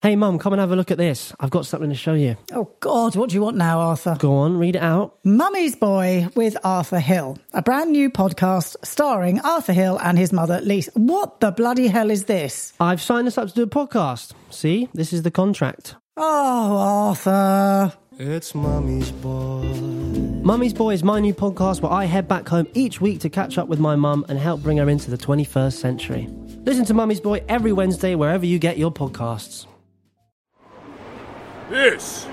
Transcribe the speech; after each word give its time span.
Hey, 0.00 0.14
Mum, 0.14 0.38
come 0.38 0.52
and 0.52 0.60
have 0.60 0.70
a 0.70 0.76
look 0.76 0.92
at 0.92 0.96
this. 0.96 1.32
I've 1.40 1.50
got 1.50 1.66
something 1.66 1.90
to 1.90 1.96
show 1.96 2.14
you. 2.14 2.36
Oh, 2.52 2.70
God, 2.78 3.16
what 3.16 3.30
do 3.30 3.34
you 3.34 3.42
want 3.42 3.56
now, 3.56 3.80
Arthur? 3.80 4.16
Go 4.16 4.32
on, 4.32 4.56
read 4.56 4.76
it 4.76 4.82
out. 4.82 5.18
Mummy's 5.24 5.74
Boy 5.74 6.28
with 6.36 6.56
Arthur 6.62 7.00
Hill, 7.00 7.36
a 7.52 7.62
brand 7.62 7.90
new 7.90 8.08
podcast 8.08 8.76
starring 8.84 9.40
Arthur 9.40 9.72
Hill 9.72 9.98
and 10.00 10.16
his 10.16 10.32
mother, 10.32 10.60
Lisa. 10.60 10.92
What 10.94 11.40
the 11.40 11.50
bloody 11.50 11.88
hell 11.88 12.12
is 12.12 12.26
this? 12.26 12.74
I've 12.78 13.02
signed 13.02 13.26
us 13.26 13.36
up 13.36 13.48
to 13.48 13.54
do 13.54 13.62
a 13.64 13.66
podcast. 13.66 14.34
See, 14.50 14.88
this 14.94 15.12
is 15.12 15.22
the 15.22 15.32
contract. 15.32 15.96
Oh, 16.16 16.76
Arthur. 16.76 17.92
It's 18.20 18.54
Mummy's 18.54 19.10
Boy. 19.10 19.64
Mummy's 20.44 20.74
Boy 20.74 20.94
is 20.94 21.02
my 21.02 21.18
new 21.18 21.34
podcast 21.34 21.82
where 21.82 21.90
I 21.90 22.04
head 22.04 22.28
back 22.28 22.46
home 22.48 22.68
each 22.72 23.00
week 23.00 23.18
to 23.22 23.28
catch 23.28 23.58
up 23.58 23.66
with 23.66 23.80
my 23.80 23.96
mum 23.96 24.24
and 24.28 24.38
help 24.38 24.62
bring 24.62 24.76
her 24.76 24.88
into 24.88 25.10
the 25.10 25.18
21st 25.18 25.72
century. 25.72 26.28
Listen 26.64 26.84
to 26.84 26.94
Mummy's 26.94 27.20
Boy 27.20 27.42
every 27.48 27.72
Wednesday 27.72 28.14
wherever 28.14 28.46
you 28.46 28.60
get 28.60 28.78
your 28.78 28.92
podcasts. 28.92 29.66
This 31.70 32.26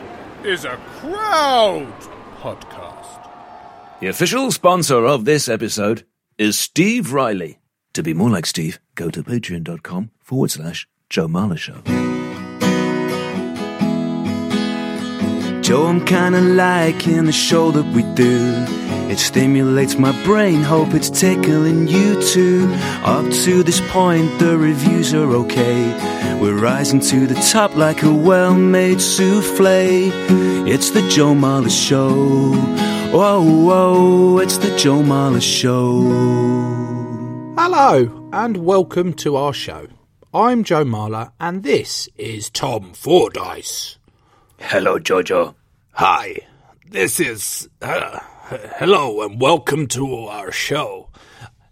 is 0.45 0.63
a 0.63 0.77
crowd 0.99 1.93
podcast. 2.39 3.99
The 3.99 4.07
official 4.07 4.49
sponsor 4.49 5.05
of 5.05 5.25
this 5.25 5.49
episode 5.49 6.05
is 6.37 6.57
Steve 6.57 7.11
Riley. 7.11 7.59
To 7.95 8.01
be 8.03 8.13
more 8.13 8.29
like 8.29 8.45
Steve, 8.45 8.79
go 8.95 9.09
to 9.09 9.23
patreon.com 9.23 10.11
forward 10.21 10.51
slash 10.51 10.87
Joe 11.09 11.27
Marler 11.27 11.57
Show. 11.57 11.81
Joe, 15.65 15.87
I'm 15.87 16.05
kinda 16.05 16.41
liking 16.41 17.25
the 17.25 17.31
show 17.31 17.71
that 17.71 17.87
we 17.95 18.03
do. 18.13 18.37
It 19.09 19.17
stimulates 19.17 19.97
my 19.97 20.11
brain, 20.23 20.61
hope 20.61 20.93
it's 20.93 21.09
tickling 21.09 21.87
you 21.87 22.21
too. 22.21 22.71
Up 23.03 23.25
to 23.45 23.63
this 23.63 23.81
point, 23.89 24.37
the 24.37 24.59
reviews 24.59 25.11
are 25.15 25.31
okay. 25.41 26.37
We're 26.39 26.59
rising 26.59 26.99
to 27.09 27.25
the 27.25 27.33
top 27.51 27.75
like 27.75 28.03
a 28.03 28.13
well 28.13 28.53
made 28.53 29.01
souffle. 29.01 30.11
It's 30.67 30.91
the 30.91 31.01
Joe 31.09 31.33
Marler 31.33 31.71
Show. 31.71 32.51
Whoa, 33.11 33.41
whoa, 33.41 34.37
it's 34.37 34.59
the 34.59 34.69
Joe 34.77 35.01
Marler 35.01 35.41
Show. 35.41 36.01
Hello, 37.57 38.29
and 38.31 38.57
welcome 38.57 39.15
to 39.15 39.35
our 39.35 39.53
show. 39.53 39.87
I'm 40.31 40.63
Joe 40.63 40.85
Marler, 40.85 41.31
and 41.39 41.63
this 41.63 42.07
is 42.19 42.51
Tom 42.51 42.93
Fordyce. 42.93 43.97
Hello, 44.59 44.97
Jojo. 44.97 45.53
Hi, 45.93 46.37
this 46.89 47.19
is. 47.19 47.69
Uh, 47.81 48.19
hello, 48.77 49.21
and 49.21 49.39
welcome 49.39 49.85
to 49.87 50.15
our 50.25 50.51
show. 50.51 51.09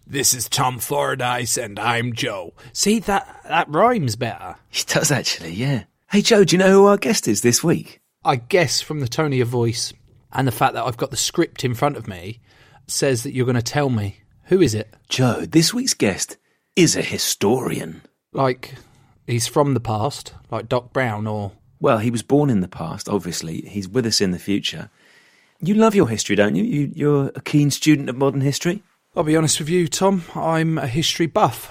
This 0.06 0.34
is 0.34 0.48
Tom 0.48 0.78
Fordyce, 0.78 1.56
and 1.56 1.78
I'm 1.78 2.12
Joe. 2.12 2.52
See, 2.72 2.98
that, 3.00 3.40
that 3.48 3.70
rhymes 3.70 4.16
better. 4.16 4.56
He 4.68 4.84
does 4.86 5.10
actually, 5.10 5.52
yeah. 5.54 5.84
Hey, 6.10 6.20
Joe, 6.20 6.44
do 6.44 6.54
you 6.54 6.58
know 6.58 6.70
who 6.70 6.86
our 6.86 6.98
guest 6.98 7.26
is 7.26 7.40
this 7.40 7.64
week? 7.64 8.00
I 8.22 8.36
guess 8.36 8.80
from 8.82 9.00
the 9.00 9.08
tone 9.08 9.32
of 9.32 9.38
your 9.38 9.46
voice 9.46 9.92
and 10.30 10.46
the 10.46 10.52
fact 10.52 10.74
that 10.74 10.84
I've 10.84 10.98
got 10.98 11.10
the 11.10 11.16
script 11.16 11.64
in 11.64 11.74
front 11.74 11.96
of 11.96 12.06
me 12.06 12.40
says 12.86 13.22
that 13.22 13.32
you're 13.32 13.46
going 13.46 13.56
to 13.56 13.62
tell 13.62 13.88
me. 13.88 14.18
Who 14.44 14.60
is 14.60 14.74
it? 14.74 14.94
Joe, 15.08 15.46
this 15.46 15.72
week's 15.72 15.94
guest 15.94 16.36
is 16.76 16.96
a 16.96 17.02
historian. 17.02 18.02
Like, 18.32 18.74
he's 19.26 19.46
from 19.46 19.72
the 19.72 19.80
past, 19.80 20.34
like 20.50 20.68
Doc 20.68 20.92
Brown, 20.92 21.26
or. 21.26 21.52
Well, 21.84 21.98
he 21.98 22.10
was 22.10 22.22
born 22.22 22.48
in 22.48 22.60
the 22.60 22.66
past, 22.66 23.10
obviously. 23.10 23.60
He's 23.60 23.86
with 23.86 24.06
us 24.06 24.22
in 24.22 24.30
the 24.30 24.38
future. 24.38 24.88
You 25.60 25.74
love 25.74 25.94
your 25.94 26.08
history, 26.08 26.34
don't 26.34 26.56
you? 26.56 26.64
you 26.64 26.90
you're 26.94 27.30
a 27.34 27.42
keen 27.42 27.70
student 27.70 28.08
of 28.08 28.16
modern 28.16 28.40
history. 28.40 28.82
I'll 29.14 29.22
be 29.22 29.36
honest 29.36 29.58
with 29.58 29.68
you, 29.68 29.86
Tom. 29.86 30.22
I'm 30.34 30.78
a 30.78 30.86
history 30.86 31.26
buff, 31.26 31.70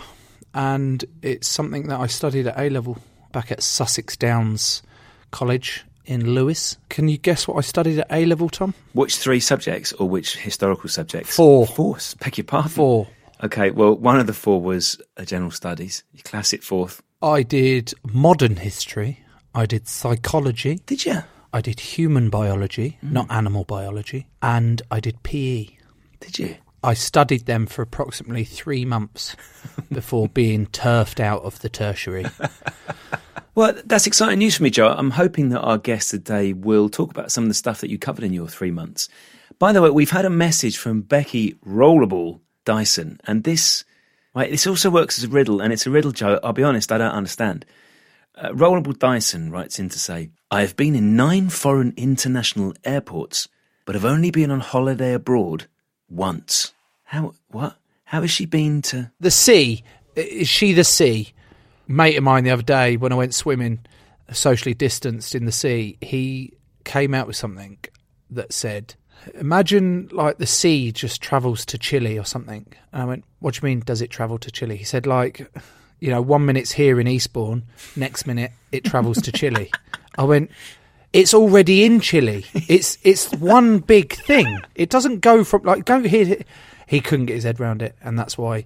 and 0.53 1.03
it's 1.23 1.47
something 1.47 1.87
that 1.87 1.99
I 1.99 2.05
studied 2.05 2.45
at 2.45 2.59
A 2.59 2.69
level 2.69 2.99
back 3.31 3.51
at 3.51 3.63
Sussex 3.63 4.15
Downs 4.15 4.83
College 5.31 5.83
in 6.05 6.35
Lewes. 6.35 6.77
Can 6.89 7.07
you 7.07 7.17
guess 7.17 7.47
what 7.47 7.57
I 7.57 7.61
studied 7.61 7.97
at 7.97 8.07
A 8.11 8.27
level, 8.27 8.49
Tom? 8.49 8.75
Which 8.93 9.17
three 9.17 9.39
subjects 9.39 9.93
or 9.93 10.07
which 10.07 10.37
historical 10.37 10.89
subjects? 10.89 11.35
Four. 11.35 11.65
Four. 11.65 11.97
Beg 12.19 12.37
your 12.37 12.45
pardon. 12.45 12.69
Four. 12.69 13.07
Okay, 13.43 13.71
well, 13.71 13.95
one 13.95 14.19
of 14.19 14.27
the 14.27 14.33
four 14.33 14.61
was 14.61 15.01
a 15.17 15.25
general 15.25 15.49
studies. 15.49 16.03
You 16.13 16.21
class 16.21 16.53
it 16.53 16.63
fourth. 16.63 17.01
I 17.23 17.41
did 17.41 17.95
modern 18.03 18.57
history. 18.57 19.22
I 19.53 19.65
did 19.65 19.87
psychology. 19.87 20.79
Did 20.85 21.05
you? 21.05 21.23
I 21.51 21.61
did 21.61 21.79
human 21.79 22.29
biology, 22.29 22.97
mm. 23.03 23.11
not 23.11 23.31
animal 23.31 23.63
biology, 23.63 24.27
and 24.41 24.81
I 24.89 24.99
did 24.99 25.21
PE. 25.23 25.67
Did 26.19 26.39
you? 26.39 26.55
I 26.83 26.95
studied 26.95 27.45
them 27.45 27.65
for 27.65 27.81
approximately 27.81 28.43
three 28.43 28.83
months 28.83 29.35
before 29.91 30.27
being 30.27 30.65
turfed 30.67 31.19
out 31.19 31.43
of 31.43 31.59
the 31.59 31.69
tertiary. 31.69 32.25
Well, 33.55 33.75
that's 33.85 34.07
exciting 34.07 34.39
news 34.39 34.57
for 34.57 34.63
me, 34.63 34.71
Joe. 34.71 34.95
I'm 34.97 35.11
hoping 35.11 35.49
that 35.49 35.61
our 35.61 35.77
guest 35.77 36.09
today 36.09 36.53
will 36.53 36.89
talk 36.89 37.11
about 37.11 37.31
some 37.31 37.43
of 37.43 37.49
the 37.49 37.53
stuff 37.53 37.81
that 37.81 37.91
you 37.91 37.99
covered 37.99 38.23
in 38.23 38.33
your 38.33 38.47
three 38.47 38.71
months. 38.71 39.09
By 39.59 39.73
the 39.73 39.81
way, 39.83 39.91
we've 39.91 40.09
had 40.09 40.25
a 40.25 40.31
message 40.31 40.77
from 40.77 41.01
Becky 41.01 41.53
Rollable 41.63 42.39
Dyson, 42.65 43.19
and 43.25 43.43
this, 43.43 43.83
right, 44.33 44.49
this 44.49 44.65
also 44.65 44.89
works 44.89 45.19
as 45.19 45.25
a 45.25 45.27
riddle, 45.27 45.61
and 45.61 45.71
it's 45.71 45.85
a 45.85 45.91
riddle, 45.91 46.11
Joe. 46.11 46.39
I'll 46.43 46.53
be 46.53 46.63
honest, 46.63 46.91
I 46.91 46.97
don't 46.97 47.11
understand. 47.11 47.63
Uh, 48.35 48.49
Rollable 48.49 48.97
Dyson 48.97 49.51
writes 49.51 49.79
in 49.79 49.89
to 49.89 49.99
say, 49.99 50.31
I 50.49 50.61
have 50.61 50.75
been 50.75 50.95
in 50.95 51.15
nine 51.15 51.49
foreign 51.49 51.93
international 51.97 52.73
airports, 52.83 53.47
but 53.85 53.95
have 53.95 54.05
only 54.05 54.31
been 54.31 54.51
on 54.51 54.59
holiday 54.59 55.13
abroad 55.13 55.67
once. 56.09 56.73
How, 57.03 57.33
what? 57.49 57.77
How 58.05 58.21
has 58.21 58.31
she 58.31 58.45
been 58.45 58.81
to? 58.83 59.11
The 59.19 59.31
sea, 59.31 59.83
is 60.15 60.47
she 60.47 60.73
the 60.73 60.83
sea? 60.83 61.33
Mate 61.87 62.17
of 62.17 62.23
mine 62.23 62.43
the 62.43 62.51
other 62.51 62.63
day 62.63 62.97
when 62.97 63.11
I 63.11 63.15
went 63.15 63.35
swimming, 63.35 63.79
socially 64.31 64.73
distanced 64.73 65.35
in 65.35 65.45
the 65.45 65.51
sea, 65.51 65.97
he 66.01 66.53
came 66.85 67.13
out 67.13 67.27
with 67.27 67.35
something 67.35 67.77
that 68.29 68.53
said, 68.53 68.95
Imagine 69.35 70.09
like 70.11 70.37
the 70.37 70.45
sea 70.45 70.91
just 70.91 71.21
travels 71.21 71.65
to 71.67 71.77
Chile 71.77 72.17
or 72.17 72.25
something. 72.25 72.65
And 72.91 73.01
I 73.01 73.05
went, 73.05 73.25
What 73.39 73.53
do 73.53 73.59
you 73.61 73.69
mean, 73.69 73.83
does 73.85 74.01
it 74.01 74.09
travel 74.09 74.37
to 74.39 74.51
Chile? 74.51 74.75
He 74.75 74.83
said, 74.83 75.05
like, 75.05 75.49
you 76.03 76.09
know, 76.09 76.21
one 76.21 76.45
minute's 76.45 76.73
here 76.73 76.99
in 76.99 77.07
Eastbourne, 77.07 77.63
next 77.95 78.27
minute 78.27 78.51
it 78.73 78.83
travels 78.83 79.21
to 79.21 79.31
Chile. 79.31 79.71
I 80.17 80.25
went, 80.25 80.51
it's 81.13 81.33
already 81.33 81.85
in 81.85 82.01
Chile. 82.01 82.45
It's 82.53 82.97
it's 83.03 83.31
one 83.31 83.79
big 83.79 84.11
thing. 84.11 84.59
It 84.75 84.89
doesn't 84.89 85.21
go 85.21 85.45
from 85.45 85.63
like 85.63 85.85
don't 85.85 86.05
hear. 86.05 86.39
He 86.87 86.99
couldn't 86.99 87.27
get 87.27 87.35
his 87.35 87.45
head 87.45 87.61
around 87.61 87.81
it, 87.81 87.95
and 88.01 88.19
that's 88.19 88.37
why 88.37 88.65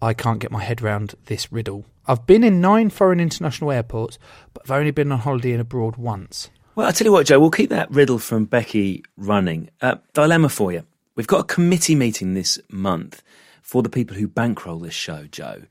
I 0.00 0.14
can't 0.14 0.38
get 0.38 0.50
my 0.50 0.64
head 0.64 0.80
around 0.80 1.16
this 1.26 1.52
riddle. 1.52 1.84
I've 2.06 2.26
been 2.26 2.42
in 2.42 2.62
nine 2.62 2.88
foreign 2.88 3.20
international 3.20 3.72
airports, 3.72 4.18
but 4.54 4.62
I've 4.64 4.70
only 4.70 4.90
been 4.90 5.12
on 5.12 5.18
holiday 5.18 5.52
in 5.52 5.60
abroad 5.60 5.96
once. 5.96 6.48
Well, 6.76 6.86
I'll 6.86 6.94
tell 6.94 7.04
you 7.04 7.12
what, 7.12 7.26
Joe, 7.26 7.40
we'll 7.40 7.50
keep 7.50 7.68
that 7.68 7.90
riddle 7.90 8.18
from 8.18 8.46
Becky 8.46 9.04
running. 9.18 9.68
Uh, 9.82 9.96
dilemma 10.14 10.48
for 10.48 10.72
you. 10.72 10.86
We've 11.14 11.26
got 11.26 11.40
a 11.40 11.44
committee 11.44 11.94
meeting 11.94 12.32
this 12.32 12.58
month 12.70 13.22
for 13.60 13.82
the 13.82 13.90
people 13.90 14.16
who 14.16 14.26
bankroll 14.26 14.78
this 14.78 14.94
show, 14.94 15.26
Joe. 15.30 15.64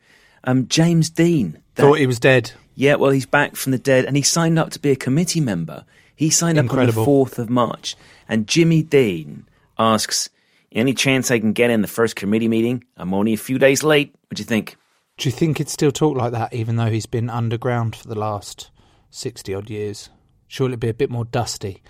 Um, 0.44 0.68
James 0.68 1.10
Dean. 1.10 1.60
that- 1.76 1.84
Thought 1.84 2.00
he 2.00 2.08
was 2.08 2.20
dead. 2.20 2.52
yeah, 2.76 2.96
well, 2.96 3.12
he's 3.12 3.26
back 3.26 3.56
from 3.56 3.72
the 3.72 3.78
dead 3.78 4.06
and 4.06 4.16
he 4.16 4.22
signed 4.22 4.58
up 4.60 4.70
to 4.72 4.80
be 4.80 4.92
a 4.92 4.96
committee 4.96 5.40
member. 5.42 5.86
He 6.16 6.30
signed 6.30 6.58
Incredible. 6.58 7.02
up 7.04 7.08
on 7.08 7.14
the 7.26 7.26
4th 7.32 7.40
of 7.40 7.50
March. 7.50 7.96
And 8.28 8.48
Jimmy 8.48 8.84
Dean 8.84 9.48
asks, 9.78 10.30
Any 10.72 10.94
chance 10.94 11.32
I 11.32 11.40
can 11.40 11.54
get 11.54 11.70
in 11.72 11.82
the 11.82 11.88
first 11.88 12.16
committee 12.16 12.48
meeting? 12.48 12.84
I'm 12.98 13.14
only 13.14 13.34
a 13.34 13.38
few 13.38 13.58
days 13.58 13.84
late. 13.84 14.14
What 14.28 14.36
do 14.36 14.42
you 14.42 14.46
think? 14.46 14.76
Do 15.18 15.28
you 15.28 15.34
think 15.34 15.58
he'd 15.58 15.68
still 15.70 15.92
talk 15.92 16.16
like 16.18 16.32
that, 16.34 16.54
even 16.54 16.76
though 16.78 16.90
he's 16.92 17.06
been 17.06 17.30
underground 17.30 17.96
for 17.96 18.08
the 18.08 18.18
last 18.20 18.70
sixty 19.10 19.54
odd 19.54 19.70
years? 19.70 20.10
Surely 20.48 20.74
it'd 20.74 20.80
be 20.80 20.90
a 20.90 20.94
bit 20.94 21.10
more 21.10 21.26
dusty. 21.26 21.82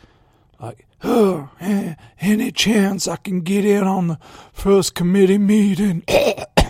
Like, 0.59 0.87
oh, 1.03 1.49
eh, 1.61 1.95
any 2.21 2.51
chance 2.51 3.07
I 3.07 3.17
can 3.17 3.41
get 3.41 3.65
in 3.65 3.83
on 3.83 4.07
the 4.07 4.19
first 4.53 4.95
committee 4.95 5.37
meeting? 5.37 6.03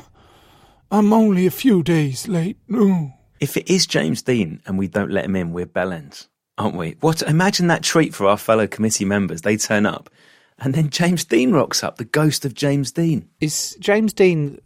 I'm 0.91 1.13
only 1.13 1.45
a 1.45 1.51
few 1.51 1.83
days 1.83 2.27
late. 2.27 2.57
Ooh. 2.73 3.11
If 3.39 3.55
it 3.57 3.69
is 3.69 3.85
James 3.85 4.21
Dean 4.21 4.61
and 4.65 4.77
we 4.77 4.87
don't 4.87 5.11
let 5.11 5.25
him 5.25 5.35
in, 5.35 5.53
we're 5.53 5.65
bellends, 5.65 6.27
aren't 6.57 6.75
we? 6.75 6.95
What? 6.99 7.21
Imagine 7.21 7.67
that 7.67 7.83
treat 7.83 8.13
for 8.13 8.27
our 8.27 8.37
fellow 8.37 8.67
committee 8.67 9.05
members. 9.05 9.41
They 9.41 9.55
turn 9.55 9.85
up, 9.85 10.09
and 10.57 10.73
then 10.73 10.89
James 10.89 11.23
Dean 11.23 11.51
rocks 11.51 11.83
up, 11.83 11.97
the 11.97 12.05
ghost 12.05 12.43
of 12.43 12.53
James 12.53 12.91
Dean. 12.91 13.29
Is 13.39 13.77
James 13.79 14.13
Dean? 14.13 14.59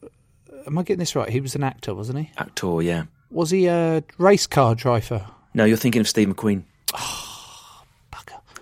Am 0.66 0.78
I 0.78 0.84
getting 0.84 1.00
this 1.00 1.16
right? 1.16 1.30
He 1.30 1.42
was 1.42 1.56
an 1.56 1.64
actor, 1.64 1.94
wasn't 1.94 2.20
he? 2.20 2.32
Actor, 2.38 2.82
yeah. 2.82 3.04
Was 3.30 3.50
he 3.50 3.68
a 3.68 4.04
race 4.18 4.48
car 4.48 4.76
driver? 4.76 5.26
No, 5.54 5.66
you're 5.66 5.78
thinking 5.78 6.02
of 6.02 6.08
Steve 6.08 6.30
McQueen. 6.30 6.64
Ah, 6.94 7.84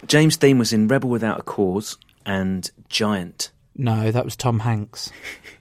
James 0.07 0.35
Dean 0.35 0.57
was 0.57 0.73
in 0.73 0.87
Rebel 0.87 1.09
Without 1.09 1.39
a 1.39 1.43
Cause 1.43 1.97
and 2.25 2.69
Giant. 2.89 3.51
No, 3.75 4.11
that 4.11 4.25
was 4.25 4.35
Tom 4.35 4.59
Hanks. 4.59 5.11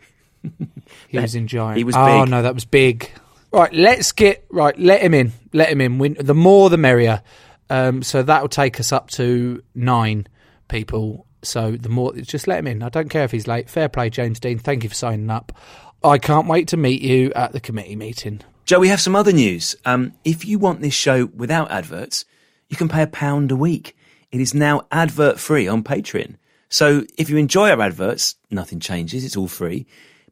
he 1.09 1.19
was 1.19 1.35
in 1.35 1.47
Giant. 1.47 1.79
he 1.79 1.85
was 1.85 1.95
Oh 1.97 2.23
big. 2.25 2.31
no, 2.31 2.43
that 2.43 2.55
was 2.55 2.65
big. 2.65 3.11
Right, 3.53 3.73
let's 3.73 4.13
get 4.13 4.45
right. 4.51 4.79
Let 4.79 5.01
him 5.03 5.13
in. 5.15 5.33
Let 5.53 5.71
him 5.71 5.81
in. 5.81 5.99
We, 5.99 6.11
the 6.11 6.35
more, 6.35 6.71
the 6.71 6.77
merrier. 6.79 7.23
Um, 7.69 8.03
so 8.03 8.23
that 8.23 8.43
will 8.43 8.49
take 8.49 8.79
us 8.81 8.93
up 8.93 9.11
to 9.13 9.63
nine 9.75 10.27
people. 10.69 11.27
So 11.43 11.73
the 11.73 11.89
more, 11.89 12.13
just 12.15 12.47
let 12.47 12.59
him 12.61 12.67
in. 12.67 12.83
I 12.83 12.89
don't 12.91 13.09
care 13.09 13.25
if 13.25 13.31
he's 13.33 13.47
late. 13.47 13.69
Fair 13.71 13.89
play, 13.89 14.11
James 14.11 14.39
Dean. 14.41 14.59
Thank 14.59 14.83
you 14.85 14.89
for 14.89 14.95
signing 14.95 15.31
up. 15.31 15.53
I 16.03 16.19
can't 16.19 16.47
wait 16.47 16.69
to 16.69 16.77
meet 16.77 17.03
you 17.03 17.33
at 17.35 17.53
the 17.53 17.61
committee 17.61 17.97
meeting. 17.97 18.41
Joe, 18.67 18.79
we 18.79 18.89
have 18.89 19.01
some 19.01 19.17
other 19.17 19.33
news. 19.33 19.75
Um, 19.85 20.13
if 20.25 20.45
you 20.45 20.59
want 20.59 20.81
this 20.81 20.95
show 20.95 21.27
without 21.27 21.71
adverts, 21.71 22.25
you 22.69 22.77
can 22.77 22.89
pay 22.89 23.03
a 23.03 23.07
pound 23.09 23.51
a 23.51 23.57
week. 23.57 23.97
It 24.31 24.41
is 24.41 24.55
now 24.55 24.83
advert 24.93 25.41
free 25.41 25.67
on 25.67 25.83
Patreon. 25.83 26.37
So 26.69 27.05
if 27.19 27.29
you 27.29 27.37
enjoy 27.37 27.71
our 27.71 27.81
adverts, 27.81 28.37
nothing 28.51 28.79
changes. 28.79 29.25
It's 29.25 29.37
all 29.37 29.49
free. 29.49 29.87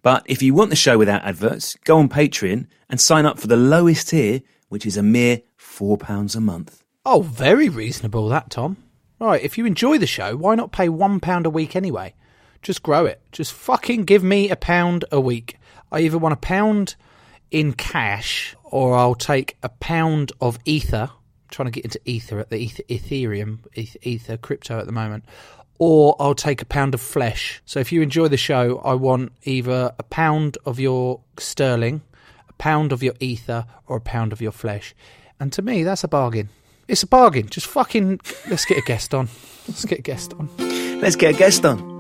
But 0.09 0.23
if 0.25 0.43
you 0.43 0.55
want 0.55 0.71
the 0.71 0.75
show 0.77 0.97
without 0.97 1.23
adverts, 1.23 1.77
go 1.85 1.99
on 1.99 2.09
Patreon 2.09 2.67
and 2.89 2.99
sign 2.99 3.27
up 3.27 3.39
for 3.39 3.47
the 3.47 3.59
lowest 3.59 4.09
tier, 4.09 4.41
which 4.71 4.87
is 4.87 4.97
a 4.97 5.03
mere 5.03 5.43
four 5.55 5.99
pounds 5.99 6.35
a 6.35 6.41
month. 6.41 6.83
Oh, 7.05 7.21
very 7.21 7.69
reasonable, 7.69 8.27
that 8.31 8.49
Tom. 8.49 8.79
Right, 9.21 9.43
if 9.43 9.59
you 9.59 9.67
enjoy 9.67 9.99
the 9.99 10.07
show, 10.07 10.35
why 10.35 10.55
not 10.55 10.73
pay 10.73 10.89
one 10.89 11.21
pound 11.21 11.45
a 11.45 11.51
week 11.51 11.77
anyway? 11.77 12.15
Just 12.63 12.83
grow 12.83 13.05
it. 13.05 13.21
Just 13.33 13.53
fucking 13.53 14.05
give 14.05 14.25
me 14.25 14.49
a 14.49 14.57
pound 14.57 15.05
a 15.13 15.21
week. 15.21 15.59
I 15.93 16.01
either 16.01 16.17
want 16.17 16.33
a 16.33 16.37
pound 16.37 16.95
in 17.51 17.75
cash 17.75 18.57
or 18.65 18.97
I'll 18.97 19.15
take 19.15 19.59
a 19.63 19.69
pound 19.69 20.33
of 20.41 20.59
ether. 20.65 21.11
I'm 21.11 21.51
trying 21.51 21.67
to 21.67 21.73
get 21.73 21.85
into 21.85 22.01
ether 22.07 22.39
at 22.39 22.49
the 22.49 22.57
ether, 22.57 22.83
Ethereum, 22.85 23.59
eth- 23.77 23.99
ether 24.01 24.39
crypto 24.39 24.79
at 24.79 24.87
the 24.87 24.93
moment. 24.93 25.27
Or 25.79 26.17
I'll 26.19 26.35
take 26.35 26.61
a 26.61 26.67
pound 26.67 26.95
of 26.95 27.01
flesh. 27.01 27.63
So 27.65 27.79
if 27.81 27.93
you 27.93 28.03
enjoy 28.03 28.29
the 28.29 28.37
show, 28.37 28.79
I 28.85 28.95
want 28.95 29.33
either 29.45 29.95
a 29.99 30.03
pound 30.03 30.59
of 30.67 30.81
your 30.81 31.21
sterling, 31.39 32.03
a 32.49 32.53
pound 32.55 32.93
of 32.93 33.03
your 33.03 33.15
ether, 33.21 33.65
or 33.87 33.97
a 33.99 34.01
pound 34.01 34.33
of 34.33 34.41
your 34.41 34.53
flesh. 34.53 34.95
And 35.39 35.53
to 35.53 35.63
me, 35.63 35.85
that's 35.85 36.03
a 36.03 36.09
bargain. 36.09 36.49
It's 36.89 37.03
a 37.03 37.07
bargain. 37.07 37.49
Just 37.49 37.67
fucking 37.67 38.21
let's 38.49 38.65
get 38.65 38.79
a 38.79 38.83
guest 38.83 39.15
on. 39.15 39.29
Let's 39.69 39.85
get 39.85 40.01
a 40.01 40.03
guest 40.03 40.33
on. 40.35 40.49
Let's 41.01 41.17
get 41.17 41.35
a 41.35 41.39
guest 41.39 41.65
on. 41.65 41.99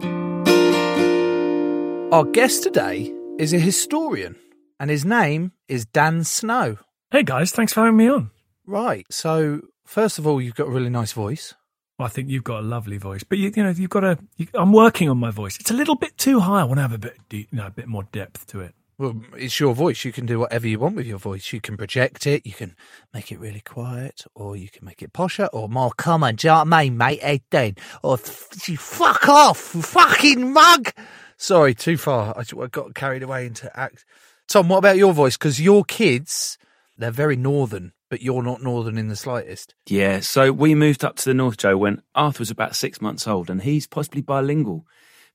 Our 2.10 2.24
guest 2.24 2.62
today 2.62 3.12
is 3.38 3.52
a 3.52 3.58
historian, 3.58 4.36
and 4.80 4.90
his 4.90 5.04
name 5.04 5.52
is 5.68 5.84
Dan 5.84 6.24
Snow. 6.24 6.78
Hey 7.10 7.22
guys, 7.22 7.52
thanks 7.52 7.72
for 7.72 7.80
having 7.80 7.98
me 7.98 8.08
on. 8.08 8.30
Right. 8.66 9.06
So 9.10 9.60
first 9.84 10.18
of 10.18 10.26
all, 10.26 10.40
you've 10.40 10.54
got 10.54 10.68
a 10.68 10.70
really 10.70 10.90
nice 10.90 11.12
voice. 11.12 11.54
I 12.00 12.08
think 12.08 12.28
you've 12.28 12.44
got 12.44 12.60
a 12.60 12.66
lovely 12.66 12.96
voice, 12.96 13.24
but 13.24 13.38
you, 13.38 13.52
you 13.54 13.62
know 13.62 13.70
you've 13.70 13.90
got 13.90 14.04
a. 14.04 14.18
I'm 14.54 14.72
working 14.72 15.08
on 15.08 15.18
my 15.18 15.30
voice. 15.30 15.58
It's 15.58 15.70
a 15.70 15.74
little 15.74 15.96
bit 15.96 16.16
too 16.16 16.40
high. 16.40 16.60
I 16.60 16.64
want 16.64 16.78
to 16.78 16.82
have 16.82 16.92
a 16.92 16.98
bit, 16.98 17.16
you 17.30 17.46
know, 17.50 17.66
a 17.66 17.70
bit 17.70 17.88
more 17.88 18.04
depth 18.04 18.46
to 18.48 18.60
it. 18.60 18.74
Well, 18.98 19.20
it's 19.36 19.58
your 19.60 19.74
voice. 19.74 20.04
You 20.04 20.12
can 20.12 20.26
do 20.26 20.40
whatever 20.40 20.66
you 20.66 20.78
want 20.78 20.96
with 20.96 21.06
your 21.06 21.18
voice. 21.18 21.52
You 21.52 21.60
can 21.60 21.76
project 21.76 22.26
it. 22.26 22.44
You 22.46 22.52
can 22.52 22.76
make 23.12 23.32
it 23.32 23.38
really 23.38 23.60
quiet, 23.60 24.24
or 24.34 24.56
you 24.56 24.68
can 24.68 24.84
make 24.84 25.02
it 25.02 25.12
posher, 25.12 25.48
or 25.52 25.68
more 25.68 25.92
common. 25.96 26.36
You 26.40 26.50
know 26.50 26.58
what 26.58 26.72
I 26.72 26.84
mean, 26.84 26.96
mate? 26.96 27.20
Eighteen, 27.22 27.76
or 28.02 28.18
you 28.66 28.76
fuck 28.76 29.28
off, 29.28 29.58
fucking 29.58 30.52
mug. 30.52 30.92
Sorry, 31.36 31.74
too 31.74 31.96
far. 31.96 32.36
I 32.36 32.66
got 32.66 32.94
carried 32.94 33.22
away 33.22 33.46
into 33.46 33.70
act. 33.78 34.04
Tom, 34.48 34.68
what 34.68 34.78
about 34.78 34.96
your 34.96 35.12
voice? 35.12 35.36
Because 35.36 35.60
your 35.60 35.84
kids, 35.84 36.58
they're 36.96 37.10
very 37.10 37.36
northern, 37.36 37.92
but 38.10 38.22
you're 38.22 38.42
not 38.42 38.62
northern 38.62 38.96
in 38.98 39.08
the 39.08 39.16
slightest. 39.16 39.74
Yeah, 39.86 40.20
so 40.20 40.52
we 40.52 40.74
moved 40.74 41.04
up 41.04 41.16
to 41.16 41.24
the 41.24 41.34
North, 41.34 41.56
Joe, 41.58 41.76
when 41.76 42.02
Arthur 42.14 42.40
was 42.40 42.50
about 42.50 42.74
six 42.76 43.00
months 43.00 43.26
old, 43.26 43.50
and 43.50 43.62
he's 43.62 43.86
possibly 43.86 44.22
bilingual 44.22 44.86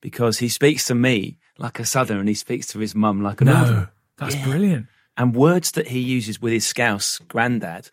because 0.02 0.40
he 0.40 0.50
speaks 0.50 0.86
to 0.86 0.96
me 0.96 1.38
like 1.58 1.80
a 1.80 1.86
Southerner 1.86 2.20
and 2.20 2.30
he 2.30 2.36
speaks 2.36 2.68
to 2.68 2.80
his 2.80 2.96
mum 2.96 3.22
like 3.22 3.42
a. 3.42 3.46
No, 3.46 3.88
that's 4.18 4.36
brilliant. 4.38 4.88
And 5.16 5.36
words 5.36 5.72
that 5.74 5.88
he 5.90 6.00
uses 6.00 6.42
with 6.42 6.54
his 6.54 6.66
Scouse 6.66 7.20
granddad 7.28 7.90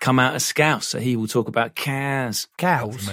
come 0.00 0.18
out 0.18 0.34
as 0.34 0.44
Scouse. 0.44 0.88
So 0.88 0.98
he 0.98 1.14
will 1.16 1.28
talk 1.28 1.46
about 1.48 1.74
cows, 1.76 2.48
Cows. 2.58 3.08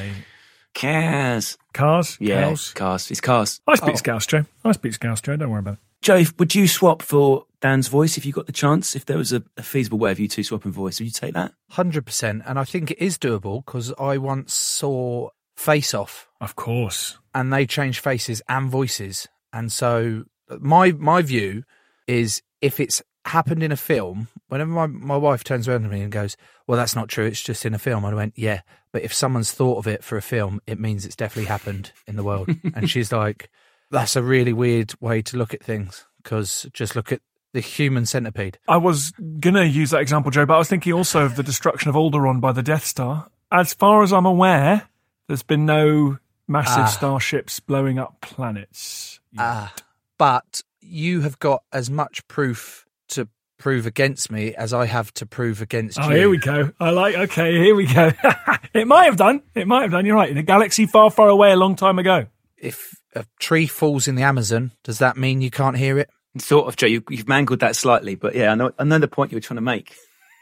Cows. 0.74 1.58
Cars, 1.74 2.18
Yeah, 2.20 2.50
cows. 2.50 2.72
cars. 2.74 3.12
It's 3.12 3.22
cars. 3.22 3.62
I 3.68 3.76
speak 3.76 3.92
Oh. 3.94 3.96
Scouse, 3.98 4.26
Joe. 4.26 4.46
I 4.66 4.72
speak 4.72 4.94
Scouse, 4.94 5.22
Joe. 5.22 5.36
Don't 5.36 5.50
worry 5.52 5.60
about 5.60 5.74
it. 5.76 5.80
Joe, 6.02 6.24
would 6.40 6.56
you 6.56 6.68
swap 6.68 7.02
for 7.02 7.46
Dan's 7.64 7.88
voice 7.88 8.18
if 8.18 8.26
you 8.26 8.34
got 8.34 8.46
the 8.46 8.52
chance? 8.52 8.94
If 8.94 9.06
there 9.06 9.18
was 9.18 9.32
a, 9.32 9.42
a 9.56 9.64
feasible 9.64 9.98
way 9.98 10.12
of 10.12 10.20
you 10.20 10.28
two 10.28 10.44
swapping 10.44 10.74
voice, 10.74 11.00
would 11.00 11.06
you 11.06 11.12
take 11.12 11.34
that? 11.34 11.54
Hundred 11.70 12.06
percent, 12.06 12.44
and 12.46 12.60
I 12.60 12.66
think 12.66 12.92
it 12.92 13.02
is 13.02 13.18
doable 13.18 13.66
because 13.66 13.94
I 13.98 14.18
once 14.18 14.54
saw 14.54 15.30
Face 15.56 15.94
Off, 15.94 16.28
Of 16.42 16.58
course. 16.58 17.18
and 17.34 17.54
they 17.54 17.66
changed 17.66 18.02
faces 18.02 18.42
and 18.50 18.70
voices, 18.70 19.30
and 19.54 19.72
so 19.72 20.26
my 20.60 20.92
my 20.92 21.22
view 21.22 21.64
is 22.06 22.42
if 22.60 22.82
it's 22.82 23.02
happened 23.26 23.64
in 23.64 23.72
a 23.72 23.78
film, 23.78 24.28
whenever 24.50 24.70
my, 24.70 24.86
my 24.88 25.16
wife 25.16 25.46
turns 25.46 25.66
around 25.70 25.84
to 25.84 25.88
me 25.90 26.02
and 26.02 26.12
goes, 26.12 26.36
"Well, 26.68 26.78
that's 26.78 26.98
not 26.98 27.08
true. 27.08 27.28
It's 27.28 27.42
just 27.42 27.66
in 27.66 27.74
a 27.74 27.80
film," 27.80 28.04
I 28.04 28.14
went, 28.14 28.34
"Yeah, 28.36 28.60
but 28.92 29.04
if 29.04 29.14
someone's 29.14 29.54
thought 29.54 29.78
of 29.78 29.88
it 29.88 30.04
for 30.04 30.18
a 30.18 30.22
film, 30.22 30.60
it 30.68 30.82
means 30.82 31.06
it's 31.06 31.16
definitely 31.16 31.48
happened 31.48 31.94
in 32.08 32.18
the 32.18 32.24
world." 32.26 32.50
and 32.76 32.90
she's 32.90 33.14
like, 33.14 33.50
"That's 33.90 34.18
a 34.18 34.22
really 34.22 34.52
weird 34.52 34.94
way 35.00 35.22
to 35.22 35.38
look 35.38 35.54
at 35.54 35.64
things 35.64 36.06
because 36.22 36.66
just 36.74 36.98
look 36.98 37.14
at 37.14 37.22
the 37.54 37.60
human 37.62 38.06
centipede." 38.06 38.58
I 38.68 38.78
was 38.78 39.12
gonna 39.40 39.64
use 39.64 39.92
that 39.92 40.02
example, 40.02 40.32
Joe, 40.32 40.46
but 40.46 40.56
I 40.56 40.58
was 40.60 40.68
thinking 40.70 40.94
also 40.94 41.24
of 41.26 41.36
the 41.36 41.44
destruction 41.44 41.90
of 41.90 41.96
Alderaan 41.96 42.42
by 42.42 42.52
the 42.52 42.64
Death 42.64 42.86
Star. 42.86 43.28
As 43.52 43.74
far 43.74 44.04
as 44.04 44.12
I'm 44.12 44.26
aware, 44.26 44.84
there's 45.28 45.44
been 45.44 45.66
no 45.66 46.18
massive 46.48 46.84
Ah. 46.84 46.88
starships 46.88 47.60
blowing 47.60 47.98
up 48.00 48.20
planets. 48.22 49.20
Ah, 49.38 49.74
but 50.18 50.62
you 50.82 51.22
have 51.22 51.40
got 51.40 51.64
as 51.72 51.90
much 51.90 52.28
proof 52.28 52.86
to 53.10 53.28
prove 53.58 53.86
against 53.86 54.30
me 54.32 54.54
as 54.56 54.74
I 54.74 54.86
have 54.86 55.14
to 55.14 55.26
prove 55.26 55.62
against 55.62 55.98
you. 55.98 56.04
Oh, 56.04 56.10
you. 56.10 56.16
here 56.18 56.30
we 56.30 56.38
go. 56.38 56.72
I 56.80 56.90
like. 56.90 57.16
Okay, 57.16 57.58
here 57.58 57.74
we 57.76 57.86
go. 57.86 58.12
it 58.74 58.88
might 58.88 59.06
have 59.06 59.16
done. 59.18 59.42
It 59.56 59.68
might 59.68 59.84
have 59.84 59.92
done. 59.92 60.06
You're 60.06 60.16
right. 60.18 60.30
In 60.30 60.38
a 60.38 60.44
galaxy 60.44 60.86
far, 60.86 61.10
far 61.10 61.30
away, 61.30 61.52
a 61.52 61.56
long 61.56 61.76
time 61.76 61.98
ago. 62.00 62.26
If 62.58 62.96
a 63.16 63.26
tree 63.40 63.68
falls 63.68 64.08
in 64.08 64.16
the 64.16 64.24
Amazon, 64.24 64.72
does 64.84 65.00
that 65.00 65.16
mean 65.18 65.42
you 65.42 65.50
can't 65.52 65.78
hear 65.78 65.98
it? 66.00 66.10
Sort 66.38 66.68
of, 66.68 66.76
Joe. 66.76 66.88
You, 66.88 67.04
you've 67.10 67.28
mangled 67.28 67.60
that 67.60 67.76
slightly, 67.76 68.16
but 68.16 68.36
yeah, 68.36 68.52
I 68.52 68.56
know, 68.56 68.72
I 68.80 68.84
know 68.84 68.98
the 68.98 69.08
point 69.08 69.32
you 69.32 69.38
were 69.38 69.42
trying 69.42 69.58
to 69.58 69.62
make. 69.62 69.96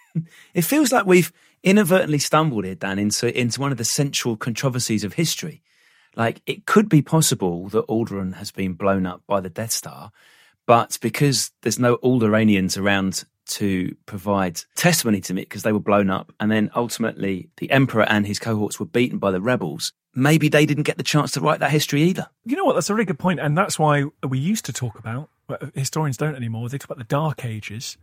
it 0.54 0.62
feels 0.64 0.92
like 0.92 1.06
we've 1.06 1.34
inadvertently 1.64 2.20
stumbled 2.20 2.66
here, 2.66 2.76
Dan, 2.76 3.00
into 3.00 3.38
into 3.38 3.60
one 3.60 3.72
of 3.72 3.78
the 3.78 3.86
central 3.86 4.38
controversies 4.38 5.04
of 5.04 5.14
history. 5.14 5.62
Like, 6.16 6.42
it 6.46 6.66
could 6.66 6.90
be 6.90 7.02
possible 7.02 7.70
that 7.70 7.88
Alderaan 7.88 8.36
has 8.36 8.52
been 8.52 8.74
blown 8.74 9.06
up 9.06 9.22
by 9.28 9.40
the 9.40 9.50
Death 9.50 9.72
Star, 9.72 10.12
but 10.66 10.98
because 11.02 11.52
there's 11.62 11.80
no 11.80 11.98
Alderanians 11.98 12.78
around 12.78 13.24
to 13.46 13.96
provide 14.06 14.62
testimony 14.76 15.20
to 15.22 15.34
it 15.34 15.50
because 15.50 15.64
they 15.64 15.72
were 15.72 15.80
blown 15.80 16.10
up, 16.10 16.34
and 16.40 16.52
then 16.52 16.70
ultimately 16.76 17.50
the 17.58 17.72
Emperor 17.72 18.04
and 18.04 18.28
his 18.28 18.40
cohorts 18.40 18.80
were 18.80 18.86
beaten 18.86 19.20
by 19.20 19.32
the 19.32 19.42
rebels. 19.42 19.94
Maybe 20.14 20.50
they 20.50 20.66
didn't 20.66 20.84
get 20.84 20.98
the 20.98 21.04
chance 21.04 21.32
to 21.32 21.42
write 21.42 21.60
that 21.60 21.72
history 21.72 22.04
either. 22.04 22.28
You 22.44 22.58
know 22.58 22.66
what? 22.66 22.74
That's 22.74 22.90
a 22.90 22.94
really 22.94 23.06
good 23.06 23.20
point, 23.20 23.40
and 23.40 23.58
that's 23.58 23.80
why 23.80 24.06
we 24.28 24.40
used 24.40 24.66
to 24.66 24.74
talk 24.74 25.00
about. 25.00 25.30
Historians 25.74 26.18
don't 26.18 26.36
anymore. 26.36 26.70
They 26.70 26.78
talk 26.78 26.86
about 26.86 26.98
the 26.98 27.04
Dark 27.04 27.46
Ages 27.46 27.98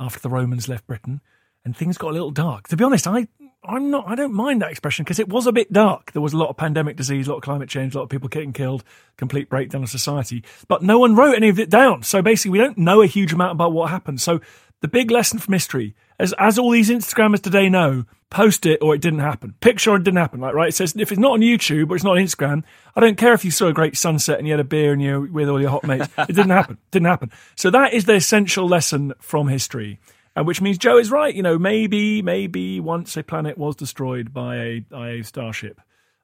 after 0.00 0.20
the 0.20 0.28
Romans 0.28 0.68
left 0.68 0.86
Britain, 0.86 1.20
and 1.64 1.76
things 1.76 1.98
got 1.98 2.10
a 2.10 2.12
little 2.12 2.30
dark. 2.30 2.68
To 2.68 2.76
be 2.76 2.84
honest, 2.84 3.06
I 3.06 3.28
I'm 3.64 3.90
not. 3.90 4.06
I 4.06 4.14
don't 4.14 4.32
mind 4.32 4.62
that 4.62 4.70
expression 4.70 5.04
because 5.04 5.18
it 5.18 5.28
was 5.28 5.46
a 5.46 5.52
bit 5.52 5.72
dark. 5.72 6.12
There 6.12 6.22
was 6.22 6.32
a 6.32 6.36
lot 6.36 6.48
of 6.48 6.56
pandemic 6.56 6.96
disease, 6.96 7.26
a 7.26 7.30
lot 7.30 7.38
of 7.38 7.42
climate 7.42 7.68
change, 7.68 7.94
a 7.94 7.98
lot 7.98 8.04
of 8.04 8.10
people 8.10 8.28
getting 8.28 8.52
killed, 8.52 8.84
complete 9.16 9.48
breakdown 9.48 9.82
of 9.82 9.90
society. 9.90 10.44
But 10.68 10.82
no 10.82 10.98
one 10.98 11.16
wrote 11.16 11.34
any 11.34 11.48
of 11.48 11.58
it 11.58 11.68
down. 11.68 12.02
So 12.04 12.22
basically, 12.22 12.52
we 12.52 12.58
don't 12.58 12.78
know 12.78 13.02
a 13.02 13.06
huge 13.06 13.32
amount 13.32 13.52
about 13.52 13.72
what 13.72 13.90
happened. 13.90 14.20
So 14.20 14.40
the 14.80 14.88
big 14.88 15.10
lesson 15.10 15.40
from 15.40 15.54
history, 15.54 15.96
as 16.18 16.34
as 16.38 16.58
all 16.58 16.70
these 16.70 16.90
Instagrammers 16.90 17.42
today 17.42 17.68
know, 17.68 18.04
post 18.30 18.66
it 18.66 18.80
or 18.82 18.94
it 18.94 19.00
didn't 19.00 19.20
happen. 19.20 19.54
Picture 19.60 19.94
it 19.96 20.04
didn't 20.04 20.18
happen. 20.18 20.40
Like 20.40 20.54
right, 20.54 20.68
it 20.68 20.74
says 20.74 20.94
if 20.96 21.12
it's 21.12 21.18
not 21.20 21.32
on 21.32 21.40
YouTube 21.40 21.90
or 21.90 21.94
it's 21.94 22.04
not 22.04 22.16
on 22.16 22.22
Instagram, 22.22 22.64
I 22.96 23.00
don't 23.00 23.16
care 23.16 23.32
if 23.34 23.44
you 23.44 23.50
saw 23.50 23.68
a 23.68 23.72
great 23.72 23.96
sunset 23.96 24.38
and 24.38 24.46
you 24.46 24.52
had 24.52 24.60
a 24.60 24.64
beer 24.64 24.92
and 24.92 25.00
you're 25.02 25.20
with 25.20 25.48
all 25.48 25.60
your 25.60 25.70
hot 25.70 25.84
mates. 25.84 26.08
It 26.18 26.28
didn't 26.28 26.50
happen. 26.50 26.78
Didn't 26.90 27.06
happen. 27.06 27.30
So 27.56 27.70
that 27.70 27.92
is 27.94 28.04
the 28.04 28.14
essential 28.14 28.66
lesson 28.66 29.12
from 29.20 29.48
history. 29.48 29.98
uh, 30.36 30.44
which 30.44 30.60
means 30.60 30.78
Joe 30.78 30.98
is 30.98 31.10
right. 31.10 31.34
You 31.34 31.42
know, 31.42 31.58
maybe 31.58 32.22
maybe 32.22 32.80
once 32.80 33.16
a 33.16 33.22
planet 33.22 33.56
was 33.58 33.76
destroyed 33.76 34.32
by 34.32 34.56
a, 34.56 34.80
by 34.80 35.10
a 35.10 35.24
starship. 35.24 35.80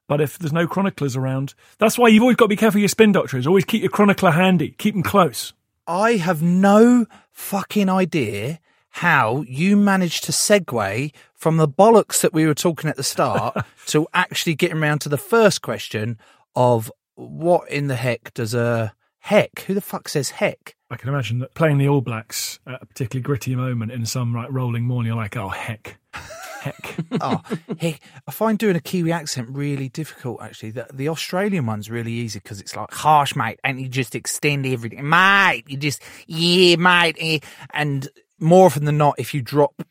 But 0.06 0.20
if 0.20 0.38
there's 0.38 0.52
no 0.52 0.66
chroniclers 0.66 1.16
around, 1.16 1.54
that's 1.78 1.96
why 1.96 2.08
you've 2.08 2.22
always 2.22 2.36
got 2.36 2.44
to 2.46 2.48
be 2.50 2.56
careful 2.56 2.78
your 2.78 2.88
spin 2.88 3.12
doctors. 3.12 3.46
Always 3.46 3.64
keep 3.64 3.80
your 3.80 3.90
chronicler 3.90 4.32
handy. 4.32 4.70
Keep 4.76 4.94
them 4.94 5.02
close. 5.02 5.54
I 5.86 6.12
have 6.16 6.42
no 6.42 7.06
fucking 7.32 7.88
idea 7.88 8.60
how 8.98 9.42
you 9.48 9.76
managed 9.76 10.22
to 10.22 10.30
segue 10.30 11.12
from 11.34 11.56
the 11.56 11.66
bollocks 11.66 12.20
that 12.20 12.32
we 12.32 12.46
were 12.46 12.54
talking 12.54 12.88
at 12.88 12.96
the 12.96 13.02
start 13.02 13.56
to 13.86 14.06
actually 14.14 14.54
getting 14.54 14.76
around 14.76 15.00
to 15.00 15.08
the 15.08 15.18
first 15.18 15.62
question 15.62 16.16
of 16.54 16.92
what 17.16 17.68
in 17.68 17.88
the 17.88 17.96
heck 17.96 18.32
does 18.34 18.54
a 18.54 18.94
heck? 19.18 19.64
Who 19.66 19.74
the 19.74 19.80
fuck 19.80 20.08
says 20.08 20.30
heck? 20.30 20.76
I 20.90 20.96
can 20.96 21.08
imagine 21.08 21.40
that 21.40 21.54
playing 21.54 21.78
the 21.78 21.88
All 21.88 22.02
Blacks 22.02 22.60
at 22.68 22.80
a 22.80 22.86
particularly 22.86 23.24
gritty 23.24 23.56
moment 23.56 23.90
in 23.90 24.06
some 24.06 24.32
like 24.32 24.46
rolling 24.52 24.84
morning, 24.84 25.08
you're 25.08 25.16
like, 25.16 25.36
oh 25.36 25.48
heck, 25.48 25.98
heck. 26.12 26.94
oh, 27.20 27.42
heck. 27.80 28.00
I 28.28 28.30
find 28.30 28.56
doing 28.58 28.76
a 28.76 28.80
Kiwi 28.80 29.10
accent 29.10 29.48
really 29.50 29.88
difficult. 29.88 30.40
Actually, 30.40 30.70
the, 30.70 30.86
the 30.92 31.08
Australian 31.08 31.66
one's 31.66 31.90
really 31.90 32.12
easy 32.12 32.38
because 32.38 32.60
it's 32.60 32.76
like 32.76 32.92
harsh, 32.92 33.34
mate, 33.34 33.58
and 33.64 33.80
you 33.80 33.88
just 33.88 34.14
extend 34.14 34.66
everything, 34.66 35.08
mate. 35.08 35.64
You 35.66 35.78
just 35.78 36.00
yeah, 36.28 36.76
mate, 36.76 37.16
eh. 37.18 37.40
and 37.70 38.08
more 38.38 38.66
often 38.66 38.84
than 38.84 38.98
not, 38.98 39.14
if 39.18 39.34
you 39.34 39.42
drop 39.42 39.82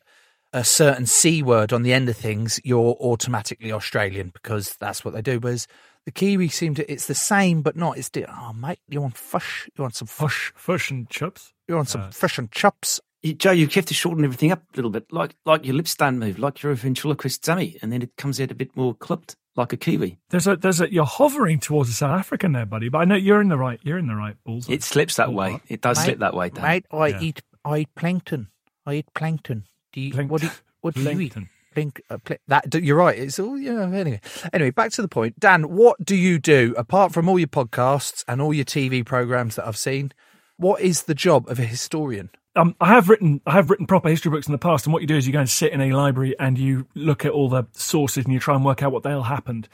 a 0.52 0.62
certain 0.64 1.06
c 1.06 1.42
word 1.42 1.72
on 1.72 1.82
the 1.82 1.92
end 1.92 2.08
of 2.08 2.16
things, 2.16 2.60
you're 2.64 2.96
automatically 3.00 3.72
Australian 3.72 4.28
because 4.30 4.76
that's 4.78 5.04
what 5.04 5.12
they 5.14 5.22
do. 5.22 5.38
Whereas 5.40 5.66
the 6.06 6.12
Kiwi 6.12 6.48
seem 6.48 6.74
to 6.76 6.90
it's 6.90 7.06
the 7.06 7.14
same 7.14 7.62
but 7.62 7.76
not. 7.76 7.98
It's 7.98 8.10
di- 8.10 8.24
oh 8.26 8.52
mate, 8.52 8.78
you 8.88 9.00
want 9.00 9.16
fush? 9.16 9.68
You 9.76 9.82
want 9.82 9.96
some 9.96 10.06
fush? 10.08 10.52
Fish, 10.52 10.62
fish 10.62 10.90
and 10.90 11.08
chips. 11.10 11.52
You 11.66 11.76
want 11.76 11.88
some 11.88 12.10
fush 12.12 12.38
and 12.38 12.50
chops? 12.52 13.00
You, 13.22 13.32
Joe, 13.32 13.52
you 13.52 13.66
have 13.66 13.86
to 13.86 13.94
shorten 13.94 14.22
everything 14.22 14.52
up 14.52 14.62
a 14.72 14.76
little 14.76 14.90
bit, 14.90 15.10
like 15.10 15.34
like 15.46 15.64
your 15.64 15.74
lip 15.74 15.88
stand 15.88 16.20
move, 16.20 16.38
like 16.38 16.62
you're 16.62 16.72
a 16.72 16.76
ventriloquist 16.76 17.42
dummy, 17.42 17.78
and 17.82 17.90
then 17.90 18.02
it 18.02 18.14
comes 18.16 18.38
out 18.40 18.50
a 18.50 18.54
bit 18.54 18.76
more 18.76 18.94
clipped, 18.94 19.34
like 19.56 19.72
a 19.72 19.78
kiwi. 19.78 20.18
There's 20.28 20.46
a 20.46 20.56
there's 20.56 20.82
a 20.82 20.92
you're 20.92 21.06
hovering 21.06 21.58
towards 21.58 21.88
a 21.88 21.94
South 21.94 22.20
African 22.20 22.52
there, 22.52 22.66
buddy. 22.66 22.90
But 22.90 22.98
I 22.98 23.04
know 23.06 23.14
you're 23.16 23.40
in 23.40 23.48
the 23.48 23.56
right 23.56 23.80
you're 23.82 23.98
in 23.98 24.06
the 24.08 24.14
right 24.14 24.36
balls. 24.44 24.68
It 24.68 24.82
slips 24.82 25.16
that 25.16 25.32
way. 25.32 25.60
It 25.68 25.80
does 25.80 25.96
Mate, 25.98 26.04
slip 26.04 26.18
that 26.18 26.34
way, 26.34 26.50
Dan. 26.50 26.62
Mate, 26.62 26.86
I 26.92 27.06
Yeah. 27.08 27.20
eat 27.22 27.42
I 27.64 27.78
eat 27.78 27.94
plankton. 27.94 28.48
I 28.86 28.94
eat 28.94 29.06
plankton. 29.14 29.64
Do 29.92 30.00
you 30.00 30.12
Plank- 30.12 30.30
what 30.30 30.40
do 30.40 30.46
you, 30.48 30.52
what 30.80 30.94
do 30.94 31.00
you 31.02 31.08
eat? 31.20 31.32
Plankton. 31.32 31.48
Plink, 31.74 32.00
uh, 32.08 32.18
pl- 32.18 32.36
that 32.46 32.72
you're 32.74 32.96
right. 32.96 33.18
It's 33.18 33.38
all 33.40 33.58
yeah. 33.58 33.82
Anyway, 33.82 34.20
anyway, 34.52 34.70
back 34.70 34.92
to 34.92 35.02
the 35.02 35.08
point. 35.08 35.40
Dan, 35.40 35.64
what 35.64 36.04
do 36.04 36.14
you 36.14 36.38
do 36.38 36.72
apart 36.76 37.12
from 37.12 37.28
all 37.28 37.38
your 37.38 37.48
podcasts 37.48 38.24
and 38.28 38.40
all 38.40 38.54
your 38.54 38.64
TV 38.64 39.04
programs 39.04 39.56
that 39.56 39.66
I've 39.66 39.76
seen? 39.76 40.12
What 40.56 40.80
is 40.80 41.02
the 41.02 41.14
job 41.14 41.48
of 41.48 41.58
a 41.58 41.64
historian? 41.64 42.30
um, 42.56 42.76
I 42.80 42.88
have 42.88 43.08
written 43.08 43.40
I 43.46 43.52
have 43.52 43.70
written 43.70 43.86
proper 43.86 44.08
history 44.08 44.30
books 44.30 44.46
in 44.46 44.52
the 44.52 44.58
past, 44.58 44.86
and 44.86 44.92
what 44.92 45.02
you 45.02 45.08
do 45.08 45.16
is 45.16 45.26
you 45.26 45.32
go 45.32 45.40
and 45.40 45.50
sit 45.50 45.72
in 45.72 45.80
a 45.80 45.92
library 45.92 46.36
and 46.38 46.58
you 46.58 46.86
look 46.94 47.24
at 47.24 47.32
all 47.32 47.48
the 47.48 47.64
sources 47.72 48.24
and 48.24 48.32
you 48.32 48.38
try 48.40 48.54
and 48.54 48.64
work 48.64 48.82
out 48.82 48.92
what 48.92 49.02
the 49.02 49.08
hell 49.10 49.24
happened 49.24 49.68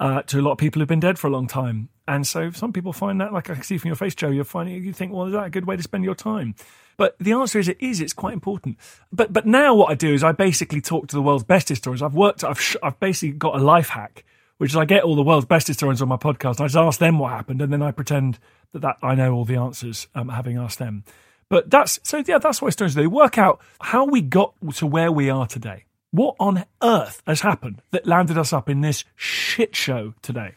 uh, 0.00 0.22
to 0.22 0.40
a 0.40 0.42
lot 0.42 0.52
of 0.52 0.58
people 0.58 0.80
who've 0.80 0.88
been 0.88 1.00
dead 1.00 1.18
for 1.18 1.28
a 1.28 1.30
long 1.30 1.46
time. 1.46 1.88
And 2.06 2.26
so 2.26 2.50
some 2.50 2.72
people 2.72 2.92
find 2.92 3.20
that, 3.20 3.32
like 3.32 3.48
I 3.48 3.54
can 3.54 3.62
see 3.62 3.78
from 3.78 3.88
your 3.88 3.96
face, 3.96 4.14
Joe, 4.14 4.28
you're 4.30 4.44
finding 4.44 4.82
you 4.82 4.92
think, 4.92 5.12
well, 5.12 5.26
is 5.26 5.32
that 5.32 5.46
a 5.46 5.50
good 5.50 5.66
way 5.66 5.76
to 5.76 5.82
spend 5.82 6.04
your 6.04 6.14
time? 6.14 6.54
But 6.96 7.16
the 7.18 7.32
answer 7.32 7.58
is 7.58 7.68
it 7.68 7.80
is. 7.80 8.00
It's 8.00 8.12
quite 8.12 8.34
important. 8.34 8.78
But 9.12 9.32
but 9.32 9.46
now 9.46 9.74
what 9.74 9.90
I 9.90 9.94
do 9.94 10.12
is 10.12 10.22
I 10.22 10.32
basically 10.32 10.80
talk 10.80 11.08
to 11.08 11.16
the 11.16 11.22
world's 11.22 11.44
best 11.44 11.68
historians. 11.68 12.02
I've 12.02 12.14
worked. 12.14 12.44
I've 12.44 12.60
sh- 12.60 12.76
I've 12.82 13.00
basically 13.00 13.32
got 13.36 13.56
a 13.56 13.64
life 13.64 13.88
hack, 13.88 14.24
which 14.58 14.70
is 14.70 14.76
I 14.76 14.84
get 14.84 15.02
all 15.02 15.16
the 15.16 15.22
world's 15.22 15.46
best 15.46 15.66
historians 15.66 16.02
on 16.02 16.08
my 16.08 16.16
podcast. 16.16 16.60
I 16.60 16.66
just 16.66 16.76
ask 16.76 16.98
them 16.98 17.18
what 17.18 17.32
happened, 17.32 17.62
and 17.62 17.72
then 17.72 17.82
I 17.82 17.90
pretend 17.90 18.38
that, 18.72 18.82
that 18.82 18.98
I 19.02 19.14
know 19.14 19.32
all 19.32 19.44
the 19.44 19.56
answers, 19.56 20.06
um, 20.14 20.28
having 20.28 20.56
asked 20.56 20.78
them. 20.78 21.04
But 21.48 21.70
that's 21.70 21.98
so 22.02 22.22
yeah, 22.26 22.38
that's 22.38 22.62
what 22.62 22.68
historians 22.68 22.94
do. 22.94 23.00
They 23.00 23.06
work 23.06 23.38
out 23.38 23.60
how 23.80 24.04
we 24.04 24.20
got 24.20 24.54
to 24.76 24.86
where 24.86 25.10
we 25.10 25.30
are 25.30 25.46
today. 25.46 25.86
What 26.14 26.36
on 26.38 26.64
earth 26.80 27.24
has 27.26 27.40
happened 27.40 27.82
that 27.90 28.06
landed 28.06 28.38
us 28.38 28.52
up 28.52 28.70
in 28.70 28.82
this 28.82 29.04
shit 29.16 29.74
show 29.74 30.14
today? 30.22 30.52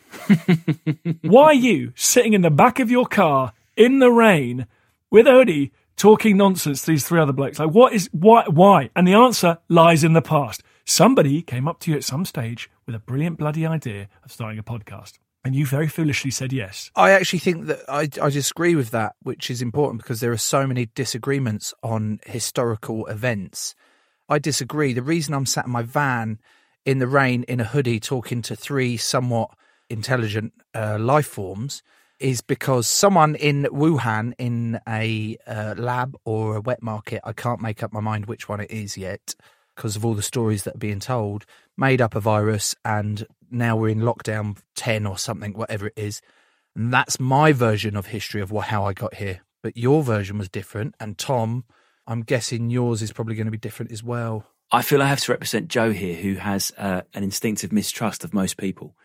Why 1.24 1.46
are 1.46 1.54
you 1.56 1.94
sitting 1.96 2.34
in 2.34 2.42
the 2.42 2.52
back 2.52 2.80
of 2.80 2.92
your 2.92 3.08
car 3.08 3.54
in 3.76 3.98
the 3.98 4.12
rain 4.12 4.68
with 5.10 5.26
a 5.26 5.32
hoodie 5.32 5.72
talking 5.96 6.38
nonsense 6.38 6.82
to 6.82 6.92
these 6.92 7.08
three 7.08 7.20
other 7.20 7.34
blokes? 7.34 7.58
Like, 7.58 7.72
what 7.72 7.94
is 7.94 8.08
why? 8.12 8.44
Why? 8.48 8.92
And 8.96 9.08
the 9.08 9.16
answer 9.16 9.58
lies 9.68 10.04
in 10.04 10.14
the 10.14 10.22
past. 10.22 10.62
Somebody 10.86 11.42
came 11.42 11.68
up 11.68 11.80
to 11.80 11.92
you 11.92 11.98
at 11.98 12.04
some 12.04 12.24
stage 12.24 12.70
with 12.86 12.94
a 12.94 13.00
brilliant 13.00 13.40
bloody 13.40 13.66
idea 13.66 14.10
of 14.24 14.32
starting 14.32 14.60
a 14.60 14.64
podcast, 14.64 15.14
and 15.44 15.56
you 15.56 15.66
very 15.66 15.88
foolishly 15.88 16.30
said 16.30 16.54
yes. 16.54 16.92
I 16.96 17.10
actually 17.10 17.40
think 17.40 17.66
that 17.66 17.80
I, 17.90 18.02
I 18.22 18.30
disagree 18.30 18.76
with 18.76 18.92
that, 18.92 19.16
which 19.24 19.50
is 19.50 19.64
important 19.64 20.04
because 20.04 20.20
there 20.20 20.32
are 20.32 20.38
so 20.38 20.68
many 20.68 20.86
disagreements 20.94 21.74
on 21.82 22.20
historical 22.28 23.08
events. 23.08 23.74
I 24.30 24.40
disagree. 24.40 24.94
The 24.94 25.02
reason 25.02 25.34
I'm 25.34 25.46
sat 25.46 25.66
in 25.66 25.72
my 25.72 25.84
van 25.84 26.40
in 26.86 27.00
the 27.00 27.08
rain 27.08 27.44
in 27.44 27.60
a 27.60 27.66
hoodie 27.66 28.00
talking 28.00 28.42
to 28.44 28.56
three 28.56 28.98
somewhat 28.98 29.52
intelligent 29.90 30.54
uh, 30.74 30.98
life 31.00 31.28
forms 31.28 31.84
is 32.20 32.42
because 32.42 32.88
someone 32.88 33.36
in 33.36 33.64
Wuhan 33.72 34.34
in 34.38 34.80
a 34.88 35.38
uh, 35.46 35.76
lab 35.78 36.16
or 36.26 36.56
a 36.56 36.62
wet 36.62 36.82
market, 36.82 37.22
I 37.24 37.34
can't 37.34 37.62
make 37.62 37.84
up 37.84 37.94
my 37.94 38.00
mind 38.00 38.26
which 38.26 38.50
one 38.50 38.60
it 38.60 38.72
is 38.72 38.98
yet 38.98 39.36
because 39.76 39.96
of 39.96 40.04
all 40.04 40.16
the 40.16 40.24
stories 40.24 40.64
that 40.64 40.76
are 40.76 40.80
being 40.80 41.00
told, 41.00 41.46
made 41.78 42.02
up 42.02 42.16
a 42.16 42.20
virus 42.20 42.76
and 42.84 43.28
now 43.52 43.76
we're 43.76 43.90
in 43.90 44.00
lockdown 44.00 44.58
10 44.76 45.06
or 45.06 45.18
something, 45.18 45.54
whatever 45.54 45.88
it 45.88 45.94
is. 45.96 46.22
And 46.76 46.92
that's 46.94 47.20
my 47.20 47.54
version 47.54 47.96
of 47.96 48.08
history 48.08 48.42
of 48.42 48.50
how 48.52 48.86
I 48.86 48.94
got 48.94 49.16
here. 49.16 49.42
But 49.62 49.78
your 49.78 50.04
version 50.04 50.38
was 50.38 50.50
different. 50.50 50.96
And 51.00 51.18
Tom, 51.18 51.66
I'm 52.08 52.22
guessing 52.22 52.70
yours 52.70 53.02
is 53.02 53.12
probably 53.12 53.36
going 53.36 53.46
to 53.46 53.52
be 53.52 53.58
different 53.58 53.92
as 53.92 54.02
well. 54.02 54.46
I 54.72 54.82
feel 54.82 55.02
I 55.02 55.08
have 55.08 55.20
to 55.22 55.32
represent 55.32 55.68
Joe 55.68 55.92
here, 55.92 56.16
who 56.16 56.36
has 56.36 56.72
uh, 56.78 57.02
an 57.14 57.24
instinctive 57.24 57.72
mistrust 57.72 58.24
of 58.24 58.34
most 58.34 58.58
people. 58.58 58.96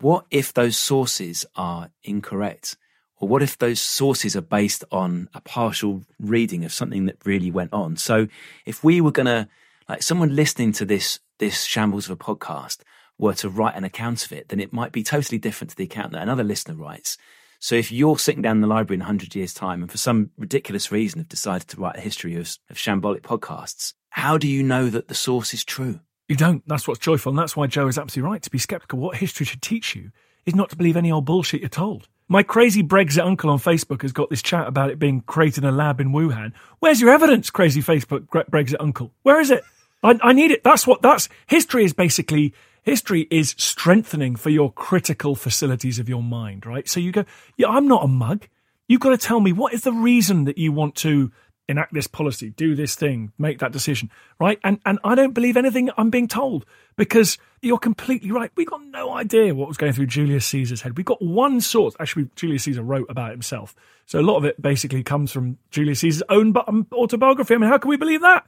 What 0.00 0.24
if 0.30 0.52
those 0.54 0.78
sources 0.78 1.44
are 1.54 1.90
incorrect? 2.02 2.76
Or 3.18 3.28
what 3.28 3.42
if 3.42 3.58
those 3.58 3.80
sources 3.80 4.34
are 4.34 4.40
based 4.40 4.82
on 4.90 5.28
a 5.34 5.42
partial 5.42 6.02
reading 6.18 6.64
of 6.64 6.72
something 6.72 7.04
that 7.04 7.18
really 7.26 7.50
went 7.50 7.74
on? 7.74 7.98
So 7.98 8.28
if 8.64 8.82
we 8.82 9.02
were 9.02 9.12
going 9.12 9.26
to, 9.26 9.46
like 9.86 10.02
someone 10.02 10.34
listening 10.34 10.72
to 10.72 10.86
this, 10.86 11.18
this 11.38 11.64
shambles 11.64 12.06
of 12.08 12.12
a 12.12 12.24
podcast 12.24 12.78
were 13.18 13.34
to 13.34 13.50
write 13.50 13.76
an 13.76 13.84
account 13.84 14.24
of 14.24 14.32
it, 14.32 14.48
then 14.48 14.60
it 14.60 14.72
might 14.72 14.92
be 14.92 15.02
totally 15.02 15.38
different 15.38 15.70
to 15.70 15.76
the 15.76 15.84
account 15.84 16.12
that 16.12 16.22
another 16.22 16.44
listener 16.44 16.74
writes. 16.74 17.18
So 17.62 17.74
if 17.74 17.92
you're 17.92 18.18
sitting 18.18 18.40
down 18.40 18.56
in 18.56 18.60
the 18.62 18.66
library 18.66 18.96
in 18.96 19.00
100 19.00 19.34
years' 19.34 19.52
time 19.52 19.82
and 19.82 19.90
for 19.90 19.98
some 19.98 20.30
ridiculous 20.38 20.90
reason 20.90 21.20
have 21.20 21.28
decided 21.28 21.68
to 21.68 21.76
write 21.76 21.96
a 21.96 22.00
history 22.00 22.34
of, 22.36 22.56
of 22.70 22.76
shambolic 22.76 23.20
podcasts, 23.20 23.92
how 24.08 24.38
do 24.38 24.48
you 24.48 24.62
know 24.62 24.88
that 24.88 25.08
the 25.08 25.14
source 25.14 25.52
is 25.52 25.62
true? 25.62 26.00
You 26.26 26.36
don't. 26.36 26.66
That's 26.66 26.88
what's 26.88 27.00
joyful. 27.00 27.30
And 27.30 27.38
that's 27.38 27.56
why 27.56 27.66
Joe 27.66 27.86
is 27.86 27.98
absolutely 27.98 28.30
right. 28.30 28.42
To 28.42 28.50
be 28.50 28.58
skeptical, 28.58 28.98
what 28.98 29.16
history 29.16 29.44
should 29.44 29.60
teach 29.60 29.94
you 29.94 30.10
is 30.46 30.54
not 30.54 30.70
to 30.70 30.76
believe 30.76 30.96
any 30.96 31.12
old 31.12 31.26
bullshit 31.26 31.60
you're 31.60 31.68
told. 31.68 32.08
My 32.28 32.42
crazy 32.42 32.82
Brexit 32.82 33.26
uncle 33.26 33.50
on 33.50 33.58
Facebook 33.58 34.02
has 34.02 34.12
got 34.12 34.30
this 34.30 34.40
chat 34.40 34.66
about 34.66 34.90
it 34.90 34.98
being 34.98 35.20
created 35.20 35.64
in 35.64 35.68
a 35.68 35.72
lab 35.72 36.00
in 36.00 36.12
Wuhan. 36.12 36.52
Where's 36.78 37.00
your 37.00 37.10
evidence, 37.10 37.50
crazy 37.50 37.82
Facebook 37.82 38.28
Brexit 38.28 38.76
uncle? 38.80 39.12
Where 39.22 39.40
is 39.40 39.50
it? 39.50 39.64
I, 40.02 40.18
I 40.22 40.32
need 40.32 40.50
it. 40.50 40.64
That's 40.64 40.86
what, 40.86 41.02
that's, 41.02 41.28
history 41.46 41.84
is 41.84 41.92
basically, 41.92 42.54
history 42.82 43.26
is 43.30 43.54
strengthening 43.58 44.36
for 44.36 44.50
your 44.50 44.72
critical 44.72 45.34
facilities 45.34 45.98
of 45.98 46.08
your 46.08 46.22
mind, 46.22 46.66
right? 46.66 46.88
So 46.88 47.00
you 47.00 47.12
go, 47.12 47.24
yeah, 47.56 47.68
I'm 47.68 47.88
not 47.88 48.04
a 48.04 48.08
mug. 48.08 48.46
You've 48.88 49.00
got 49.00 49.10
to 49.10 49.18
tell 49.18 49.40
me 49.40 49.52
what 49.52 49.72
is 49.72 49.82
the 49.82 49.92
reason 49.92 50.44
that 50.44 50.58
you 50.58 50.72
want 50.72 50.94
to 50.96 51.30
enact 51.70 51.94
this 51.94 52.08
policy, 52.08 52.50
do 52.50 52.74
this 52.74 52.96
thing, 52.96 53.32
make 53.38 53.60
that 53.60 53.70
decision, 53.70 54.10
right? 54.40 54.58
And 54.64 54.80
and 54.84 54.98
I 55.04 55.14
don't 55.14 55.32
believe 55.32 55.56
anything 55.56 55.88
I'm 55.96 56.10
being 56.10 56.26
told 56.26 56.66
because 56.96 57.38
you're 57.62 57.78
completely 57.78 58.32
right. 58.32 58.50
We 58.56 58.64
got 58.64 58.84
no 58.86 59.12
idea 59.12 59.54
what 59.54 59.68
was 59.68 59.76
going 59.76 59.92
through 59.92 60.06
Julius 60.06 60.46
Caesar's 60.46 60.82
head. 60.82 60.98
We 60.98 61.04
got 61.04 61.22
one 61.22 61.60
source. 61.60 61.94
Actually, 62.00 62.28
Julius 62.34 62.64
Caesar 62.64 62.82
wrote 62.82 63.06
about 63.08 63.30
himself, 63.30 63.76
so 64.04 64.18
a 64.18 64.22
lot 64.22 64.36
of 64.36 64.44
it 64.44 64.60
basically 64.60 65.04
comes 65.04 65.30
from 65.30 65.58
Julius 65.70 66.00
Caesar's 66.00 66.24
own 66.28 66.52
um, 66.66 66.88
autobiography. 66.92 67.54
I 67.54 67.58
mean, 67.58 67.70
how 67.70 67.78
can 67.78 67.88
we 67.88 67.96
believe 67.96 68.22
that? 68.22 68.46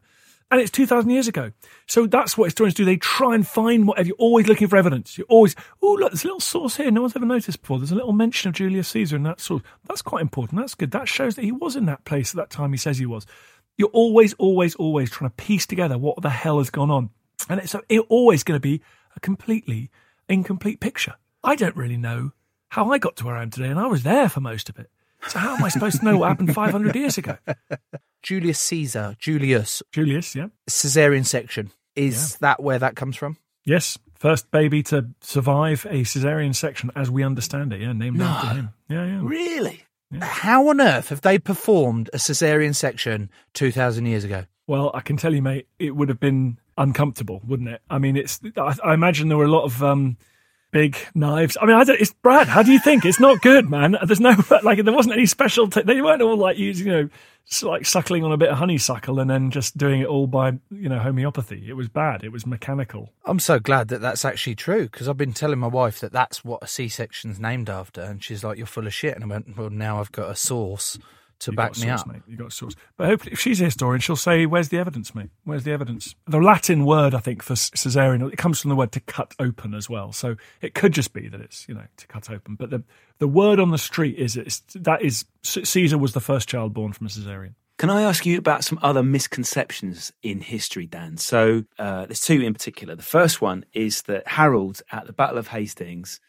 And 0.51 0.61
it's 0.61 0.71
2,000 0.71 1.11
years 1.11 1.29
ago. 1.29 1.53
So 1.87 2.07
that's 2.07 2.37
what 2.37 2.47
historians 2.47 2.75
do. 2.75 2.85
They 2.85 2.97
try 2.97 3.35
and 3.35 3.47
find 3.47 3.87
whatever. 3.87 4.09
You're 4.09 4.17
always 4.17 4.49
looking 4.49 4.69
for 4.69 4.77
evidence. 4.77 5.17
You're 5.17 5.27
always, 5.29 5.55
oh, 5.83 5.95
look, 5.95 6.11
there's 6.11 6.25
a 6.25 6.27
little 6.27 6.41
source 6.41 6.77
here 6.77 6.91
no 6.91 7.01
one's 7.03 7.17
ever 7.17 7.25
noticed 7.25 7.61
before. 7.61 7.79
There's 7.79 7.93
a 7.93 7.97
little 7.97 8.13
mention 8.13 8.49
of 8.49 8.55
Julius 8.55 8.89
Caesar 8.89 9.17
in 9.17 9.23
that 9.23 9.41
source. 9.41 9.63
That's 9.89 10.03
quite 10.03 10.23
important. 10.23 10.61
That's 10.61 10.75
good. 10.75 10.91
That 10.91 11.09
shows 11.09 11.37
that 11.37 11.45
he 11.45 11.53
was 11.53 11.77
in 11.77 11.87
that 11.87 12.05
place 12.05 12.31
at 12.31 12.37
that 12.37 12.51
time 12.51 12.73
he 12.73 12.79
says 12.79 12.99
he 12.99 13.07
was. 13.07 13.27
You're 13.79 13.89
always, 13.89 14.35
always, 14.35 14.75
always 14.75 15.11
trying 15.11 15.31
to 15.31 15.37
piece 15.37 15.67
together 15.67 15.97
what 15.97 16.21
the 16.21 16.31
hell 16.31 16.59
has 16.59 16.71
gone 16.71 16.91
on. 16.91 17.11
And 17.49 17.61
it's, 17.61 17.75
it's 17.89 18.07
always 18.09 18.45
going 18.45 18.57
to 18.57 18.61
be 18.61 18.83
a 19.17 19.21
completely 19.21 19.91
incomplete 20.29 20.81
picture. 20.81 21.15
I 21.43 21.57
don't 21.57 21.77
really 21.77 21.97
know 21.97 22.33
how 22.69 22.91
I 22.91 22.99
got 22.99 23.17
to 23.17 23.27
where 23.27 23.37
I 23.37 23.43
am 23.43 23.51
today, 23.51 23.69
and 23.69 23.79
I 23.79 23.87
was 23.87 24.03
there 24.03 24.29
for 24.29 24.41
most 24.41 24.69
of 24.69 24.79
it. 24.79 24.91
So 25.29 25.39
how 25.39 25.57
am 25.57 25.65
I 25.65 25.69
supposed 25.69 26.01
to 26.01 26.05
know 26.05 26.19
what 26.19 26.29
happened 26.29 26.55
500 26.55 26.95
years 26.95 27.19
ago? 27.19 27.37
Julius 28.23 28.59
Caesar, 28.61 29.17
Julius, 29.19 29.83
Julius, 29.93 30.35
yeah. 30.35 30.49
cesarean 30.69 31.27
section. 31.27 31.73
Is 31.97 32.37
that 32.39 32.63
where 32.63 32.79
that 32.79 32.97
comes 32.97 33.17
from? 33.17 33.37
Yes, 33.65 33.99
first 34.15 34.51
baby 34.51 34.83
to 34.85 35.09
survive 35.21 35.87
a 35.91 36.03
cesarean 36.03 36.55
section 36.55 36.91
as 36.97 37.11
we 37.11 37.23
understand 37.23 37.73
it. 37.73 37.81
Yeah, 37.81 37.93
named 37.93 38.21
after 38.21 38.55
him. 38.55 38.71
Yeah, 38.89 39.07
yeah. 39.07 39.21
Really? 39.23 39.85
How 40.21 40.69
on 40.69 40.81
earth 40.81 41.09
have 41.09 41.23
they 41.23 41.39
performed 41.39 42.11
a 42.13 42.19
cesarean 42.19 42.75
section 42.75 43.31
2,000 43.55 44.07
years 44.07 44.25
ago? 44.25 44.45
Well, 44.67 44.91
I 44.95 45.01
can 45.01 45.17
tell 45.17 45.35
you, 45.35 45.43
mate, 45.43 45.67
it 45.79 45.97
would 45.97 46.09
have 46.09 46.21
been 46.21 46.59
uncomfortable, 46.77 47.41
wouldn't 47.47 47.69
it? 47.69 47.81
I 47.91 47.99
mean, 47.99 48.17
it's. 48.17 48.41
I, 48.57 48.77
I 48.85 48.95
imagine 48.95 49.29
there 49.29 49.39
were 49.39 49.45
a 49.45 49.51
lot 49.51 49.65
of 49.65 49.83
um, 49.83 50.17
big 50.73 50.97
knives. 51.15 51.57
I 51.61 51.67
mean, 51.67 51.77
I 51.77 51.85
don't, 51.85 52.01
it's 52.01 52.13
Brad. 52.23 52.49
How 52.49 52.63
do 52.63 52.73
you 52.73 52.81
think? 52.81 53.05
It's 53.05 53.21
not 53.21 53.41
good, 53.41 53.71
man. 53.71 53.97
There's 54.05 54.21
no 54.21 54.35
like. 54.63 54.83
There 54.83 54.93
wasn't 54.93 55.15
any 55.15 55.27
special. 55.27 55.69
T- 55.69 55.83
they 55.83 56.01
weren't 56.01 56.23
all 56.23 56.37
like 56.37 56.59
using, 56.59 56.87
you 56.89 56.93
know, 56.93 57.09
like 57.63 57.87
suckling 57.87 58.25
on 58.25 58.33
a 58.33 58.37
bit 58.37 58.49
of 58.49 58.59
honeysuckle 58.59 59.21
and 59.21 59.31
then 59.31 59.51
just 59.51 59.77
doing 59.77 60.01
it 60.01 60.07
all 60.07 60.27
by 60.27 60.53
you 60.71 60.89
know 60.89 60.99
homeopathy. 60.99 61.65
It 61.69 61.75
was 61.75 61.89
bad. 61.89 62.25
It 62.25 62.33
was 62.33 62.47
mechanical. 62.47 63.13
I'm 63.25 63.39
so 63.39 63.61
glad 63.61 63.89
that 63.89 64.01
that's 64.01 64.25
actually 64.25 64.57
true 64.57 64.83
because 64.85 65.09
I've 65.09 65.17
been 65.17 65.33
telling 65.35 65.59
my 65.59 65.69
wife 65.69 66.01
that 66.01 66.13
that's 66.13 66.45
what 66.45 66.63
a 66.63 66.67
C-section's 66.67 67.39
named 67.39 67.71
after, 67.71 68.01
and 68.01 68.25
she's 68.25 68.43
like, 68.43 68.59
"You're 68.59 68.67
full 68.67 68.87
of 68.87 68.95
shit." 68.95 69.15
And 69.15 69.25
I 69.25 69.29
went, 69.29 69.57
"Well, 69.57 69.71
now 69.71 70.01
I've 70.01 70.13
got 70.13 70.31
a 70.31 70.37
source 70.37 70.99
to 71.43 71.53
You 71.53 71.57
back 71.57 71.73
got 71.73 71.77
a 71.77 71.81
me 71.81 71.87
source, 71.89 72.01
up." 72.01 72.07
mate. 72.09 72.23
You 72.27 72.37
got 72.37 72.49
a 72.49 72.51
source. 72.51 72.75
But 72.97 73.07
hopefully, 73.07 73.33
if 73.33 73.41
she's 73.41 73.61
a 73.61 73.65
historian, 73.65 74.01
she'll 74.01 74.17
say, 74.17 74.47
"Where's 74.47 74.69
the 74.71 74.79
evidence, 74.79 75.15
mate? 75.15 75.31
Where's 75.45 75.65
the 75.65 75.73
evidence?" 75.73 76.15
The 76.27 76.39
Latin 76.39 76.85
word, 76.85 77.15
I 77.15 77.21
think, 77.21 77.43
for 77.43 77.55
cesarean, 77.55 78.33
it 78.33 78.37
comes 78.39 78.61
from 78.61 78.71
the 78.71 78.77
word 78.77 78.93
to 78.93 79.01
cut 79.01 79.35
open 79.39 79.75
as 79.75 79.89
well. 79.89 80.13
So 80.13 80.37
it 80.61 80.75
could 80.75 80.93
just 80.93 81.13
be 81.13 81.29
that 81.29 81.41
it's 81.41 81.69
you 81.69 81.75
know 81.75 81.85
to 81.97 82.07
cut 82.07 82.31
open. 82.31 82.57
But 82.57 82.71
the 82.71 82.83
the 83.19 83.29
word 83.29 83.61
on 83.61 83.71
the 83.71 83.79
street 83.79 84.17
is 84.19 84.37
it's 84.37 84.63
that 84.75 85.03
is 85.03 85.25
Caesar 85.43 85.99
was 85.99 86.13
the 86.13 86.21
first 86.21 86.49
child 86.49 86.75
born 86.75 86.93
from 86.93 87.07
a 87.07 87.11
cesarean. 87.11 87.55
Can 87.79 87.91
I 87.91 88.03
ask 88.03 88.25
you 88.27 88.39
about 88.39 88.63
some 88.63 88.79
other 88.81 89.03
misconceptions 89.03 90.13
in 90.23 90.41
history, 90.41 90.87
Dan? 90.87 91.17
So 91.17 91.65
uh, 91.79 92.07
there's 92.07 92.21
two 92.21 92.41
in 92.41 92.53
particular. 92.53 92.95
The 92.95 93.03
first 93.03 93.41
one 93.41 93.65
is 93.73 94.03
that 94.03 94.29
Harold 94.29 94.83
at 94.93 95.07
the 95.07 95.13
Battle 95.13 95.39
of 95.39 95.49
Hastings 95.49 96.21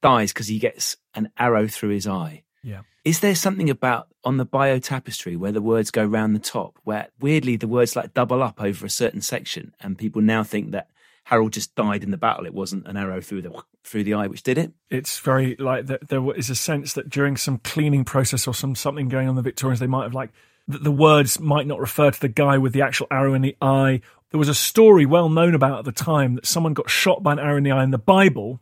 dies 0.00 0.32
because 0.32 0.48
he 0.48 0.58
gets 0.58 0.96
an 1.14 1.30
arrow 1.38 1.66
through 1.68 1.90
his 1.90 2.06
eye. 2.06 2.44
Yeah. 2.62 2.82
Is 3.04 3.20
there 3.20 3.34
something 3.34 3.68
about 3.68 4.08
on 4.24 4.36
the 4.36 4.44
Bayeux 4.44 4.80
tapestry 4.80 5.34
where 5.36 5.52
the 5.52 5.60
words 5.60 5.90
go 5.90 6.04
round 6.04 6.34
the 6.34 6.40
top, 6.40 6.78
where 6.84 7.08
weirdly 7.20 7.56
the 7.56 7.66
words 7.66 7.96
like 7.96 8.14
double 8.14 8.42
up 8.42 8.62
over 8.62 8.86
a 8.86 8.90
certain 8.90 9.20
section, 9.20 9.74
and 9.80 9.98
people 9.98 10.22
now 10.22 10.44
think 10.44 10.70
that 10.70 10.88
Harold 11.24 11.52
just 11.52 11.74
died 11.74 12.04
in 12.04 12.10
the 12.10 12.16
battle? 12.16 12.46
It 12.46 12.54
wasn't 12.54 12.86
an 12.86 12.96
arrow 12.96 13.20
through 13.20 13.42
the 13.42 13.62
through 13.84 14.04
the 14.04 14.14
eye 14.14 14.28
which 14.28 14.44
did 14.44 14.58
it. 14.58 14.72
It's 14.90 15.18
very 15.18 15.56
like 15.58 15.86
that. 15.86 16.08
There 16.08 16.34
is 16.34 16.50
a 16.50 16.54
sense 16.54 16.92
that 16.92 17.10
during 17.10 17.36
some 17.36 17.58
cleaning 17.58 18.04
process 18.04 18.46
or 18.46 18.54
some 18.54 18.76
something 18.76 19.08
going 19.08 19.28
on 19.28 19.34
the 19.34 19.42
Victorians, 19.42 19.80
they 19.80 19.86
might 19.88 20.04
have 20.04 20.14
like 20.14 20.30
that 20.68 20.84
the 20.84 20.92
words 20.92 21.40
might 21.40 21.66
not 21.66 21.80
refer 21.80 22.12
to 22.12 22.20
the 22.20 22.28
guy 22.28 22.58
with 22.58 22.72
the 22.72 22.82
actual 22.82 23.08
arrow 23.10 23.34
in 23.34 23.42
the 23.42 23.56
eye. 23.60 24.00
There 24.30 24.38
was 24.38 24.48
a 24.48 24.54
story 24.54 25.04
well 25.04 25.28
known 25.28 25.54
about 25.54 25.80
at 25.80 25.84
the 25.84 25.92
time 25.92 26.36
that 26.36 26.46
someone 26.46 26.72
got 26.72 26.88
shot 26.88 27.22
by 27.22 27.32
an 27.32 27.38
arrow 27.38 27.56
in 27.56 27.64
the 27.64 27.72
eye 27.72 27.82
in 27.82 27.90
the 27.90 27.98
Bible, 27.98 28.60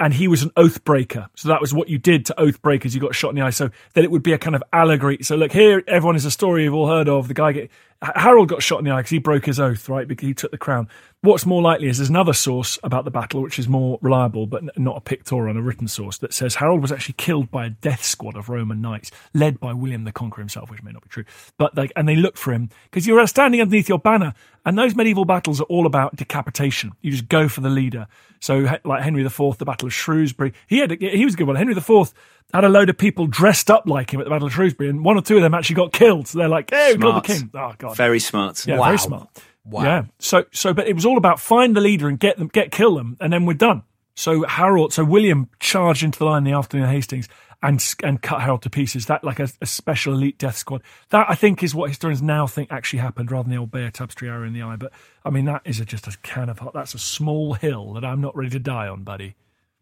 and 0.00 0.14
he 0.14 0.26
was 0.26 0.42
an 0.42 0.50
oath 0.56 0.82
breaker. 0.82 1.28
So 1.36 1.48
that 1.50 1.60
was 1.60 1.74
what 1.74 1.90
you 1.90 1.98
did 1.98 2.24
to 2.26 2.40
oath 2.40 2.60
breakers. 2.62 2.94
You 2.94 3.00
got 3.02 3.14
shot 3.14 3.28
in 3.28 3.36
the 3.36 3.42
eye. 3.42 3.50
So 3.50 3.70
that 3.92 4.02
it 4.02 4.10
would 4.10 4.22
be 4.22 4.32
a 4.32 4.38
kind 4.38 4.56
of 4.56 4.62
allegory. 4.72 5.18
So 5.20 5.36
look 5.36 5.52
here, 5.52 5.84
everyone 5.86 6.16
is 6.16 6.24
a 6.24 6.30
story 6.30 6.64
you've 6.64 6.74
all 6.74 6.88
heard 6.88 7.08
of. 7.08 7.28
The 7.28 7.34
guy 7.34 7.52
get 7.52 7.70
Harold 8.02 8.48
got 8.48 8.62
shot 8.62 8.78
in 8.78 8.86
the 8.86 8.90
eye 8.90 9.00
because 9.00 9.10
he 9.10 9.18
broke 9.18 9.44
his 9.44 9.60
oath, 9.60 9.88
right? 9.88 10.08
Because 10.08 10.26
he 10.26 10.32
took 10.32 10.50
the 10.50 10.58
crown. 10.58 10.88
What's 11.20 11.44
more 11.44 11.60
likely 11.60 11.88
is 11.88 11.98
there's 11.98 12.08
another 12.08 12.32
source 12.32 12.78
about 12.82 13.04
the 13.04 13.10
battle 13.10 13.42
which 13.42 13.58
is 13.58 13.68
more 13.68 13.98
reliable, 14.00 14.46
but 14.46 14.78
not 14.78 14.96
a 14.96 15.00
pictorial, 15.02 15.58
a 15.58 15.60
written 15.60 15.86
source 15.86 16.16
that 16.18 16.32
says 16.32 16.54
Harold 16.54 16.80
was 16.80 16.92
actually 16.92 17.16
killed 17.18 17.50
by 17.50 17.66
a 17.66 17.70
death 17.70 18.02
squad 18.02 18.36
of 18.36 18.48
Norman 18.48 18.80
knights, 18.80 19.10
led 19.34 19.60
by 19.60 19.74
William 19.74 20.04
the 20.04 20.12
Conqueror 20.12 20.40
himself, 20.40 20.70
which 20.70 20.82
may 20.82 20.92
not 20.92 21.02
be 21.02 21.10
true. 21.10 21.24
But 21.58 21.76
like, 21.76 21.92
and 21.94 22.08
they 22.08 22.16
looked 22.16 22.38
for 22.38 22.54
him 22.54 22.70
because 22.84 23.06
you're 23.06 23.26
standing 23.26 23.60
underneath 23.60 23.90
your 23.90 23.98
banner, 23.98 24.32
and 24.64 24.78
those 24.78 24.94
medieval 24.94 25.26
battles 25.26 25.60
are 25.60 25.64
all 25.64 25.84
about 25.84 26.16
decapitation. 26.16 26.92
You 27.02 27.10
just 27.10 27.28
go 27.28 27.48
for 27.48 27.60
the 27.60 27.68
leader. 27.68 28.06
So, 28.40 28.78
like 28.84 29.02
Henry 29.02 29.22
IV, 29.22 29.58
the 29.58 29.66
Battle 29.66 29.88
of 29.88 29.92
Shrewsbury, 29.92 30.54
he 30.66 30.78
had 30.78 30.92
he 30.92 31.24
was 31.26 31.34
a 31.34 31.36
good 31.36 31.46
one. 31.46 31.56
Henry 31.56 31.76
IV 31.76 32.14
had 32.52 32.64
a 32.64 32.68
load 32.68 32.88
of 32.90 32.98
people 32.98 33.26
dressed 33.26 33.70
up 33.70 33.84
like 33.86 34.12
him 34.12 34.20
at 34.20 34.24
the 34.24 34.30
Battle 34.30 34.46
of 34.48 34.52
Shrewsbury, 34.54 34.88
and 34.90 35.04
one 35.04 35.16
or 35.16 35.22
two 35.22 35.36
of 35.36 35.42
them 35.42 35.54
actually 35.54 35.76
got 35.76 35.92
killed. 35.92 36.28
So 36.28 36.38
they're 36.38 36.48
like, 36.48 36.70
"Hey, 36.70 36.94
we 36.94 37.00
killed 37.00 37.16
the 37.16 37.20
king!" 37.20 37.50
Oh 37.54 37.74
god, 37.78 37.96
Very 37.96 38.20
smart. 38.20 38.66
yeah, 38.66 38.78
Wow. 38.78 38.84
very 38.86 38.98
smart. 38.98 39.28
Wow. 39.64 39.82
Yeah. 39.84 40.02
So 40.18 40.44
so 40.52 40.72
but 40.74 40.88
it 40.88 40.94
was 40.94 41.04
all 41.06 41.16
about 41.18 41.38
find 41.40 41.76
the 41.76 41.80
leader 41.80 42.08
and 42.08 42.18
get 42.18 42.38
them 42.38 42.48
get 42.48 42.70
kill 42.72 42.94
them 42.96 43.16
and 43.20 43.32
then 43.32 43.44
we're 43.46 43.54
done. 43.54 43.82
So 44.16 44.42
Harold 44.44 44.92
so 44.92 45.04
William 45.04 45.48
charged 45.60 46.02
into 46.02 46.18
the 46.18 46.24
line 46.24 46.38
in 46.46 46.52
the 46.52 46.58
afternoon 46.58 46.84
of 46.86 46.90
Hastings 46.92 47.28
and 47.62 47.82
and 48.02 48.20
cut 48.22 48.40
Harold 48.40 48.62
to 48.62 48.70
pieces. 48.70 49.06
That 49.06 49.22
like 49.22 49.38
a, 49.38 49.48
a 49.60 49.66
special 49.66 50.14
elite 50.14 50.38
death 50.38 50.56
squad. 50.56 50.82
That 51.10 51.26
I 51.28 51.34
think 51.34 51.62
is 51.62 51.74
what 51.74 51.90
historians 51.90 52.22
now 52.22 52.46
think 52.46 52.72
actually 52.72 53.00
happened 53.00 53.30
rather 53.30 53.44
than 53.44 53.52
the 53.52 53.58
old 53.58 53.70
Bayeux 53.70 53.90
tapestry 53.90 54.28
arrow 54.30 54.46
in 54.46 54.54
the 54.54 54.62
eye. 54.62 54.76
But 54.76 54.92
I 55.24 55.30
mean 55.30 55.44
that 55.44 55.62
is 55.66 55.78
a, 55.78 55.84
just 55.84 56.06
a 56.06 56.16
can 56.22 56.48
of 56.48 56.58
hot. 56.58 56.72
That's 56.72 56.94
a 56.94 56.98
small 56.98 57.52
hill 57.54 57.92
that 57.92 58.04
I'm 58.04 58.20
not 58.22 58.34
ready 58.34 58.50
to 58.50 58.58
die 58.58 58.88
on, 58.88 59.04
buddy. 59.04 59.36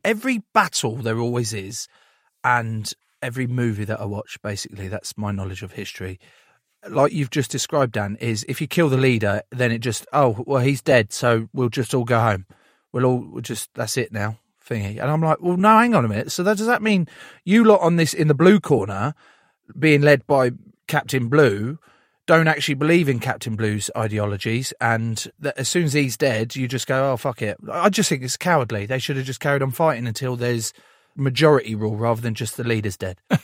every 0.05 0.43
battle 0.53 0.97
there 0.97 1.19
always 1.19 1.53
is, 1.55 1.89
and 2.49 2.91
every 3.21 3.47
movie 3.47 3.85
that 3.85 4.01
I 4.01 4.07
watch, 4.07 4.41
basically, 4.43 4.89
that's 4.89 5.19
my 5.19 5.33
knowledge 5.33 5.63
of 5.63 5.73
history. 5.73 6.19
Like 6.89 7.13
you've 7.13 7.31
just 7.31 7.51
described, 7.51 7.93
Dan, 7.93 8.17
is 8.21 8.45
if 8.49 8.61
you 8.61 8.67
kill 8.67 8.89
the 8.89 8.97
leader, 8.97 9.43
then 9.51 9.71
it 9.71 9.81
just 9.81 10.07
oh 10.13 10.43
well 10.47 10.63
he's 10.63 10.81
dead, 10.81 11.13
so 11.13 11.49
we'll 11.53 11.69
just 11.69 11.93
all 11.93 12.05
go 12.05 12.21
home. 12.21 12.47
We'll 12.93 13.05
all 13.05 13.19
we'll 13.19 13.43
just 13.43 13.69
that's 13.75 13.97
it 13.99 14.13
now, 14.13 14.39
thingy. 14.67 14.99
And 14.99 15.11
I'm 15.11 15.21
like, 15.21 15.43
well, 15.43 15.57
no, 15.57 15.77
hang 15.77 15.95
on 15.95 16.05
a 16.05 16.09
minute. 16.09 16.33
So 16.33 16.43
that, 16.45 16.57
does 16.57 16.67
that 16.69 16.83
mean 16.83 17.07
you 17.45 17.65
lot 17.65 17.81
on 17.81 17.97
this 17.97 18.15
in 18.15 18.29
the 18.29 18.35
blue 18.35 18.61
corner, 18.61 19.15
being 19.79 20.01
led 20.01 20.27
by 20.27 20.53
Captain 20.87 21.29
Blue? 21.29 21.79
Don't 22.27 22.49
actually 22.49 22.75
believe 22.75 23.09
in 23.09 23.21
Captain 23.21 23.57
Blue's 23.57 23.91
ideologies, 23.97 24.73
and 24.81 25.31
that 25.41 25.59
as 25.59 25.69
soon 25.69 25.85
as 25.85 25.95
he's 25.95 26.17
dead, 26.17 26.55
you 26.55 26.69
just 26.69 26.87
go, 26.87 27.13
"Oh 27.13 27.17
fuck 27.17 27.43
it." 27.43 27.59
I 27.71 27.89
just 27.89 28.09
think 28.09 28.23
it's 28.23 28.37
cowardly. 28.37 28.87
They 28.87 29.01
should 29.01 29.17
have 29.17 29.27
just 29.27 29.41
carried 29.41 29.63
on 29.63 29.73
fighting 29.73 30.07
until 30.07 30.37
there's 30.37 30.73
majority 31.19 31.75
rule 31.75 31.97
rather 31.97 32.21
than 32.21 32.35
just 32.35 32.57
the 32.57 32.65
leader's 32.65 32.97
dead. 32.97 33.19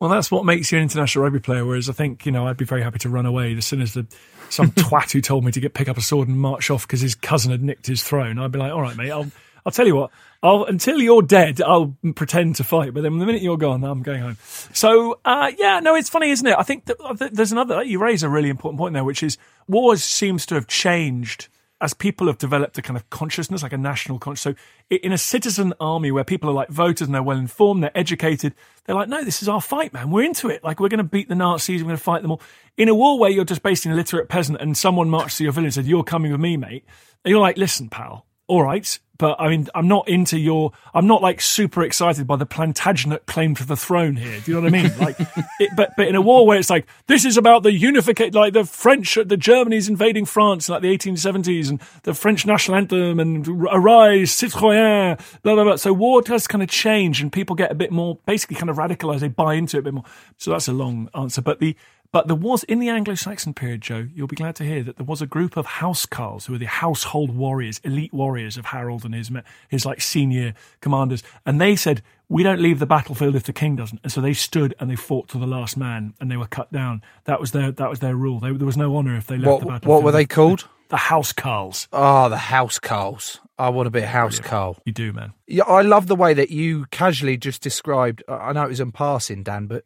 Well, 0.00 0.10
that's 0.10 0.30
what 0.30 0.44
makes 0.44 0.70
you 0.70 0.76
an 0.76 0.82
international 0.82 1.24
rugby 1.24 1.40
player. 1.40 1.64
Whereas 1.64 1.88
I 1.88 1.92
think, 1.92 2.26
you 2.26 2.32
know, 2.32 2.46
I'd 2.46 2.56
be 2.56 2.64
very 2.64 2.82
happy 2.82 2.98
to 3.00 3.08
run 3.08 3.26
away 3.26 3.56
as 3.56 3.64
soon 3.64 3.80
as 3.80 3.94
the 3.94 4.06
some 4.50 4.70
twat 4.72 5.12
who 5.12 5.22
told 5.22 5.44
me 5.44 5.52
to 5.52 5.60
get 5.60 5.72
pick 5.72 5.88
up 5.88 5.96
a 5.96 6.02
sword 6.02 6.28
and 6.28 6.38
march 6.38 6.70
off 6.70 6.86
because 6.86 7.00
his 7.00 7.14
cousin 7.14 7.52
had 7.52 7.62
nicked 7.62 7.86
his 7.86 8.02
throne. 8.02 8.38
I'd 8.38 8.52
be 8.52 8.58
like, 8.58 8.72
all 8.72 8.82
right, 8.82 8.96
mate, 8.96 9.10
I'll 9.10 9.30
I'll 9.64 9.72
tell 9.72 9.86
you 9.86 9.96
what. 9.96 10.10
I'll 10.42 10.64
until 10.64 11.00
you're 11.00 11.22
dead, 11.22 11.62
I'll 11.62 11.96
pretend 12.14 12.56
to 12.56 12.64
fight. 12.64 12.92
But 12.92 13.02
then 13.02 13.18
the 13.18 13.24
minute 13.24 13.40
you're 13.40 13.56
gone, 13.56 13.82
I'm 13.82 14.02
going 14.02 14.20
home. 14.20 14.36
So 14.74 15.20
uh, 15.24 15.52
yeah, 15.56 15.80
no, 15.80 15.94
it's 15.94 16.10
funny, 16.10 16.30
isn't 16.30 16.46
it? 16.46 16.56
I 16.58 16.64
think 16.64 16.84
that, 16.84 16.98
that 17.18 17.34
there's 17.34 17.52
another. 17.52 17.82
You 17.82 17.98
raise 17.98 18.22
a 18.22 18.28
really 18.28 18.50
important 18.50 18.78
point 18.78 18.92
there, 18.92 19.04
which 19.04 19.22
is 19.22 19.38
wars 19.68 20.04
seems 20.04 20.44
to 20.46 20.54
have 20.56 20.66
changed 20.66 21.48
as 21.80 21.92
people 21.92 22.28
have 22.28 22.38
developed 22.38 22.78
a 22.78 22.82
kind 22.82 22.96
of 22.96 23.10
consciousness, 23.10 23.62
like 23.62 23.72
a 23.72 23.78
national 23.78 24.18
consciousness. 24.18 24.56
So 24.90 24.96
in 24.96 25.12
a 25.12 25.18
citizen 25.18 25.74
army 25.80 26.10
where 26.10 26.24
people 26.24 26.48
are 26.48 26.54
like 26.54 26.68
voters 26.68 27.08
and 27.08 27.14
they're 27.14 27.22
well 27.22 27.36
informed, 27.36 27.82
they're 27.82 27.96
educated, 27.96 28.54
they're 28.84 28.94
like, 28.94 29.08
no, 29.08 29.24
this 29.24 29.42
is 29.42 29.48
our 29.48 29.60
fight, 29.60 29.92
man. 29.92 30.10
We're 30.10 30.24
into 30.24 30.48
it. 30.48 30.62
Like 30.62 30.80
we're 30.80 30.88
going 30.88 30.98
to 30.98 31.04
beat 31.04 31.28
the 31.28 31.34
Nazis. 31.34 31.82
We're 31.82 31.88
going 31.88 31.96
to 31.96 32.02
fight 32.02 32.22
them 32.22 32.30
all. 32.30 32.40
In 32.76 32.88
a 32.88 32.94
war 32.94 33.18
where 33.18 33.30
you're 33.30 33.44
just 33.44 33.62
basically 33.62 33.92
an 33.92 33.98
illiterate 33.98 34.28
peasant 34.28 34.60
and 34.60 34.76
someone 34.76 35.10
marched 35.10 35.38
to 35.38 35.44
your 35.44 35.52
village 35.52 35.76
and 35.76 35.84
said, 35.84 35.86
you're 35.86 36.04
coming 36.04 36.32
with 36.32 36.40
me, 36.40 36.56
mate. 36.56 36.84
And 37.24 37.30
you're 37.30 37.40
like, 37.40 37.58
listen, 37.58 37.88
pal, 37.88 38.26
all 38.46 38.62
right. 38.62 38.98
But 39.16 39.40
I 39.40 39.48
mean, 39.48 39.68
I'm 39.76 39.86
not 39.86 40.08
into 40.08 40.38
your, 40.38 40.72
I'm 40.92 41.06
not 41.06 41.22
like 41.22 41.40
super 41.40 41.84
excited 41.84 42.26
by 42.26 42.34
the 42.34 42.46
Plantagenet 42.46 43.26
claim 43.26 43.54
to 43.54 43.64
the 43.64 43.76
throne 43.76 44.16
here. 44.16 44.40
Do 44.40 44.50
you 44.50 44.60
know 44.60 44.64
what 44.64 44.74
I 44.74 44.82
mean? 44.82 44.98
Like, 44.98 45.16
it, 45.60 45.70
but, 45.76 45.92
but 45.96 46.08
in 46.08 46.16
a 46.16 46.20
war 46.20 46.46
where 46.46 46.58
it's 46.58 46.68
like, 46.68 46.86
this 47.06 47.24
is 47.24 47.36
about 47.36 47.62
the 47.62 47.72
unification, 47.72 48.34
like 48.34 48.54
the 48.54 48.64
French, 48.64 49.14
the 49.14 49.36
Germany's 49.36 49.88
invading 49.88 50.24
France 50.24 50.68
in 50.68 50.72
like 50.72 50.82
the 50.82 50.98
1870s 50.98 51.70
and 51.70 51.80
the 52.02 52.12
French 52.12 52.44
national 52.44 52.76
anthem 52.76 53.20
and 53.20 53.46
arise, 53.70 54.32
citoyen, 54.32 55.16
blah, 55.42 55.54
blah, 55.54 55.62
blah. 55.62 55.76
So 55.76 55.92
war 55.92 56.20
does 56.20 56.48
kind 56.48 56.62
of 56.62 56.68
change 56.68 57.22
and 57.22 57.32
people 57.32 57.54
get 57.54 57.70
a 57.70 57.76
bit 57.76 57.92
more, 57.92 58.18
basically 58.26 58.56
kind 58.56 58.68
of 58.68 58.76
radicalized. 58.76 59.20
They 59.20 59.28
buy 59.28 59.54
into 59.54 59.76
it 59.76 59.80
a 59.80 59.82
bit 59.84 59.94
more. 59.94 60.04
So 60.38 60.50
that's 60.50 60.66
a 60.66 60.72
long 60.72 61.08
answer. 61.14 61.40
But 61.40 61.60
the, 61.60 61.76
but 62.14 62.28
there 62.28 62.36
was 62.36 62.62
in 62.62 62.78
the 62.78 62.88
Anglo-Saxon 62.90 63.54
period, 63.54 63.80
Joe. 63.80 64.06
You'll 64.14 64.28
be 64.28 64.36
glad 64.36 64.54
to 64.56 64.64
hear 64.64 64.84
that 64.84 64.98
there 64.98 65.04
was 65.04 65.20
a 65.20 65.26
group 65.26 65.56
of 65.56 65.66
housecarls 65.66 66.46
who 66.46 66.52
were 66.52 66.60
the 66.60 66.66
household 66.66 67.34
warriors, 67.34 67.80
elite 67.82 68.12
warriors 68.12 68.56
of 68.56 68.66
Harold 68.66 69.04
and 69.04 69.12
his 69.12 69.32
his 69.68 69.84
like 69.84 70.00
senior 70.00 70.54
commanders, 70.80 71.24
and 71.44 71.60
they 71.60 71.74
said, 71.74 72.02
"We 72.28 72.44
don't 72.44 72.60
leave 72.60 72.78
the 72.78 72.86
battlefield 72.86 73.34
if 73.34 73.42
the 73.42 73.52
king 73.52 73.74
doesn't." 73.74 73.98
And 74.04 74.12
so 74.12 74.20
they 74.20 74.32
stood 74.32 74.76
and 74.78 74.88
they 74.88 74.94
fought 74.94 75.26
to 75.30 75.38
the 75.38 75.46
last 75.48 75.76
man, 75.76 76.14
and 76.20 76.30
they 76.30 76.36
were 76.36 76.46
cut 76.46 76.70
down. 76.70 77.02
That 77.24 77.40
was 77.40 77.50
their 77.50 77.72
that 77.72 77.90
was 77.90 77.98
their 77.98 78.14
rule. 78.14 78.38
They, 78.38 78.52
there 78.52 78.64
was 78.64 78.76
no 78.76 78.96
honour 78.96 79.16
if 79.16 79.26
they 79.26 79.36
left 79.36 79.62
the 79.62 79.66
battlefield. 79.66 79.84
what 79.88 80.04
were 80.04 80.12
they 80.12 80.24
called? 80.24 80.68
The 80.90 80.96
housecarls. 80.96 81.88
Oh, 81.92 81.98
ah, 82.00 82.28
the 82.28 82.36
house 82.36 82.78
Carls. 82.78 83.40
I 83.58 83.70
want 83.70 83.86
to 83.86 83.90
be 83.90 84.02
a 84.02 84.06
house 84.06 84.38
Carl. 84.38 84.78
You 84.84 84.92
do, 84.92 85.12
man. 85.12 85.32
Yeah, 85.48 85.64
I 85.64 85.82
love 85.82 86.06
the 86.06 86.14
way 86.14 86.32
that 86.32 86.50
you 86.50 86.86
casually 86.92 87.36
just 87.36 87.60
described. 87.60 88.22
I 88.28 88.52
know 88.52 88.62
it 88.62 88.68
was 88.68 88.78
in 88.78 88.92
passing, 88.92 89.42
Dan, 89.42 89.66
but 89.66 89.84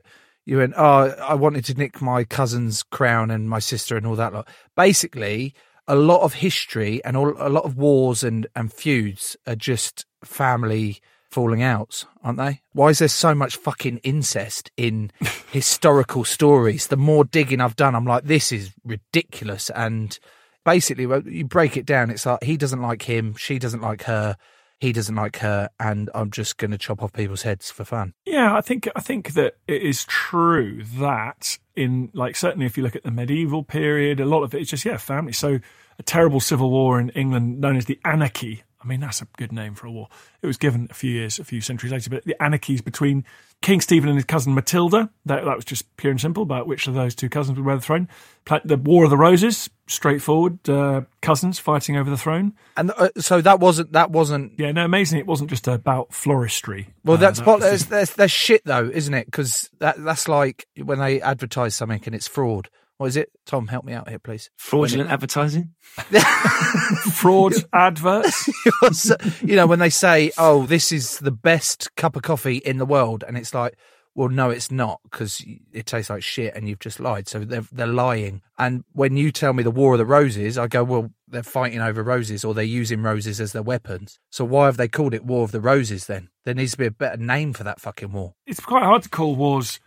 you 0.49 0.57
went, 0.57 0.73
"Oh, 0.79 1.15
I 1.21 1.35
wanted 1.35 1.67
to 1.67 1.75
nick 1.75 2.01
my 2.01 2.25
cousin's 2.25 2.83
crown 2.83 3.31
and 3.31 3.51
my 3.51 3.59
sister 3.59 3.99
and 3.99 4.07
all 4.07 4.17
that 4.17 4.33
lot." 4.33 4.49
Basically, 4.75 5.53
a 5.87 5.95
lot 5.95 6.23
of 6.23 6.35
history 6.35 7.05
and 7.05 7.19
all, 7.19 7.35
a 7.39 7.51
lot 7.51 7.65
of 7.65 7.77
wars 7.77 8.25
and 8.25 8.47
and 8.57 8.73
feuds 8.73 9.37
are 9.47 9.55
just 9.55 10.07
family 10.25 11.01
falling 11.31 11.63
outs, 11.63 12.07
aren't 12.25 12.39
they? 12.39 12.63
Why 12.73 12.89
is 12.89 13.01
there 13.01 13.09
so 13.09 13.35
much 13.35 13.57
fucking 13.57 13.99
incest 13.99 14.71
in 14.79 15.11
historical 15.53 16.25
stories? 16.25 16.87
The 16.87 16.97
more 16.97 17.25
digging 17.25 17.61
I've 17.61 17.77
done, 17.77 17.95
I'm 17.95 18.07
like, 18.07 18.25
this 18.25 18.51
is 18.51 18.73
ridiculous. 18.85 19.69
And 19.71 20.19
basically, 20.65 21.05
you 21.31 21.45
break 21.45 21.77
it 21.77 21.85
down, 21.85 22.09
it's 22.09 22.25
like 22.25 22.43
he 22.43 22.57
doesn't 22.57 22.81
like 22.81 23.03
him, 23.03 23.35
she 23.35 23.59
doesn't 23.59 23.83
like 23.83 24.05
her 24.05 24.39
he 24.81 24.93
doesn't 24.93 25.15
like 25.15 25.39
her, 25.39 25.69
and 25.81 26.09
I'm 26.15 26.31
just 26.31 26.57
going 26.57 26.71
to 26.71 26.79
chop 26.79 27.03
off 27.03 27.13
people's 27.13 27.43
heads 27.43 27.71
for 27.71 27.85
fun. 27.85 28.15
Yeah, 28.25 28.57
I 28.57 28.61
think 28.61 28.89
I 28.95 29.01
think 29.01 29.33
that 29.33 29.57
it 29.67 29.83
is 29.83 30.05
true 30.05 30.83
that 30.99 31.59
in 31.75 32.11
like 32.15 32.37
certainly 32.37 32.67
if 32.67 32.77
you 32.77 32.85
look 32.85 32.97
at 32.97 33.03
the 33.03 33.11
medieval 33.11 33.65
period, 33.65 34.21
a 34.21 34.25
lot 34.25 34.43
of 34.43 34.55
it 34.55 34.63
is 34.63 34.71
just 34.71 34.85
yeah 34.85 34.97
family. 34.97 35.33
So 35.33 35.59
a 35.99 36.03
terrible 36.03 36.41
civil 36.41 36.71
war 36.71 37.01
in 37.01 37.11
England 37.11 37.61
known 37.61 37.77
as 37.77 37.87
the 37.87 37.99
Anarchy. 38.05 38.63
I 38.81 38.87
mean 38.87 39.01
that's 39.01 39.21
a 39.23 39.27
good 39.37 39.53
name 39.53 39.75
for 39.75 39.87
a 39.87 39.91
war. 39.91 40.09
It 40.41 40.47
was 40.47 40.57
given 40.57 40.87
a 40.91 40.95
few 40.95 41.11
years, 41.11 41.39
a 41.39 41.45
few 41.45 41.61
centuries 41.61 41.93
later, 41.93 42.11
but 42.11 42.25
the 42.25 42.41
anarchies 42.41 42.81
between 42.81 43.25
King 43.61 43.81
Stephen 43.81 44.09
and 44.09 44.17
his 44.17 44.25
cousin 44.25 44.55
Matilda. 44.55 45.11
That, 45.27 45.45
that 45.45 45.57
was 45.57 45.65
just 45.65 45.97
pure 45.97 46.13
and 46.13 46.21
simple 46.21 46.45
about 46.45 46.69
which 46.69 46.87
of 46.87 46.95
those 46.95 47.15
two 47.17 47.29
cousins 47.29 47.59
would 47.59 47.67
wear 47.67 47.75
the 47.75 47.83
throne. 47.83 48.09
The 48.65 48.77
War 48.77 49.03
of 49.05 49.11
the 49.11 49.17
Roses, 49.17 49.69
straightforward, 49.89 50.69
uh, 50.69 51.03
cousins 51.23 51.59
fighting 51.59 51.97
over 51.97 52.09
the 52.09 52.17
throne. 52.17 52.55
And 52.77 52.93
uh, 52.97 53.09
so 53.19 53.41
that 53.41 53.59
wasn't 53.59 53.93
that 53.93 54.11
wasn't. 54.13 54.53
Yeah, 54.59 54.71
no, 54.73 54.85
amazing. 54.85 55.19
It 55.19 55.27
wasn't 55.27 55.51
just 55.51 55.67
about 55.67 56.11
floristry. 56.11 56.87
Well, 57.05 57.17
Uh, 57.17 57.21
that's 57.21 57.41
that 57.41 57.47
what 57.49 57.61
was 57.61 57.69
there's, 57.69 57.87
there's 57.87 58.11
there's 58.13 58.31
shit 58.31 58.65
though, 58.65 58.89
isn't 58.89 59.13
it? 59.13 59.27
Because 59.27 59.71
that 59.81 59.97
that's 60.03 60.29
like 60.29 60.67
when 60.81 61.01
they 61.01 61.21
advertise 61.21 61.75
something 61.75 62.01
and 62.07 62.15
it's 62.15 62.29
fraud. 62.29 62.69
What 62.99 63.07
is 63.07 63.17
it? 63.17 63.31
Tom, 63.47 63.69
help 63.69 63.85
me 63.85 63.93
out 63.93 64.09
here, 64.09 64.19
please. 64.19 64.51
Fraudulent 64.57 65.09
advertising? 65.09 65.71
fraud 67.13 67.55
adverts. 67.73 68.49
Uh, 69.11 69.17
you 69.41 69.55
know, 69.55 69.69
when 69.69 69.79
they 69.79 69.89
say, 69.91 70.33
"Oh, 70.37 70.67
this 70.67 70.91
is 70.91 71.19
the 71.21 71.31
best 71.31 71.95
cup 71.95 72.17
of 72.17 72.23
coffee 72.23 72.57
in 72.57 72.79
the 72.79 72.85
world," 72.85 73.23
and 73.27 73.39
it's 73.39 73.55
like, 73.55 73.77
"Well, 74.17 74.29
no, 74.29 74.51
it's 74.51 74.73
not 74.73 75.01
because 75.05 75.45
it 75.73 75.87
tastes 75.87 76.11
like 76.11 76.25
shit," 76.25 76.57
and 76.57 76.69
you've 76.69 76.81
just 76.81 76.99
lied. 76.99 77.29
So 77.29 77.39
they're 77.41 77.65
they're 77.71 77.87
lying. 77.87 78.43
And 78.59 78.83
when 78.95 79.17
you 79.17 79.31
tell 79.31 79.53
me 79.53 79.63
the 79.63 79.71
War 79.71 79.95
of 79.95 79.99
the 79.99 80.05
Roses, 80.05 80.59
I 80.59 80.67
go, 80.67 80.83
"Well, 80.83 81.13
they're 81.29 81.45
fighting 81.45 81.81
over 81.81 82.03
roses, 82.03 82.45
or 82.45 82.53
they're 82.53 82.65
using 82.65 83.03
roses 83.03 83.41
as 83.41 83.53
their 83.53 83.63
weapons. 83.63 84.19
So 84.31 84.45
why 84.45 84.67
have 84.67 84.77
they 84.77 84.89
called 84.89 85.15
it 85.15 85.25
War 85.25 85.45
of 85.45 85.53
the 85.53 85.61
Roses? 85.61 86.07
Then 86.07 86.31
there 86.45 86.55
needs 86.55 86.73
to 86.73 86.79
be 86.79 86.87
a 86.87 86.91
better 86.91 87.17
name 87.17 87.53
for 87.53 87.63
that 87.63 87.81
fucking 87.81 88.11
war." 88.11 88.35
it's 88.45 88.61
quite 88.61 88.83
hard 88.83 89.05
to 89.05 89.09
call 89.09 89.37
wars 89.37 89.79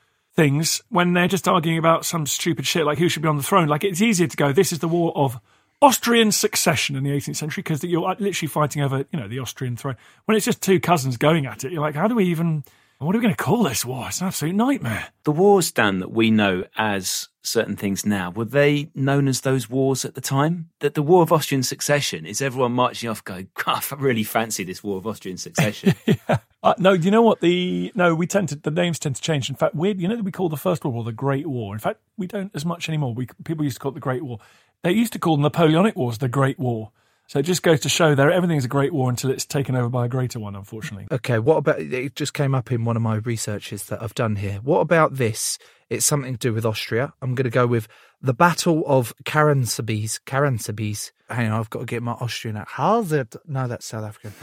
things 0.42 0.82
when 0.90 1.14
they're 1.14 1.28
just 1.28 1.48
arguing 1.48 1.78
about 1.78 2.04
some 2.04 2.26
stupid 2.26 2.66
shit 2.66 2.84
like 2.84 2.98
who 2.98 3.08
should 3.08 3.22
be 3.22 3.28
on 3.28 3.38
the 3.38 3.44
throne. 3.44 3.68
Like 3.68 3.84
it's 3.84 4.02
easier 4.02 4.26
to 4.28 4.38
go, 4.38 4.52
this 4.52 4.72
is 4.72 4.80
the 4.80 4.88
war 4.88 5.16
of 5.16 5.40
Austrian 5.84 6.32
succession 6.32 6.96
in 6.96 7.04
the 7.04 7.12
18th 7.12 7.36
century 7.36 7.62
because 7.62 7.84
you're 7.84 8.08
uh, 8.08 8.16
literally 8.18 8.48
fighting 8.48 8.82
over, 8.82 9.06
you 9.12 9.20
know, 9.20 9.28
the 9.28 9.38
Austrian 9.38 9.78
throne. 9.78 9.98
When 10.26 10.36
it's 10.36 10.46
just 10.46 10.64
two 10.64 10.80
cousins 10.80 11.18
going 11.18 11.46
at 11.46 11.64
it, 11.64 11.72
you're 11.72 11.82
like, 11.82 11.94
how 11.94 12.08
do 12.08 12.16
we 12.16 12.26
even, 12.26 12.64
what 13.06 13.16
are 13.16 13.20
we 13.20 13.24
going 13.24 13.36
to 13.36 13.44
call 13.44 13.64
this 13.64 13.84
war? 13.84 14.06
It's 14.08 14.22
an 14.22 14.28
absolute 14.28 14.54
nightmare. 14.54 15.08
The 15.24 15.32
wars, 15.32 15.72
Dan, 15.72 16.00
that 16.00 16.12
we 16.12 16.30
know 16.30 16.66
as 16.78 17.30
certain 17.42 17.76
things 17.76 18.06
now, 18.06 18.30
were 18.30 18.46
they 18.46 18.92
known 18.94 19.28
as 19.28 19.42
those 19.42 19.68
wars 19.68 20.06
at 20.06 20.14
the 20.14 20.22
time? 20.22 20.70
That 20.80 20.94
the 20.94 21.02
War 21.02 21.24
of 21.24 21.32
Austrian 21.32 21.64
Succession 21.64 22.28
is 22.28 22.42
everyone 22.42 22.74
marching 22.74 23.10
off 23.10 23.24
going, 23.24 23.50
I 23.66 23.82
really 23.98 24.24
fancy 24.24 24.64
this 24.64 24.84
War 24.84 24.98
of 24.98 25.08
Austrian 25.08 25.38
Succession. 25.38 25.96
Uh, 26.64 26.76
no, 26.78 26.96
do 26.96 27.06
you 27.06 27.10
know 27.10 27.24
what 27.24 27.42
the 27.42 27.92
no? 27.96 28.14
We 28.14 28.28
tend 28.28 28.50
to 28.50 28.56
the 28.56 28.70
names 28.70 29.00
tend 29.00 29.16
to 29.16 29.22
change. 29.24 29.50
In 29.50 29.56
fact, 29.56 29.74
weird. 29.74 30.00
You 30.00 30.08
know 30.08 30.16
that 30.16 30.24
we 30.24 30.32
call 30.32 30.48
the 30.48 30.56
First 30.56 30.86
World 30.86 30.94
War 30.94 31.04
the 31.04 31.12
Great 31.12 31.48
War. 31.48 31.74
In 31.74 31.80
fact, 31.80 32.02
we 32.18 32.28
don't 32.28 32.52
as 32.54 32.66
much 32.66 32.88
anymore. 32.88 33.16
We 33.16 33.28
people 33.44 33.66
used 33.66 33.78
to 33.78 33.80
call 33.80 33.94
it 33.94 33.96
the 33.96 34.00
Great 34.00 34.24
War. 34.24 34.38
They 34.84 34.92
used 34.92 35.12
to 35.14 35.20
call 35.20 35.38
the 35.38 35.42
Napoleonic 35.42 35.96
Wars 35.96 36.20
the 36.20 36.30
Great 36.30 36.60
War. 36.60 36.92
So 37.32 37.40
it 37.40 37.44
just 37.44 37.64
goes 37.64 37.80
to 37.80 37.88
show 37.88 38.14
that 38.14 38.30
everything's 38.30 38.66
a 38.66 38.68
great 38.68 38.92
war 38.92 39.10
until 39.10 39.30
it's 39.32 39.46
taken 39.46 39.74
over 39.74 39.88
by 39.88 40.06
a 40.06 40.10
greater 40.10 40.38
one. 40.38 40.54
Unfortunately, 40.54 41.08
Okay, 41.10 41.40
what 41.40 41.56
about 41.56 41.80
it? 41.80 42.14
Just 42.14 42.34
came 42.34 42.54
up 42.54 42.74
in 42.74 42.84
one 42.84 42.98
of 42.98 43.02
my 43.02 43.16
researches 43.16 43.86
that 43.86 44.04
I've 44.04 44.14
done 44.14 44.36
here. 44.36 44.60
What 44.62 44.82
about 44.82 45.16
this? 45.16 45.58
It's 45.90 46.06
something 46.06 46.34
to 46.34 46.38
do 46.38 46.54
with 46.54 46.66
Austria. 46.66 47.14
I'm 47.22 47.34
going 47.34 47.46
to 47.46 47.50
go 47.50 47.66
with 47.66 47.88
the 48.22 48.34
Battle 48.34 48.84
of 48.86 49.14
Karansebes. 49.24 50.20
Karansebes. 50.26 51.12
Hang 51.30 51.50
on, 51.50 51.58
I've 51.58 51.70
got 51.70 51.80
to 51.80 51.86
get 51.86 52.04
my 52.04 52.12
Austrian 52.20 52.58
out. 52.58 52.68
How's 52.68 53.14
it? 53.14 53.34
No, 53.48 53.66
that's 53.66 53.86
South 53.86 54.04
African. 54.04 54.34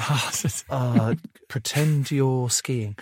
Uh, 0.70 1.14
pretend 1.48 2.10
you're 2.10 2.48
skiing. 2.48 2.96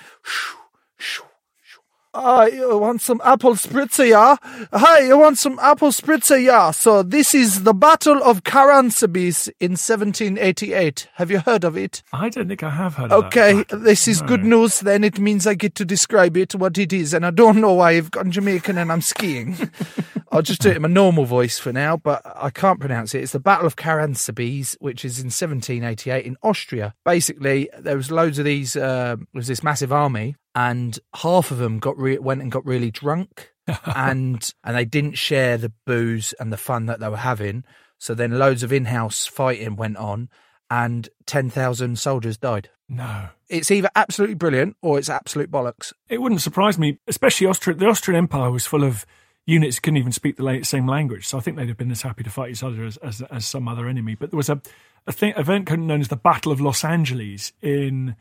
Ah, 2.18 2.48
I 2.50 2.74
want 2.74 3.02
some 3.02 3.20
apple 3.22 3.52
spritzer, 3.56 4.08
yeah? 4.08 4.36
Hi, 4.72 5.00
you 5.00 5.18
want 5.18 5.36
some 5.36 5.58
apple 5.58 5.90
spritzer, 5.90 6.42
yeah? 6.42 6.70
So 6.70 7.02
this 7.02 7.34
is 7.34 7.64
the 7.64 7.74
Battle 7.74 8.22
of 8.22 8.42
Karansebes 8.42 9.48
in 9.60 9.72
1788. 9.72 11.08
Have 11.16 11.30
you 11.30 11.40
heard 11.40 11.62
of 11.62 11.76
it? 11.76 12.02
I 12.14 12.30
don't 12.30 12.48
think 12.48 12.62
I 12.62 12.70
have 12.70 12.94
heard. 12.94 13.12
of 13.12 13.24
Okay, 13.26 13.64
this 13.68 14.08
is 14.08 14.22
good 14.22 14.44
news. 14.44 14.80
Then 14.80 15.04
it 15.04 15.18
means 15.18 15.46
I 15.46 15.52
get 15.52 15.74
to 15.74 15.84
describe 15.84 16.38
it, 16.38 16.54
what 16.54 16.78
it 16.78 16.90
is, 16.90 17.12
and 17.12 17.26
I 17.26 17.30
don't 17.32 17.60
know 17.60 17.74
why 17.74 17.90
I've 17.92 18.10
gone 18.10 18.30
Jamaican 18.30 18.78
and 18.78 18.90
I'm 18.90 19.02
skiing. 19.02 19.70
I'll 20.32 20.42
just 20.42 20.60
do 20.60 20.70
it 20.70 20.76
in 20.76 20.82
my 20.82 20.88
normal 20.88 21.24
voice 21.24 21.58
for 21.58 21.72
now, 21.72 21.96
but 21.96 22.22
I 22.24 22.50
can't 22.50 22.80
pronounce 22.80 23.14
it. 23.14 23.22
It's 23.22 23.32
the 23.32 23.40
Battle 23.40 23.66
of 23.66 23.76
Karansebes, 23.76 24.76
which 24.80 25.04
is 25.04 25.18
in 25.18 25.26
1788 25.26 26.24
in 26.24 26.36
Austria. 26.42 26.94
Basically, 27.04 27.68
there 27.78 27.96
was 27.96 28.10
loads 28.10 28.38
of 28.38 28.44
these. 28.44 28.76
Uh, 28.76 29.16
there 29.16 29.26
was 29.34 29.46
this 29.46 29.62
massive 29.62 29.92
army, 29.92 30.36
and 30.54 30.98
half 31.16 31.50
of 31.50 31.58
them 31.58 31.78
got 31.78 31.96
re- 31.98 32.18
went 32.18 32.42
and 32.42 32.50
got 32.52 32.66
really 32.66 32.90
drunk, 32.90 33.52
and 33.94 34.52
and 34.64 34.76
they 34.76 34.84
didn't 34.84 35.18
share 35.18 35.56
the 35.58 35.72
booze 35.86 36.34
and 36.40 36.52
the 36.52 36.56
fun 36.56 36.86
that 36.86 37.00
they 37.00 37.08
were 37.08 37.16
having. 37.16 37.64
So 37.98 38.14
then, 38.14 38.38
loads 38.38 38.62
of 38.62 38.72
in-house 38.72 39.26
fighting 39.26 39.76
went 39.76 39.96
on, 39.96 40.28
and 40.70 41.08
ten 41.24 41.48
thousand 41.50 41.98
soldiers 41.98 42.36
died 42.36 42.68
No, 42.88 43.28
it's 43.48 43.70
either 43.70 43.88
absolutely 43.96 44.34
brilliant 44.34 44.76
or 44.82 44.98
it's 44.98 45.08
absolute 45.08 45.50
bollocks. 45.50 45.92
it 46.08 46.20
wouldn't 46.20 46.42
surprise 46.42 46.78
me. 46.78 46.98
Especially 47.06 47.46
Austria. 47.46 47.76
The 47.76 47.86
Austrian 47.86 48.18
Empire 48.18 48.50
was 48.50 48.66
full 48.66 48.84
of 48.84 49.06
units 49.46 49.78
couldn't 49.78 49.96
even 49.96 50.12
speak 50.12 50.36
the 50.36 50.60
same 50.62 50.86
language. 50.86 51.26
So 51.26 51.38
I 51.38 51.40
think 51.40 51.56
they'd 51.56 51.68
have 51.68 51.76
been 51.76 51.90
as 51.90 52.02
happy 52.02 52.24
to 52.24 52.30
fight 52.30 52.50
each 52.50 52.62
other 52.62 52.84
as 52.84 52.96
as, 52.98 53.22
as 53.22 53.46
some 53.46 53.68
other 53.68 53.88
enemy. 53.88 54.14
But 54.14 54.30
there 54.30 54.36
was 54.36 54.50
a 54.50 54.60
a 55.06 55.12
thing, 55.12 55.34
event 55.36 55.70
known 55.70 56.00
as 56.00 56.08
the 56.08 56.16
Battle 56.16 56.52
of 56.52 56.60
Los 56.60 56.84
Angeles 56.84 57.52
in 57.62 58.16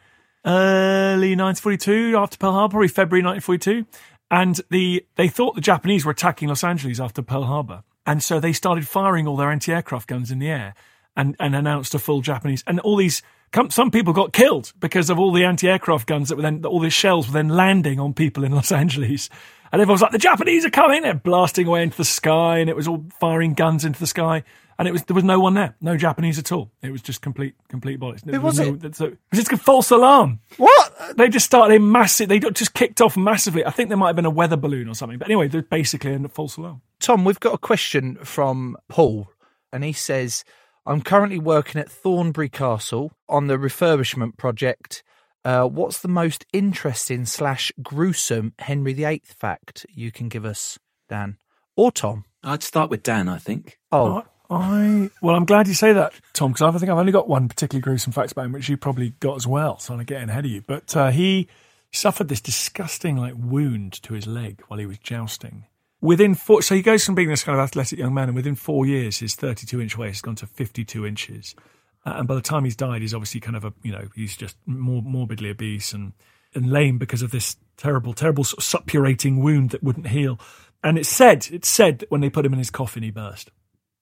early 0.46 1.36
1942 1.36 2.16
after 2.16 2.38
Pearl 2.38 2.52
Harbor, 2.52 2.74
probably 2.74 2.88
February 2.88 3.24
1942. 3.24 3.86
And 4.32 4.62
the 4.70 5.06
they 5.16 5.28
thought 5.28 5.56
the 5.56 5.62
Japanese 5.62 6.06
were 6.06 6.12
attacking 6.12 6.50
Los 6.50 6.64
Angeles 6.64 7.00
after 7.00 7.22
Pearl 7.22 7.44
Harbor. 7.44 7.84
And 8.06 8.22
so 8.22 8.40
they 8.40 8.54
started 8.54 8.88
firing 8.88 9.28
all 9.28 9.36
their 9.36 9.52
anti-aircraft 9.52 10.08
guns 10.08 10.30
in 10.30 10.40
the 10.40 10.50
air 10.50 10.76
and, 11.16 11.36
and 11.40 11.56
announced 11.56 11.96
a 11.96 12.00
full 12.00 12.22
Japanese. 12.22 12.64
And 12.68 12.80
all 12.82 12.98
these, 12.98 13.24
some 13.70 13.90
people 13.90 14.14
got 14.14 14.32
killed 14.32 14.74
because 14.80 15.10
of 15.10 15.18
all 15.18 15.32
the 15.32 15.44
anti-aircraft 15.44 16.08
guns 16.08 16.30
that 16.30 16.36
were 16.36 16.44
then, 16.44 16.64
all 16.66 16.80
the 16.80 16.92
shells 16.92 17.28
were 17.28 17.34
then 17.34 17.50
landing 17.50 18.00
on 18.00 18.14
people 18.14 18.44
in 18.44 18.52
Los 18.52 18.72
Angeles. 18.72 19.30
And 19.76 19.82
everyone 19.82 19.96
was 19.96 20.02
like, 20.04 20.14
the 20.14 20.18
Japanese 20.18 20.64
are 20.64 20.70
coming. 20.70 21.02
They're 21.02 21.14
blasting 21.14 21.68
away 21.68 21.84
into 21.84 21.98
the 21.98 22.06
sky 22.06 22.60
and 22.60 22.70
it 22.70 22.78
was 22.78 22.88
all 22.88 23.04
firing 23.20 23.54
guns 23.56 23.84
into 23.84 24.00
the 24.00 24.08
sky. 24.08 24.46
And 24.80 24.88
it 24.88 24.92
was, 24.94 25.04
there 25.04 25.16
was 25.16 25.26
no 25.26 25.38
one 25.38 25.54
there. 25.54 25.76
No 25.82 25.98
Japanese 25.98 26.40
at 26.40 26.54
all. 26.54 26.72
It 26.82 26.92
was 26.92 27.02
just 27.02 27.22
complete, 27.22 27.56
complete 27.68 28.00
bollocks. 28.00 28.22
There 28.22 28.40
was 28.40 28.58
no- 28.58 28.76
it? 28.76 28.84
a- 29.02 29.06
It 29.08 29.18
was 29.32 29.40
just 29.40 29.52
a 29.52 29.58
false 29.58 29.92
alarm. 29.92 30.40
What? 30.56 31.18
They 31.18 31.28
just 31.28 31.46
started 31.46 31.76
in 31.76 31.92
massive. 31.92 32.30
They 32.30 32.40
just 32.40 32.74
kicked 32.74 33.02
off 33.02 33.18
massively. 33.18 33.66
I 33.66 33.70
think 33.72 33.90
there 33.90 33.98
might 33.98 34.08
have 34.08 34.16
been 34.16 34.24
a 34.26 34.30
weather 34.30 34.56
balloon 34.56 34.88
or 34.88 34.96
something. 34.96 35.18
But 35.18 35.28
anyway, 35.28 35.50
they're 35.50 35.62
basically 35.62 36.14
a 36.14 36.30
false 36.30 36.56
alarm. 36.56 36.82
Tom, 37.02 37.26
we've 37.26 37.40
got 37.42 37.54
a 37.54 37.58
question 37.58 38.16
from 38.24 38.78
Paul, 38.88 39.28
and 39.74 39.84
he 39.84 39.92
says, 39.92 40.46
I'm 40.86 41.02
currently 41.02 41.38
working 41.40 41.82
at 41.82 41.92
Thornbury 41.92 42.48
Castle 42.48 43.12
on 43.28 43.48
the 43.48 43.58
refurbishment 43.58 44.38
project. 44.38 45.04
Uh, 45.46 45.68
what's 45.68 46.00
the 46.00 46.08
most 46.08 46.44
interesting 46.54 47.24
slash 47.24 47.72
gruesome 47.84 48.54
Henry 48.58 48.94
VIII 48.94 49.22
fact 49.26 49.86
you 49.94 50.12
can 50.12 50.28
give 50.28 50.44
us, 50.44 50.80
Dan? 51.08 51.38
Or 51.76 51.92
Tom? 51.92 52.26
I'd 52.44 52.64
start 52.64 52.90
with 52.90 53.04
Dan, 53.04 53.30
I 53.30 53.38
think. 53.38 53.78
Oh, 53.92 54.24
I 54.50 55.12
well, 55.22 55.36
I'm 55.36 55.46
glad 55.46 55.68
you 55.68 55.76
say 55.76 55.94
that, 55.94 56.14
Tom, 56.34 56.52
because 56.52 56.64
I 56.64 56.78
think 56.80 56.92
I've 56.92 56.98
only 56.98 57.12
got 57.12 57.28
one 57.28 57.48
particularly 57.48 57.82
gruesome 57.82 58.12
fact 58.12 58.32
about 58.32 58.46
him, 58.46 58.54
which 58.54 58.70
you 58.70 58.76
probably 58.76 59.12
got 59.20 59.36
as 59.36 59.46
well. 59.46 59.78
So 59.78 59.94
I'm 59.94 60.04
getting 60.04 60.30
ahead 60.30 60.46
of 60.46 60.52
you. 60.52 60.62
But 60.62 60.98
uh, 60.98 61.12
he 61.12 61.48
suffered 61.92 62.28
this 62.28 62.42
disgusting 62.42 63.16
like 63.16 63.34
wound 63.38 64.02
to 64.02 64.16
his 64.16 64.26
leg 64.26 64.64
while 64.68 64.80
he 64.80 64.88
was 64.88 64.98
jousting. 64.98 65.66
Within 66.02 66.34
four, 66.34 66.64
so 66.64 66.74
he 66.74 66.82
goes 66.82 67.06
from 67.06 67.14
being 67.14 67.30
this 67.30 67.44
kind 67.44 67.58
of 67.58 67.64
athletic 67.64 68.00
young 68.00 68.16
man, 68.16 68.30
and 68.30 68.36
within 68.36 68.56
four 68.56 68.88
years, 68.88 69.20
his 69.20 69.36
32 69.36 69.80
inch 69.80 69.96
waist 69.96 70.16
has 70.16 70.22
gone 70.22 70.36
to 70.36 70.48
52 70.48 71.06
inches. 71.06 71.56
Uh, 72.06 72.16
and 72.18 72.28
by 72.28 72.36
the 72.36 72.42
time 72.42 72.64
he's 72.64 72.76
died, 72.76 73.02
he's 73.02 73.14
obviously 73.14 73.40
kind 73.42 73.56
of 73.56 73.66
a 73.66 73.74
you 73.84 73.92
know 73.92 74.08
he's 74.16 74.36
just 74.38 74.58
more 74.66 75.02
morbidly 75.02 75.50
obese 75.50 75.94
and 75.94 76.14
and 76.56 76.72
lame 76.72 76.98
because 76.98 77.22
of 77.22 77.32
this 77.32 77.58
terrible, 77.78 78.14
terrible 78.14 78.44
sort 78.44 78.60
of 78.60 78.86
suppurating 78.86 79.42
wound 79.42 79.72
that 79.72 79.84
wouldn't 79.84 80.08
heal. 80.08 80.40
And 80.84 80.98
it's 80.98 81.10
said, 81.10 81.48
it's 81.52 81.68
said 81.68 82.00
that 82.00 82.12
when 82.12 82.22
they 82.22 82.30
put 82.30 82.46
him 82.46 82.54
in 82.54 82.60
his 82.60 82.70
coffin, 82.70 83.04
he 83.04 83.12
burst. 83.12 83.52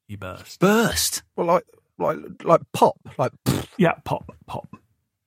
He 0.07 0.15
burst. 0.15 0.59
Burst. 0.59 1.23
well, 1.35 1.47
like, 1.47 1.63
like, 1.97 2.17
like 2.43 2.61
pop, 2.73 2.97
like, 3.17 3.31
Yeah, 3.77 3.93
pop, 4.03 4.31
pop. 4.45 4.67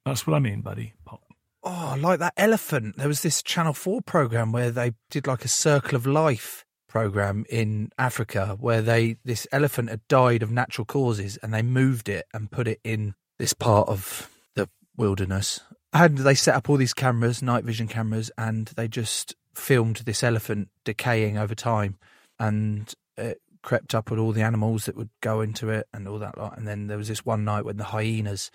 That's 0.04 0.26
what 0.26 0.34
I 0.34 0.38
mean, 0.38 0.60
buddy. 0.60 0.92
Pop. 1.04 1.22
oh, 1.62 1.96
like 1.98 2.18
that 2.20 2.34
elephant. 2.36 2.96
There 2.96 3.08
was 3.08 3.22
this 3.22 3.42
Channel 3.42 3.72
4 3.72 4.02
program 4.02 4.52
where 4.52 4.70
they 4.70 4.92
did 5.10 5.26
like 5.26 5.44
a 5.44 5.48
Circle 5.48 5.96
of 5.96 6.06
Life 6.06 6.65
program 6.88 7.44
in 7.48 7.90
Africa 7.98 8.56
where 8.60 8.82
they 8.82 9.16
this 9.24 9.46
elephant 9.52 9.90
had 9.90 10.06
died 10.08 10.42
of 10.42 10.50
natural 10.50 10.84
causes 10.84 11.36
and 11.42 11.52
they 11.52 11.62
moved 11.62 12.08
it 12.08 12.26
and 12.32 12.50
put 12.50 12.68
it 12.68 12.80
in 12.84 13.14
this 13.38 13.52
part 13.52 13.88
of 13.88 14.30
the 14.54 14.68
wilderness. 14.96 15.60
And 15.92 16.18
they 16.18 16.34
set 16.34 16.54
up 16.54 16.68
all 16.68 16.76
these 16.76 16.94
cameras, 16.94 17.42
night 17.42 17.64
vision 17.64 17.88
cameras, 17.88 18.30
and 18.36 18.66
they 18.76 18.88
just 18.88 19.34
filmed 19.54 19.96
this 20.04 20.22
elephant 20.22 20.68
decaying 20.84 21.38
over 21.38 21.54
time 21.54 21.96
and 22.38 22.92
it 23.16 23.40
crept 23.62 23.94
up 23.94 24.10
with 24.10 24.20
all 24.20 24.32
the 24.32 24.42
animals 24.42 24.84
that 24.84 24.96
would 24.96 25.08
go 25.20 25.40
into 25.40 25.70
it 25.70 25.88
and 25.92 26.06
all 26.06 26.18
that 26.18 26.38
lot. 26.38 26.56
And 26.56 26.68
then 26.68 26.86
there 26.86 26.98
was 26.98 27.08
this 27.08 27.24
one 27.24 27.44
night 27.44 27.64
when 27.64 27.78
the 27.78 27.84
hyenas 27.84 28.50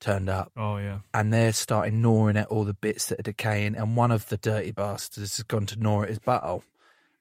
turned 0.00 0.28
up 0.28 0.50
Oh 0.56 0.78
yeah. 0.78 0.98
and 1.14 1.32
they're 1.32 1.52
starting 1.52 2.02
gnawing 2.02 2.36
at 2.36 2.48
all 2.48 2.64
the 2.64 2.74
bits 2.74 3.06
that 3.06 3.20
are 3.20 3.22
decaying, 3.22 3.76
and 3.76 3.96
one 3.96 4.10
of 4.10 4.28
the 4.28 4.36
dirty 4.36 4.72
bastards 4.72 5.36
has 5.36 5.44
gone 5.44 5.64
to 5.66 5.78
gnaw 5.78 6.02
at 6.02 6.08
his 6.08 6.18
butthole, 6.18 6.62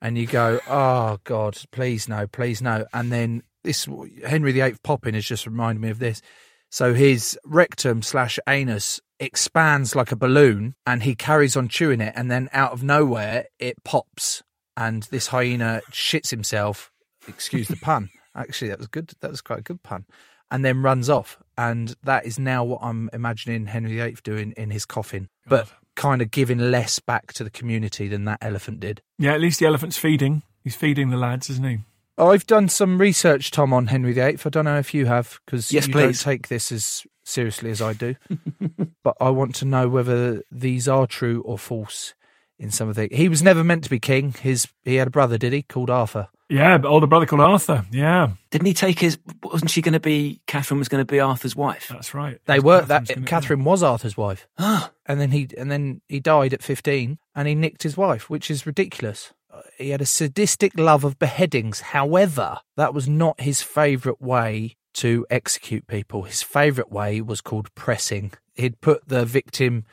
and 0.01 0.17
you 0.17 0.25
go, 0.25 0.59
"Oh 0.67 1.19
God, 1.23 1.57
please 1.71 2.07
no, 2.07 2.27
please 2.27 2.61
no!" 2.61 2.85
And 2.93 3.11
then 3.11 3.43
this 3.63 3.87
Henry 4.25 4.51
VIII 4.51 4.75
popping 4.83 5.13
has 5.13 5.25
just 5.25 5.45
reminded 5.45 5.81
me 5.81 5.89
of 5.89 5.99
this. 5.99 6.21
So 6.69 6.93
his 6.93 7.37
rectum 7.45 8.01
slash 8.01 8.39
anus 8.47 8.99
expands 9.19 9.95
like 9.95 10.11
a 10.11 10.15
balloon, 10.15 10.75
and 10.85 11.03
he 11.03 11.15
carries 11.15 11.55
on 11.55 11.67
chewing 11.67 12.01
it, 12.01 12.13
and 12.15 12.31
then 12.31 12.49
out 12.53 12.71
of 12.71 12.83
nowhere 12.83 13.45
it 13.59 13.83
pops, 13.83 14.41
and 14.75 15.03
this 15.03 15.27
hyena 15.27 15.81
shits 15.91 16.29
himself. 16.29 16.91
Excuse 17.27 17.67
the 17.67 17.75
pun. 17.75 18.09
Actually, 18.35 18.69
that 18.69 18.79
was 18.79 18.87
good. 18.87 19.11
That 19.19 19.29
was 19.29 19.41
quite 19.41 19.59
a 19.59 19.63
good 19.63 19.83
pun. 19.83 20.05
And 20.49 20.65
then 20.65 20.81
runs 20.81 21.09
off, 21.09 21.37
and 21.57 21.95
that 22.03 22.25
is 22.25 22.39
now 22.39 22.63
what 22.63 22.79
I'm 22.81 23.09
imagining 23.13 23.67
Henry 23.67 23.95
VIII 23.95 24.17
doing 24.23 24.53
in 24.57 24.71
his 24.71 24.85
coffin, 24.85 25.29
but 25.47 25.69
kind 25.95 26.21
of 26.21 26.31
giving 26.31 26.57
less 26.57 26.99
back 26.99 27.33
to 27.33 27.43
the 27.43 27.49
community 27.49 28.07
than 28.07 28.25
that 28.25 28.39
elephant 28.41 28.79
did. 28.79 29.01
Yeah, 29.17 29.33
at 29.33 29.41
least 29.41 29.59
the 29.59 29.65
elephant's 29.65 29.97
feeding. 29.97 30.43
He's 30.63 30.75
feeding 30.75 31.09
the 31.09 31.17
lads, 31.17 31.49
isn't 31.49 31.65
he? 31.65 31.79
I've 32.17 32.45
done 32.45 32.69
some 32.69 32.99
research, 32.99 33.51
Tom, 33.51 33.73
on 33.73 33.87
Henry 33.87 34.13
VIII. 34.13 34.37
I 34.45 34.49
don't 34.49 34.65
know 34.65 34.77
if 34.77 34.93
you 34.93 35.07
have, 35.07 35.39
because 35.45 35.71
Yes, 35.71 35.87
you 35.87 35.93
please. 35.93 36.01
don't 36.23 36.33
take 36.33 36.47
this 36.49 36.71
as 36.71 37.03
seriously 37.23 37.71
as 37.71 37.81
I 37.81 37.93
do. 37.93 38.15
but 39.03 39.15
I 39.19 39.29
want 39.29 39.55
to 39.55 39.65
know 39.65 39.89
whether 39.89 40.43
these 40.51 40.87
are 40.87 41.07
true 41.07 41.41
or 41.41 41.57
false. 41.57 42.13
In 42.59 42.69
some 42.69 42.89
of 42.89 42.95
the, 42.95 43.09
he 43.11 43.27
was 43.27 43.41
never 43.41 43.63
meant 43.63 43.83
to 43.85 43.89
be 43.89 43.99
king. 43.99 44.33
His 44.33 44.67
he 44.83 44.97
had 44.97 45.07
a 45.07 45.11
brother, 45.11 45.39
did 45.39 45.51
he, 45.51 45.63
called 45.63 45.89
Arthur? 45.89 46.27
Yeah, 46.51 46.77
but 46.77 46.89
older 46.89 47.07
brother 47.07 47.25
called 47.25 47.41
Arthur. 47.41 47.85
Yeah, 47.91 48.31
Didn't 48.51 48.67
he 48.67 48.73
take 48.73 48.99
his? 48.99 49.17
Wasn't 49.43 49.71
she 49.71 49.81
going 49.81 49.93
to 49.93 49.99
be? 49.99 50.41
Catherine 50.47 50.79
was 50.79 50.89
going 50.89 51.01
to 51.01 51.11
be 51.11 51.19
Arthur's 51.19 51.55
wife. 51.55 51.87
that's 51.89 52.13
right. 52.13 52.39
They 52.45 52.55
That's 52.55 52.63
were 52.63 52.79
Catherine's 52.81 53.07
that 53.07 53.15
gonna- 53.15 53.27
Catherine 53.27 53.63
was 53.63 53.81
Arthur's 53.83 54.17
wife, 54.17 54.47
Ah, 54.59 54.91
and 55.05 55.19
then 55.21 55.31
he 55.31 55.47
and 55.57 55.71
then 55.71 56.01
he 56.09 56.19
died 56.19 56.53
at 56.53 56.61
fifteen, 56.61 57.17
and 57.33 57.47
he 57.47 57.55
nicked 57.55 57.83
his 57.83 57.95
wife, 57.97 58.29
which 58.29 58.51
is 58.51 58.65
ridiculous. 58.65 59.33
Uh, 59.53 59.61
He 59.77 59.89
had 59.91 60.01
a 60.01 60.05
sadistic 60.05 60.77
love 60.77 61.03
of 61.03 61.17
beheadings. 61.17 61.81
However, 61.81 62.59
that 62.77 62.93
was 62.93 63.07
not 63.07 63.39
his 63.41 63.61
favourite 63.61 64.21
way 64.21 64.75
to 64.95 65.25
execute 65.29 65.87
people. 65.87 66.23
His 66.23 66.43
favourite 66.43 66.91
way 66.91 67.21
was 67.21 67.39
called 67.41 67.73
pressing. 67.75 68.33
He'd 68.55 68.81
put 68.81 69.07
the 69.07 69.23
victim 69.25 69.85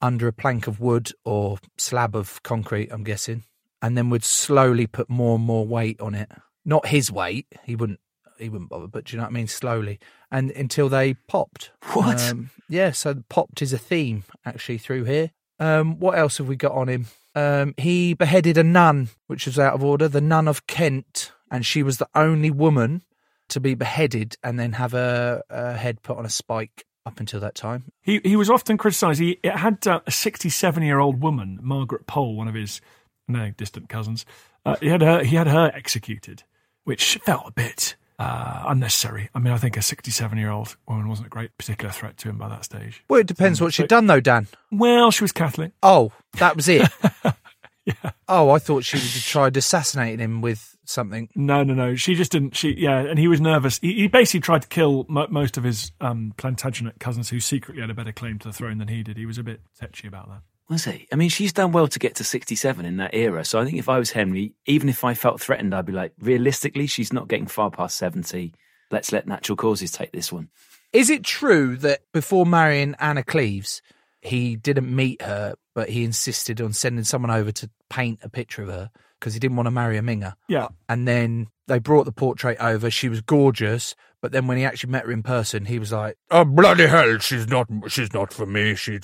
under 0.00 0.28
a 0.28 0.32
plank 0.32 0.66
of 0.68 0.78
wood 0.78 1.10
or 1.24 1.58
slab 1.78 2.14
of 2.14 2.40
concrete, 2.44 2.90
I'm 2.92 3.02
guessing, 3.02 3.42
and 3.86 3.96
then 3.96 4.10
would 4.10 4.24
slowly 4.24 4.88
put 4.88 5.08
more 5.08 5.36
and 5.36 5.44
more 5.44 5.64
weight 5.64 6.00
on 6.00 6.12
it. 6.16 6.28
Not 6.64 6.86
his 6.86 7.12
weight. 7.12 7.46
He 7.62 7.76
wouldn't. 7.76 8.00
He 8.36 8.48
wouldn't 8.48 8.68
bother. 8.68 8.88
But 8.88 9.04
do 9.04 9.12
you 9.12 9.18
know 9.18 9.24
what 9.24 9.30
I 9.30 9.34
mean? 9.34 9.46
Slowly, 9.46 10.00
and 10.28 10.50
until 10.50 10.88
they 10.88 11.14
popped. 11.14 11.70
What? 11.92 12.20
Um, 12.20 12.50
yeah. 12.68 12.90
So 12.90 13.22
popped 13.28 13.62
is 13.62 13.72
a 13.72 13.78
theme 13.78 14.24
actually 14.44 14.78
through 14.78 15.04
here. 15.04 15.30
Um, 15.60 16.00
what 16.00 16.18
else 16.18 16.38
have 16.38 16.48
we 16.48 16.56
got 16.56 16.72
on 16.72 16.88
him? 16.88 17.06
Um, 17.36 17.74
he 17.76 18.12
beheaded 18.14 18.58
a 18.58 18.64
nun, 18.64 19.08
which 19.28 19.46
was 19.46 19.56
out 19.56 19.74
of 19.74 19.84
order. 19.84 20.08
The 20.08 20.20
nun 20.20 20.48
of 20.48 20.66
Kent, 20.66 21.30
and 21.48 21.64
she 21.64 21.84
was 21.84 21.98
the 21.98 22.08
only 22.12 22.50
woman 22.50 23.02
to 23.50 23.60
be 23.60 23.76
beheaded 23.76 24.36
and 24.42 24.58
then 24.58 24.72
have 24.72 24.90
her, 24.90 25.42
her 25.48 25.74
head 25.74 26.02
put 26.02 26.18
on 26.18 26.26
a 26.26 26.30
spike 26.30 26.84
up 27.06 27.20
until 27.20 27.38
that 27.38 27.54
time. 27.54 27.84
He 28.02 28.20
he 28.24 28.34
was 28.34 28.50
often 28.50 28.76
criticised. 28.76 29.20
He 29.20 29.38
it 29.44 29.54
had 29.54 29.86
uh, 29.86 30.00
a 30.06 30.10
67 30.10 30.82
year 30.82 30.98
old 30.98 31.22
woman, 31.22 31.60
Margaret 31.62 32.08
Pole, 32.08 32.34
one 32.34 32.48
of 32.48 32.54
his 32.54 32.80
no 33.28 33.50
distant 33.56 33.88
cousins. 33.88 34.24
Uh, 34.64 34.76
he 34.80 34.88
had 34.88 35.02
her 35.02 35.22
he 35.24 35.36
had 35.36 35.46
her 35.46 35.70
executed, 35.74 36.42
which 36.84 37.16
felt 37.24 37.44
a 37.46 37.52
bit 37.52 37.96
uh, 38.18 38.64
unnecessary. 38.66 39.28
I 39.34 39.38
mean, 39.38 39.52
I 39.52 39.58
think 39.58 39.76
a 39.76 39.82
67 39.82 40.38
year 40.38 40.50
old 40.50 40.76
woman 40.88 41.08
wasn't 41.08 41.26
a 41.26 41.30
great 41.30 41.56
particular 41.58 41.92
threat 41.92 42.16
to 42.18 42.28
him 42.28 42.38
by 42.38 42.48
that 42.48 42.64
stage. 42.64 43.04
Well, 43.08 43.20
it 43.20 43.26
depends 43.26 43.60
what 43.60 43.74
she'd 43.74 43.88
done, 43.88 44.06
though, 44.06 44.20
Dan. 44.20 44.48
Well, 44.72 45.10
she 45.10 45.24
was 45.24 45.32
Catholic. 45.32 45.72
Oh, 45.82 46.12
that 46.38 46.56
was 46.56 46.68
it. 46.68 46.88
yeah. 47.84 48.12
Oh, 48.28 48.50
I 48.50 48.58
thought 48.58 48.84
she 48.84 48.98
tried 48.98 49.56
assassinating 49.56 50.18
him 50.18 50.40
with 50.40 50.76
something. 50.84 51.28
No, 51.34 51.62
no, 51.62 51.74
no. 51.74 51.94
She 51.94 52.14
just 52.14 52.32
didn't. 52.32 52.56
She 52.56 52.74
yeah, 52.78 52.98
and 52.98 53.18
he 53.18 53.28
was 53.28 53.40
nervous. 53.40 53.78
He, 53.78 53.94
he 53.94 54.08
basically 54.08 54.40
tried 54.40 54.62
to 54.62 54.68
kill 54.68 55.04
mo- 55.08 55.28
most 55.30 55.56
of 55.56 55.64
his 55.64 55.92
um, 56.00 56.32
Plantagenet 56.36 56.98
cousins, 56.98 57.30
who 57.30 57.40
secretly 57.40 57.82
had 57.82 57.90
a 57.90 57.94
better 57.94 58.12
claim 58.12 58.38
to 58.38 58.48
the 58.48 58.54
throne 58.54 58.78
than 58.78 58.88
he 58.88 59.02
did. 59.02 59.16
He 59.16 59.26
was 59.26 59.38
a 59.38 59.42
bit 59.42 59.60
tetchy 59.78 60.08
about 60.08 60.28
that. 60.28 60.40
Was 60.68 60.84
he? 60.84 61.06
I 61.12 61.16
mean, 61.16 61.28
she's 61.28 61.52
done 61.52 61.72
well 61.72 61.88
to 61.88 61.98
get 61.98 62.16
to 62.16 62.24
sixty-seven 62.24 62.84
in 62.84 62.96
that 62.98 63.14
era. 63.14 63.44
So 63.44 63.58
I 63.58 63.64
think 63.64 63.78
if 63.78 63.88
I 63.88 63.98
was 63.98 64.10
Henry, 64.10 64.54
even 64.66 64.88
if 64.88 65.04
I 65.04 65.14
felt 65.14 65.40
threatened, 65.40 65.74
I'd 65.74 65.86
be 65.86 65.92
like, 65.92 66.12
realistically, 66.20 66.86
she's 66.86 67.12
not 67.12 67.28
getting 67.28 67.46
far 67.46 67.70
past 67.70 67.96
seventy. 67.96 68.54
Let's 68.90 69.12
let 69.12 69.26
natural 69.26 69.56
causes 69.56 69.90
take 69.92 70.12
this 70.12 70.32
one. 70.32 70.48
Is 70.92 71.10
it 71.10 71.24
true 71.24 71.76
that 71.78 72.00
before 72.12 72.46
marrying 72.46 72.94
Anna 72.98 73.22
Cleves, 73.22 73.82
he 74.22 74.56
didn't 74.56 74.94
meet 74.94 75.22
her, 75.22 75.54
but 75.74 75.88
he 75.88 76.04
insisted 76.04 76.60
on 76.60 76.72
sending 76.72 77.04
someone 77.04 77.30
over 77.30 77.52
to 77.52 77.70
paint 77.90 78.20
a 78.22 78.28
picture 78.28 78.62
of 78.62 78.68
her 78.68 78.90
because 79.18 79.34
he 79.34 79.40
didn't 79.40 79.56
want 79.56 79.66
to 79.66 79.72
marry 79.72 79.96
a 79.96 80.02
minger? 80.02 80.34
Yeah, 80.48 80.68
And 80.88 81.06
then 81.06 81.48
they 81.66 81.78
brought 81.80 82.04
the 82.04 82.12
portrait 82.12 82.58
over. 82.60 82.90
She 82.90 83.08
was 83.08 83.20
gorgeous, 83.20 83.94
but 84.22 84.32
then 84.32 84.46
when 84.46 84.56
he 84.56 84.64
actually 84.64 84.90
met 84.90 85.04
her 85.04 85.12
in 85.12 85.22
person, 85.22 85.64
he 85.64 85.78
was 85.78 85.92
like, 85.92 86.16
Oh 86.30 86.44
bloody 86.44 86.86
hell! 86.86 87.18
She's 87.18 87.48
not. 87.48 87.68
She's 87.88 88.12
not 88.12 88.32
for 88.32 88.46
me. 88.46 88.74
She. 88.74 88.98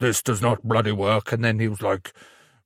This 0.00 0.22
does 0.22 0.42
not 0.42 0.66
bloody 0.66 0.92
work. 0.92 1.30
and 1.32 1.44
then 1.44 1.60
he 1.60 1.68
was 1.68 1.82
like, 1.82 2.12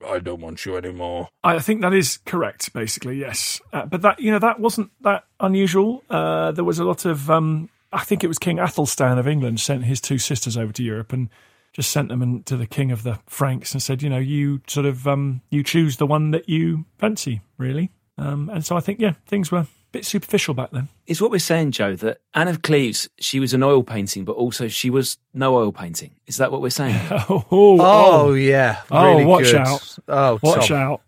I 0.06 0.18
don't 0.18 0.40
want 0.40 0.64
you 0.64 0.76
anymore. 0.76 1.28
I 1.42 1.58
think 1.58 1.80
that 1.82 1.92
is 1.92 2.18
correct. 2.24 2.72
Basically, 2.72 3.18
yes. 3.18 3.60
Uh, 3.72 3.86
but 3.86 4.02
that 4.02 4.20
you 4.20 4.30
know 4.30 4.38
that 4.38 4.60
wasn't 4.60 4.90
that 5.02 5.24
unusual. 5.40 6.02
Uh, 6.10 6.52
there 6.52 6.64
was 6.64 6.78
a 6.78 6.84
lot 6.84 7.04
of. 7.04 7.30
Um, 7.30 7.70
I 7.92 8.04
think 8.04 8.24
it 8.24 8.28
was 8.28 8.38
King 8.38 8.58
Athelstan 8.58 9.18
of 9.18 9.28
England 9.28 9.60
sent 9.60 9.84
his 9.84 10.00
two 10.00 10.18
sisters 10.18 10.56
over 10.56 10.72
to 10.72 10.82
Europe 10.82 11.12
and 11.12 11.30
just 11.72 11.90
sent 11.90 12.08
them 12.08 12.22
in, 12.22 12.42
to 12.44 12.56
the 12.56 12.66
king 12.66 12.90
of 12.90 13.02
the 13.02 13.18
Franks 13.26 13.72
and 13.72 13.82
said, 13.82 14.02
you 14.02 14.10
know, 14.10 14.18
you 14.18 14.60
sort 14.66 14.86
of 14.86 15.06
um, 15.06 15.42
you 15.50 15.62
choose 15.62 15.96
the 15.96 16.06
one 16.06 16.30
that 16.32 16.48
you 16.48 16.86
fancy, 16.98 17.40
really. 17.56 17.90
Um, 18.18 18.48
and 18.48 18.64
so 18.64 18.76
I 18.76 18.80
think 18.80 19.00
yeah, 19.00 19.14
things 19.26 19.50
were 19.50 19.66
bit 19.94 20.04
superficial 20.04 20.52
back 20.54 20.70
then. 20.72 20.88
Is 21.06 21.22
what 21.22 21.30
we're 21.30 21.38
saying, 21.38 21.70
Joe, 21.72 21.96
that 21.96 22.18
Anne 22.34 22.48
of 22.48 22.62
Cleves, 22.62 23.08
she 23.18 23.40
was 23.40 23.54
an 23.54 23.62
oil 23.62 23.82
painting, 23.82 24.24
but 24.24 24.32
also 24.32 24.68
she 24.68 24.90
was 24.90 25.16
no 25.32 25.56
oil 25.56 25.72
painting. 25.72 26.10
Is 26.26 26.36
that 26.36 26.52
what 26.52 26.60
we're 26.60 26.70
saying? 26.70 27.00
Oh, 27.10 27.44
oh, 27.50 27.78
"Oh, 27.80 28.32
yeah, 28.34 28.82
Oh, 28.90 29.24
watch 29.26 29.44
good. 29.44 29.54
out. 29.56 29.96
Oh, 30.08 30.38
watch 30.42 30.68
Tom, 30.68 30.76
out! 30.76 31.00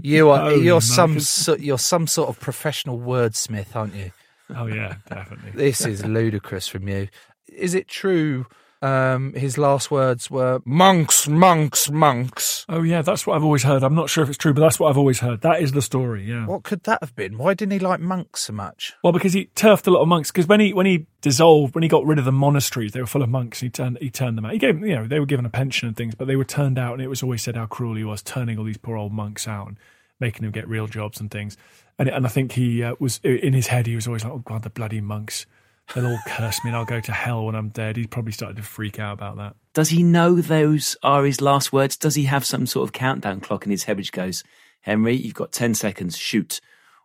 You 0.00 0.30
are 0.30 0.50
Holy 0.50 0.64
you're 0.64 0.80
some 0.80 1.18
so, 1.18 1.56
you're 1.56 1.78
some 1.78 2.06
sort 2.06 2.28
of 2.28 2.38
professional 2.38 2.98
wordsmith, 2.98 3.74
aren't 3.74 3.94
you? 3.94 4.12
Oh 4.54 4.66
yeah, 4.66 4.96
definitely. 5.08 5.50
This 5.52 5.84
is 5.84 6.04
ludicrous 6.04 6.68
from 6.68 6.86
you. 6.86 7.08
Is 7.48 7.74
it 7.74 7.88
true? 7.88 8.46
Um, 8.84 9.32
his 9.32 9.56
last 9.56 9.90
words 9.90 10.30
were 10.30 10.60
Monks, 10.66 11.26
monks, 11.26 11.90
monks. 11.90 12.66
Oh 12.68 12.82
yeah, 12.82 13.00
that's 13.00 13.26
what 13.26 13.34
I've 13.34 13.42
always 13.42 13.62
heard. 13.62 13.82
I'm 13.82 13.94
not 13.94 14.10
sure 14.10 14.22
if 14.22 14.28
it's 14.28 14.36
true, 14.36 14.52
but 14.52 14.60
that's 14.60 14.78
what 14.78 14.90
I've 14.90 14.98
always 14.98 15.20
heard. 15.20 15.40
That 15.40 15.62
is 15.62 15.72
the 15.72 15.80
story. 15.80 16.24
Yeah. 16.24 16.44
What 16.44 16.64
could 16.64 16.82
that 16.82 16.98
have 17.00 17.16
been? 17.16 17.38
Why 17.38 17.54
didn't 17.54 17.72
he 17.72 17.78
like 17.78 18.00
monks 18.00 18.42
so 18.42 18.52
much? 18.52 18.92
Well, 19.02 19.14
because 19.14 19.32
he 19.32 19.46
turfed 19.54 19.86
a 19.86 19.90
lot 19.90 20.02
of 20.02 20.08
monks. 20.08 20.30
Because 20.30 20.46
when 20.46 20.60
he 20.60 20.74
when 20.74 20.84
he 20.84 21.06
dissolved, 21.22 21.74
when 21.74 21.82
he 21.82 21.88
got 21.88 22.04
rid 22.04 22.18
of 22.18 22.26
the 22.26 22.32
monasteries, 22.32 22.92
they 22.92 23.00
were 23.00 23.06
full 23.06 23.22
of 23.22 23.30
monks. 23.30 23.60
He 23.60 23.70
turned 23.70 23.96
he 24.02 24.10
turned 24.10 24.36
them 24.36 24.44
out. 24.44 24.52
He 24.52 24.58
gave 24.58 24.78
you 24.80 24.96
know 24.96 25.06
they 25.06 25.18
were 25.18 25.24
given 25.24 25.46
a 25.46 25.50
pension 25.50 25.88
and 25.88 25.96
things, 25.96 26.14
but 26.14 26.26
they 26.26 26.36
were 26.36 26.44
turned 26.44 26.78
out, 26.78 26.92
and 26.92 27.00
it 27.00 27.08
was 27.08 27.22
always 27.22 27.40
said 27.42 27.56
how 27.56 27.64
cruel 27.64 27.96
he 27.96 28.04
was, 28.04 28.22
turning 28.22 28.58
all 28.58 28.64
these 28.64 28.76
poor 28.76 28.98
old 28.98 29.12
monks 29.12 29.48
out 29.48 29.66
and 29.66 29.78
making 30.20 30.42
them 30.42 30.52
get 30.52 30.68
real 30.68 30.88
jobs 30.88 31.20
and 31.20 31.30
things. 31.30 31.56
And 31.98 32.10
and 32.10 32.26
I 32.26 32.28
think 32.28 32.52
he 32.52 32.82
uh, 32.82 32.96
was 32.98 33.18
in 33.24 33.54
his 33.54 33.68
head. 33.68 33.86
He 33.86 33.94
was 33.94 34.06
always 34.06 34.24
like, 34.24 34.32
oh 34.34 34.38
god, 34.40 34.62
the 34.62 34.68
bloody 34.68 35.00
monks. 35.00 35.46
They'll 35.92 36.06
all 36.06 36.18
curse 36.26 36.62
me 36.64 36.70
and 36.70 36.76
I'll 36.76 36.84
go 36.84 37.00
to 37.00 37.12
hell 37.12 37.46
when 37.46 37.54
I'm 37.54 37.68
dead. 37.68 37.96
He's 37.96 38.06
probably 38.06 38.32
started 38.32 38.56
to 38.56 38.62
freak 38.62 38.98
out 38.98 39.12
about 39.14 39.36
that. 39.36 39.56
Does 39.74 39.90
he 39.90 40.02
know 40.02 40.36
those 40.36 40.96
are 41.02 41.24
his 41.24 41.40
last 41.40 41.72
words? 41.72 41.96
Does 41.96 42.14
he 42.14 42.24
have 42.24 42.44
some 42.44 42.66
sort 42.66 42.88
of 42.88 42.92
countdown 42.92 43.40
clock 43.40 43.64
in 43.64 43.70
his 43.70 43.84
head 43.84 43.96
which 43.96 44.12
goes, 44.12 44.42
Henry, 44.80 45.14
you've 45.14 45.34
got 45.34 45.52
10 45.52 45.74
seconds, 45.74 46.16
shoot? 46.16 46.60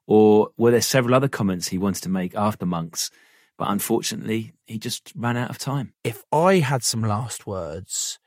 Or 0.08 0.50
were 0.58 0.72
there 0.72 0.82
several 0.82 1.14
other 1.14 1.28
comments 1.28 1.68
he 1.68 1.78
wanted 1.78 2.04
to 2.04 2.10
make 2.10 2.36
after 2.36 2.66
monks, 2.66 3.12
but 3.58 3.70
unfortunately 3.70 4.54
he 4.66 4.80
just 4.80 5.12
ran 5.16 5.38
out 5.38 5.50
of 5.50 5.58
time? 5.58 5.94
If 6.04 6.24
I 6.32 6.56
had 6.56 6.84
some 6.84 7.02
last 7.02 7.46
words, 7.46 8.18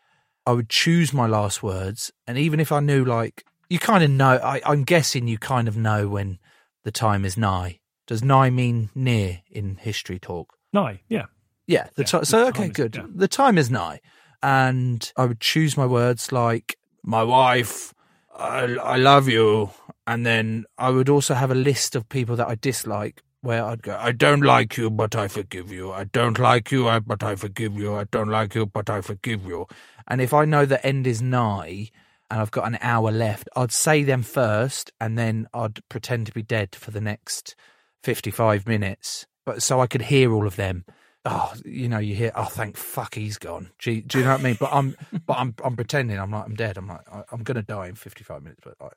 I 0.47 0.53
would 0.53 0.69
choose 0.69 1.13
my 1.13 1.27
last 1.27 1.63
words, 1.63 2.13
and 2.27 2.37
even 2.37 2.61
if 2.61 2.73
I 2.73 2.81
knew, 2.81 3.05
like 3.05 3.45
you 3.69 3.79
kind 3.79 4.05
of 4.05 4.11
know, 4.11 4.39
I, 4.43 4.61
I'm 4.67 4.85
guessing 4.85 5.29
you 5.29 5.39
kind 5.39 5.67
of 5.67 5.77
know 5.77 6.09
when 6.09 6.39
the 6.85 6.91
time 6.91 7.25
is 7.25 7.37
nigh. 7.37 7.81
Does 8.07 8.23
nigh 8.25 8.51
mean 8.51 8.91
near 8.95 9.41
in 9.51 9.77
history 9.77 10.19
talk? 10.19 10.55
Nigh, 10.73 11.01
yeah. 11.09 11.27
Yeah. 11.67 11.89
The 11.95 12.03
Yeah, 12.03 12.21
ti- 12.21 12.25
so 12.25 12.39
time 12.39 12.49
okay, 12.49 12.67
is- 12.67 12.73
good. 12.73 12.97
yeah. 12.97 13.07
The 13.15 13.29
time 13.29 13.59
is 13.59 13.71
nigh, 13.71 14.01
and 14.43 15.13
I 15.17 15.27
would 15.27 15.41
choose 15.41 15.77
my 15.77 15.87
words 15.87 16.33
like 16.33 16.77
My 17.03 17.23
wife. 17.23 17.95
I, 18.37 18.63
I 18.77 18.97
love 18.97 19.29
you. 19.29 19.71
and 20.07 20.27
then 20.27 20.65
I 20.79 20.91
would 20.91 21.09
also 21.09 21.35
have 21.35 21.51
a 21.51 21.55
list 21.55 21.95
of 21.95 22.09
people 22.09 22.35
that 22.37 22.49
I 22.49 22.55
dislike 22.57 23.23
where 23.43 23.65
I'd 23.65 23.83
go, 23.83 23.97
I 23.99 24.13
don't 24.13 24.41
like 24.43 24.77
you, 24.77 24.89
but 24.91 25.15
I 25.17 25.29
forgive 25.29 25.71
you. 25.73 25.93
I 25.93 26.05
don't 26.05 26.39
like 26.39 26.71
you, 26.73 26.85
but 27.07 27.23
I 27.23 27.35
forgive 27.37 27.77
you. 27.77 27.95
I 27.95 28.05
don't 28.05 28.29
like 28.29 28.55
you, 28.55 28.67
but 28.67 28.89
I 28.91 29.01
forgive 29.01 29.45
you. 29.45 29.67
and 30.09 30.21
if 30.21 30.33
I 30.33 30.45
know 30.45 30.65
the 30.65 30.85
end 30.87 31.07
is 31.07 31.21
nigh 31.23 31.91
and 32.31 32.41
I've 32.41 32.51
got 32.53 32.67
an 32.67 32.79
hour 32.81 33.11
left, 33.13 33.49
I'd 33.57 33.71
say 33.73 34.03
them 34.05 34.23
first 34.23 34.93
and 35.01 35.19
then 35.19 35.47
I'd 35.53 35.87
pretend 35.89 36.27
to 36.27 36.33
be 36.33 36.43
dead 36.43 36.75
for 36.75 36.91
the 36.91 37.01
next 37.01 37.55
55 38.03 38.67
minutes. 38.67 39.27
But 39.45 39.63
so 39.63 39.81
I 39.81 39.87
could 39.87 40.03
hear 40.03 40.33
all 40.33 40.47
of 40.47 40.57
them. 40.57 40.85
oh, 41.25 41.53
you 41.65 41.89
know, 41.89 41.99
you 41.99 42.15
hear, 42.15 42.33
oh, 42.35 42.45
thank 42.45 42.77
fuck, 42.77 43.15
he's 43.15 43.39
gone. 43.39 43.71
Do 43.81 43.93
you, 43.93 44.03
do 44.03 44.19
you 44.19 44.25
know 44.25 44.33
what 44.33 44.41
I 44.41 44.43
mean? 44.43 44.57
But 44.59 44.71
I'm, 44.73 44.97
but 45.27 45.35
I'm, 45.39 45.55
I'm 45.65 45.77
pretending. 45.77 46.19
I'm 46.19 46.31
like, 46.31 46.45
I'm 46.45 46.55
dead. 46.55 46.77
I'm 46.77 46.89
like, 46.89 47.01
I- 47.13 47.25
I'm 47.33 47.43
gonna 47.43 47.63
die 47.63 47.87
in 47.89 47.95
55 47.95 48.43
minutes. 48.43 48.61
But 48.65 48.75
like, 48.81 48.93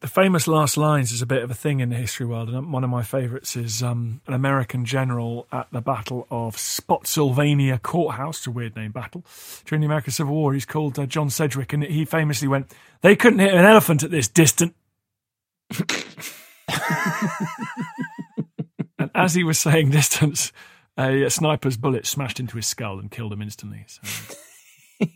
The 0.00 0.06
famous 0.08 0.46
last 0.48 0.76
lines 0.76 1.10
is 1.12 1.20
a 1.22 1.26
bit 1.26 1.42
of 1.42 1.50
a 1.50 1.54
thing 1.54 1.80
in 1.80 1.88
the 1.90 1.96
history 1.96 2.24
world, 2.26 2.48
and 2.50 2.72
one 2.72 2.84
of 2.84 2.90
my 2.90 3.02
favourites 3.02 3.56
is 3.56 3.82
um, 3.82 4.20
an 4.26 4.32
American 4.34 4.84
general 4.84 5.46
at 5.52 5.66
the 5.72 5.80
Battle 5.80 6.26
of 6.30 6.56
Spotsylvania 6.58 7.78
Courthouse. 7.78 8.38
It's 8.38 8.46
a 8.46 8.50
weird 8.50 8.76
name, 8.76 8.92
battle. 8.92 9.24
During 9.66 9.80
the 9.80 9.86
American 9.86 10.12
Civil 10.12 10.34
War, 10.34 10.54
he's 10.54 10.64
called 10.66 10.98
uh, 10.98 11.06
John 11.06 11.28
Sedgwick, 11.30 11.72
and 11.72 11.82
he 11.84 12.04
famously 12.04 12.48
went, 12.48 12.72
They 13.02 13.16
couldn't 13.16 13.40
hit 13.40 13.52
an 13.54 13.64
elephant 13.64 14.02
at 14.04 14.10
this 14.10 14.28
distance. 14.28 14.72
as 19.18 19.34
he 19.34 19.44
was 19.44 19.58
saying 19.58 19.90
distance, 19.90 20.52
a, 20.96 21.24
a 21.24 21.30
sniper's 21.30 21.76
bullet 21.76 22.06
smashed 22.06 22.40
into 22.40 22.56
his 22.56 22.66
skull 22.66 22.98
and 22.98 23.10
killed 23.10 23.32
him 23.32 23.42
instantly. 23.42 23.84
So. 23.86 24.36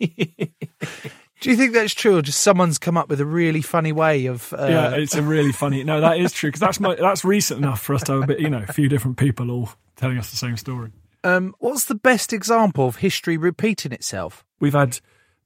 do 1.41 1.51
you 1.51 1.57
think 1.57 1.73
that's 1.73 1.95
true, 1.95 2.19
or 2.19 2.23
just 2.23 2.41
someone's 2.41 2.79
come 2.79 2.97
up 2.97 3.09
with 3.09 3.21
a 3.21 3.27
really 3.27 3.62
funny 3.62 3.93
way 3.93 4.27
of? 4.27 4.53
Uh, 4.53 4.67
yeah, 4.69 4.95
it's 4.95 5.15
a 5.15 5.23
really 5.23 5.53
funny. 5.53 5.85
No, 5.85 6.01
that 6.01 6.19
is 6.19 6.33
true 6.33 6.49
because 6.49 6.61
that's 6.61 6.81
my 6.81 6.95
that's 6.95 7.25
recent 7.25 7.59
enough 7.59 7.81
for 7.81 7.95
us 7.95 8.03
to 8.05 8.12
have 8.12 8.25
a 8.25 8.27
bit, 8.27 8.41
you 8.41 8.51
know, 8.51 8.65
a 8.69 8.73
few 8.73 8.88
different 8.88 9.17
people 9.17 9.51
all 9.51 9.71
telling 9.97 10.19
us 10.19 10.31
the 10.31 10.37
same 10.37 10.57
story. 10.57 10.91
um, 11.25 11.55
what's 11.59 11.85
the 11.87 11.95
best 11.95 12.33
example 12.33 12.87
of 12.88 12.97
history 12.97 13.37
repeating 13.37 13.93
itself? 13.93 14.45
We've 14.61 14.73
had 14.73 14.99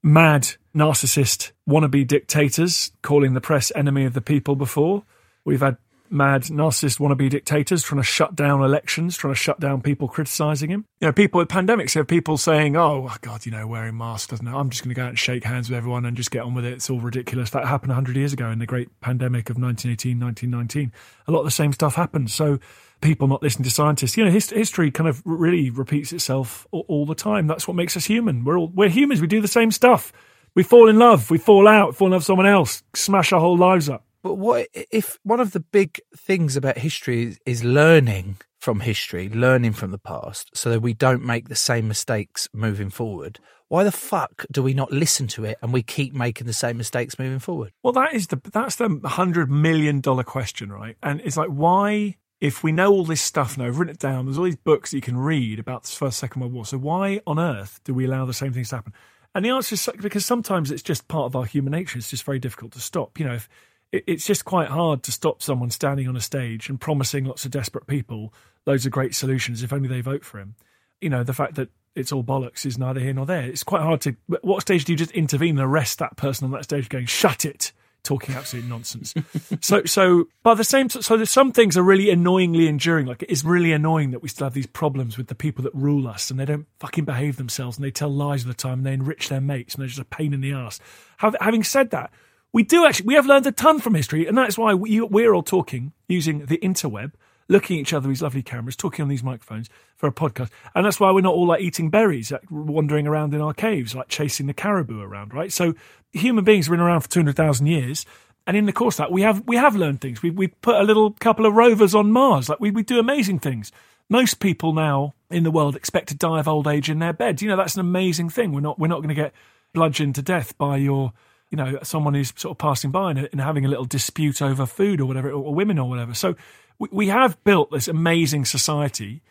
mad 0.03 0.55
narcissist 0.75 1.53
wannabe 1.69 2.07
dictators 2.07 2.92
calling 3.03 3.35
the 3.35 3.40
press 3.40 3.73
enemy 3.75 4.05
of 4.05 4.12
the 4.12 4.21
people 4.21 4.55
before. 4.55 5.03
We've 5.45 5.61
had 5.61 5.79
mad 6.11 6.42
narcissist 6.45 6.99
wannabe 6.99 7.31
dictators 7.31 7.83
trying 7.83 8.01
to 8.01 8.07
shut 8.07 8.35
down 8.35 8.62
elections, 8.62 9.16
trying 9.16 9.35
to 9.35 9.38
shut 9.38 9.61
down 9.61 9.83
people 9.83 10.09
criticizing 10.09 10.71
him. 10.71 10.85
You 11.01 11.09
know, 11.09 11.12
people 11.12 11.38
with 11.38 11.49
pandemics 11.49 11.95
have 11.95 12.07
people 12.07 12.37
saying, 12.37 12.77
oh, 12.77 13.09
"Oh 13.11 13.16
God, 13.21 13.47
you 13.47 13.53
know, 13.53 13.66
wearing 13.66 13.97
masks 13.97 14.29
doesn't. 14.29 14.47
I'm 14.47 14.71
just 14.71 14.83
going 14.83 14.95
to 14.95 14.95
go 14.95 15.05
out 15.05 15.11
and 15.11 15.19
shake 15.19 15.45
hands 15.45 15.69
with 15.69 15.77
everyone 15.77 16.05
and 16.05 16.16
just 16.16 16.31
get 16.31 16.42
on 16.42 16.55
with 16.55 16.64
it. 16.64 16.75
It's 16.75 16.90
all 16.90 17.01
ridiculous." 17.01 17.51
That 17.51 17.66
happened 17.66 17.90
100 17.90 18.16
years 18.16 18.33
ago 18.33 18.51
in 18.51 18.59
the 18.59 18.66
great 18.66 18.88
pandemic 19.01 19.51
of 19.51 19.57
1918, 19.57 20.19
1919. 20.19 20.92
A 21.27 21.33
lot 21.33 21.40
of 21.40 21.45
the 21.47 21.51
same 21.51 21.73
stuff 21.73 21.95
happened. 21.95 22.31
So 22.31 22.59
people 23.01 23.29
not 23.29 23.42
listening 23.42 23.64
to 23.64 23.71
scientists. 23.71 24.16
You 24.16 24.25
know, 24.25 24.31
his, 24.31 24.51
history 24.51 24.90
kind 24.90 25.09
of 25.09 25.23
really 25.25 25.71
repeats 25.71 26.12
itself 26.12 26.66
all, 26.71 26.85
all 26.88 27.07
the 27.07 27.14
time. 27.14 27.47
That's 27.47 27.69
what 27.69 27.77
makes 27.77 27.97
us 27.97 28.07
human. 28.07 28.45
We're 28.45 28.59
all 28.59 28.69
we're 28.69 28.88
humans. 28.88 29.21
We 29.21 29.27
do 29.27 29.40
the 29.40 29.49
same 29.49 29.71
stuff. 29.71 30.12
We 30.55 30.62
fall 30.62 30.88
in 30.88 30.99
love. 30.99 31.31
We 31.31 31.38
fall 31.38 31.69
out. 31.69 31.97
Fall 31.97 32.09
in 32.09 32.12
love 32.12 32.21
with 32.21 32.27
someone 32.27 32.47
else. 32.47 32.83
Smash 32.95 33.33
our 33.33 33.40
whole 33.40 33.59
lives 33.59 33.90
up. 33.90 34.06
But 34.27 34.39
what 34.39 34.67
if 34.75 35.21
one 35.23 35.39
of 35.39 35.53
the 35.53 35.61
big 35.61 36.01
things 36.17 36.57
about 36.57 36.79
history 36.79 37.27
is, 37.27 37.39
is 37.47 37.62
learning 37.62 38.39
from 38.59 38.81
history, 38.81 39.29
learning 39.29 39.75
from 39.75 39.93
the 39.93 39.99
past, 39.99 40.51
so 40.53 40.69
that 40.71 40.81
we 40.81 40.95
don't 40.95 41.25
make 41.25 41.49
the 41.49 41.55
same 41.55 41.87
mistakes 41.87 42.49
moving 42.53 42.91
forward? 42.91 43.39
Why 43.69 43.85
the 43.85 43.93
fuck 43.93 44.45
do 44.51 44.65
we 44.65 44.75
not 44.75 44.91
listen 44.91 45.29
to 45.29 45.45
it 45.45 45.59
and 45.62 45.73
we 45.73 45.85
keep 45.85 46.12
making 46.12 46.49
the 46.49 46.53
same 46.53 46.77
mistakes 46.77 47.21
moving 47.21 47.39
forward? 47.39 47.71
Well, 47.85 47.93
that 47.93 48.15
is 48.15 48.27
the 48.27 48.41
that's 48.53 48.75
the 48.75 49.01
hundred 49.05 49.49
million 49.49 50.01
dollar 50.01 50.25
question, 50.25 50.73
right? 50.73 50.97
And 51.05 51.21
it's 51.21 51.37
like, 51.37 51.51
why, 51.51 52.17
if 52.41 52.65
we 52.65 52.73
know 52.73 52.91
all 52.91 53.05
this 53.05 53.23
stuff 53.23 53.57
now, 53.57 53.67
I've 53.67 53.79
written 53.79 53.95
it 53.95 54.01
down. 54.01 54.25
There's 54.25 54.39
all 54.39 54.45
these 54.45 54.57
books 54.57 54.91
that 54.91 54.97
you 54.97 55.03
can 55.03 55.19
read 55.19 55.61
about 55.61 55.85
the 55.85 55.91
First, 55.91 56.19
Second 56.19 56.41
World 56.41 56.53
War. 56.53 56.67
So 56.67 56.79
why 56.79 57.21
on 57.29 57.39
earth 57.39 57.79
do 57.85 57.95
we 57.95 58.07
allow 58.07 58.25
the 58.25 58.35
same 58.35 58.53
things 58.53 58.71
to 58.71 58.75
happen? 58.75 58.93
And 59.37 59.45
the 59.45 59.51
answer 59.51 59.75
is 59.75 59.89
because 60.01 60.27
sometimes 60.27 60.73
it's 60.73 60.83
just 60.83 61.07
part 61.07 61.27
of 61.27 61.37
our 61.37 61.45
human 61.45 61.71
nature. 61.71 61.97
It's 61.97 62.11
just 62.11 62.25
very 62.25 62.41
difficult 62.41 62.73
to 62.73 62.81
stop. 62.81 63.21
You 63.21 63.27
know, 63.27 63.35
if 63.35 63.49
it's 63.92 64.27
just 64.27 64.44
quite 64.44 64.68
hard 64.68 65.03
to 65.05 65.12
stop 65.12 65.42
someone 65.42 65.70
standing 65.70 66.09
on 66.09 66.16
a 66.16 66.20
stage 66.20 66.68
and 66.68 66.81
promising 66.81 67.25
lots 67.25 67.44
of 67.44 67.51
desperate 67.51 67.87
people 67.87 68.33
loads 68.66 68.85
of 68.85 68.92
great 68.92 69.14
solutions 69.14 69.62
if 69.62 69.72
only 69.72 69.88
they 69.88 70.01
vote 70.01 70.25
for 70.25 70.38
him. 70.38 70.57
You 71.01 71.11
know, 71.11 71.22
the 71.22 71.33
fact 71.33 71.55
that 71.55 71.68
it's 71.94 72.12
all 72.12 72.25
bollocks 72.25 72.66
is 72.66 72.79
neither 72.79 73.01
here 73.01 73.12
nor 73.12 73.27
there. 73.27 73.44
It's 73.44 73.64
quite 73.64 73.83
hard 73.83 74.01
to. 74.03 74.16
What 74.42 74.62
stage 74.62 74.85
do 74.85 74.92
you 74.92 74.99
just 74.99 75.12
intervene 75.12 75.59
and 75.59 75.66
arrest 75.66 75.99
that 75.99 76.16
person 76.16 76.44
on 76.44 76.51
that 76.53 76.64
stage, 76.64 76.88
going 76.88 77.07
"shut 77.07 77.44
it"? 77.44 77.72
Talking 78.03 78.37
absolute 78.37 78.66
nonsense. 78.66 79.14
so, 79.61 79.83
so 79.85 80.29
by 80.44 80.55
the 80.55 80.62
same, 80.62 80.88
so 80.88 81.16
there's 81.16 81.31
some 81.31 81.51
things 81.51 81.77
are 81.77 81.83
really 81.83 82.09
annoyingly 82.09 82.68
enduring. 82.68 83.07
Like 83.07 83.25
it 83.25 83.31
is 83.31 83.44
really 83.44 83.72
annoying 83.72 84.12
that 84.12 84.22
we 84.22 84.29
still 84.29 84.44
have 84.44 84.55
these 84.55 84.68
problems 84.68 85.18
with 85.18 85.27
the 85.27 85.35
people 85.35 85.64
that 85.64 85.75
rule 85.75 86.07
us, 86.07 86.31
and 86.31 86.38
they 86.38 86.44
don't 86.44 86.66
fucking 86.79 87.05
behave 87.05 87.37
themselves, 87.37 87.77
and 87.77 87.85
they 87.85 87.90
tell 87.90 88.09
lies 88.09 88.44
all 88.44 88.49
the 88.49 88.55
time, 88.55 88.75
and 88.75 88.87
they 88.87 88.92
enrich 88.92 89.29
their 89.29 89.40
mates, 89.40 89.75
and 89.75 89.83
they're 89.83 89.88
just 89.88 89.99
a 89.99 90.05
pain 90.05 90.33
in 90.33 90.40
the 90.40 90.53
ass. 90.53 90.79
Having 91.16 91.64
said 91.64 91.90
that, 91.90 92.12
we 92.53 92.63
do 92.63 92.87
actually 92.87 93.07
we 93.07 93.15
have 93.15 93.27
learned 93.27 93.47
a 93.47 93.53
ton 93.53 93.81
from 93.81 93.95
history, 93.95 94.27
and 94.27 94.37
that's 94.37 94.57
why 94.57 94.75
we, 94.75 95.01
we're 95.01 95.35
all 95.35 95.43
talking 95.43 95.93
using 96.09 96.47
the 96.47 96.59
interweb, 96.59 97.13
looking 97.49 97.79
at 97.79 97.81
each 97.83 97.93
other 97.93 98.09
with 98.09 98.17
these 98.17 98.23
lovely 98.23 98.43
cameras, 98.43 98.77
talking 98.77 99.03
on 99.03 99.09
these 99.09 99.23
microphones 99.23 99.69
for 99.97 100.07
a 100.07 100.13
podcast, 100.13 100.51
and 100.75 100.87
that's 100.87 101.01
why 101.01 101.11
we're 101.11 101.21
not 101.21 101.35
all 101.35 101.47
like 101.47 101.61
eating 101.61 101.91
berries, 101.91 102.31
like 102.31 102.45
wandering 102.51 103.07
around 103.07 103.35
in 103.35 103.41
our 103.41 103.55
caves, 103.55 103.95
like 103.95 104.09
chasing 104.09 104.47
the 104.47 104.55
caribou 104.55 105.01
around, 105.01 105.35
right? 105.35 105.53
So 105.53 105.75
human 106.13 106.45
beings 106.45 106.67
have 106.67 106.73
been 106.73 106.81
around 106.81 107.01
for 107.01 107.09
two 107.09 107.21
hundred 107.21 107.37
thousand 107.37 107.67
years. 107.67 108.07
And 108.49 108.57
in 108.57 108.67
the 108.67 108.73
course 108.73 108.95
of 109.01 109.07
that, 109.07 109.13
we 109.13 109.23
have 109.23 109.43
we 109.47 109.57
have 109.57 109.75
learned 109.75 110.01
things. 110.01 110.23
We 110.23 110.31
we 110.31 110.47
put 110.47 110.77
a 110.77 110.85
little 110.85 111.11
couple 111.11 111.47
of 111.47 111.55
rovers 111.55 111.97
on 111.97 112.13
Mars. 112.13 112.49
Like 112.49 112.61
we, 112.61 112.71
we 112.71 112.85
do 112.85 113.01
amazing 113.01 113.41
things. 113.41 113.73
Most 114.09 114.39
people 114.39 114.73
now 114.73 115.15
in 115.31 115.43
the 115.43 115.51
world 115.51 115.75
expect 115.75 116.11
to 116.11 116.15
die 116.15 116.39
of 116.39 116.47
old 116.47 116.69
age 116.69 116.89
in 116.89 117.01
their 117.01 117.13
bed. 117.13 117.43
You 117.43 117.49
know 117.49 117.57
that's 117.57 117.75
an 117.75 117.81
amazing 117.81 118.31
thing. 118.31 118.53
We're 118.53 118.61
not 118.61 118.79
we're 118.79 118.87
not 118.87 118.99
going 118.99 119.09
to 119.09 119.17
get 119.17 119.33
bludgeoned 119.75 120.15
to 120.15 120.23
death 120.23 120.57
by 120.59 120.77
your 120.77 121.13
you 121.51 121.57
know 121.57 121.79
someone 121.83 122.15
who's 122.15 122.33
sort 122.37 122.53
of 122.53 122.59
passing 122.59 122.91
by 122.91 123.11
and, 123.11 123.29
and 123.33 123.41
having 123.41 123.65
a 123.65 123.69
little 123.69 123.85
dispute 123.85 124.43
over 124.43 124.67
food 124.67 125.01
or 125.01 125.07
whatever 125.07 125.31
or 125.31 125.55
women 125.55 125.79
or 125.79 125.89
whatever. 125.89 126.15
So 126.15 126.37
we, 126.79 126.89
we 126.93 127.09
have 127.09 127.43
built 127.45 127.71
this 127.71 127.89
amazing 127.89 128.45
society. 128.45 129.23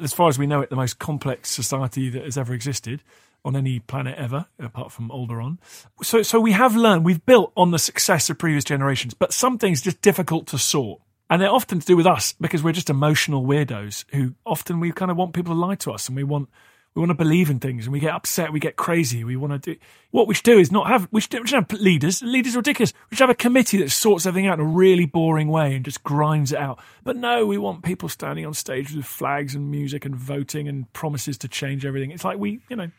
As 0.00 0.12
far 0.12 0.28
as 0.28 0.38
we 0.38 0.46
know 0.46 0.62
it, 0.62 0.70
the 0.70 0.76
most 0.76 0.98
complex 0.98 1.50
society 1.50 2.08
that 2.10 2.24
has 2.24 2.38
ever 2.38 2.54
existed 2.54 3.02
on 3.44 3.56
any 3.56 3.80
planet 3.80 4.16
ever, 4.18 4.46
apart 4.58 4.92
from 4.92 5.10
Alderaan. 5.10 5.58
So, 6.02 6.22
so 6.22 6.40
we 6.40 6.52
have 6.52 6.76
learned, 6.76 7.04
we've 7.04 7.24
built 7.26 7.52
on 7.56 7.72
the 7.72 7.78
success 7.78 8.30
of 8.30 8.38
previous 8.38 8.64
generations, 8.64 9.14
but 9.14 9.32
some 9.32 9.58
things 9.58 9.82
just 9.82 10.00
difficult 10.00 10.46
to 10.48 10.58
sort. 10.58 11.00
And 11.28 11.40
they're 11.40 11.50
often 11.50 11.80
to 11.80 11.86
do 11.86 11.96
with 11.96 12.06
us 12.06 12.34
because 12.40 12.62
we're 12.62 12.72
just 12.72 12.90
emotional 12.90 13.44
weirdos 13.44 14.04
who 14.12 14.34
often 14.44 14.80
we 14.80 14.92
kind 14.92 15.10
of 15.10 15.16
want 15.16 15.32
people 15.32 15.54
to 15.54 15.58
lie 15.58 15.76
to 15.76 15.90
us 15.90 16.08
and 16.08 16.16
we 16.16 16.24
want 16.24 16.48
we 16.94 17.00
want 17.00 17.10
to 17.10 17.14
believe 17.14 17.48
in 17.48 17.58
things 17.58 17.86
and 17.86 17.92
we 17.92 18.00
get 18.00 18.14
upset, 18.14 18.52
we 18.52 18.60
get 18.60 18.76
crazy, 18.76 19.24
we 19.24 19.36
want 19.36 19.62
to 19.62 19.74
do 19.74 19.80
what 20.10 20.28
we 20.28 20.34
should 20.34 20.44
do 20.44 20.58
is 20.58 20.70
not 20.70 20.88
have 20.88 21.08
we 21.10 21.20
should, 21.20 21.40
we 21.40 21.46
should 21.46 21.68
have 21.70 21.80
leaders. 21.80 22.22
Leaders 22.22 22.54
are 22.54 22.58
ridiculous. 22.58 22.92
We 23.10 23.16
should 23.16 23.24
have 23.24 23.30
a 23.30 23.34
committee 23.34 23.78
that 23.78 23.90
sorts 23.90 24.26
everything 24.26 24.48
out 24.48 24.60
in 24.60 24.66
a 24.66 24.68
really 24.68 25.06
boring 25.06 25.48
way 25.48 25.74
and 25.74 25.84
just 25.84 26.02
grinds 26.04 26.52
it 26.52 26.58
out. 26.58 26.78
But 27.02 27.16
no, 27.16 27.46
we 27.46 27.58
want 27.58 27.82
people 27.82 28.08
standing 28.08 28.44
on 28.44 28.54
stage 28.54 28.94
with 28.94 29.06
flags 29.06 29.54
and 29.54 29.70
music 29.70 30.04
and 30.04 30.14
voting 30.14 30.68
and 30.68 30.92
promises 30.92 31.38
to 31.38 31.48
change 31.48 31.86
everything. 31.86 32.10
It's 32.10 32.24
like 32.24 32.38
we, 32.38 32.60
you 32.68 32.76
know, 32.76 32.90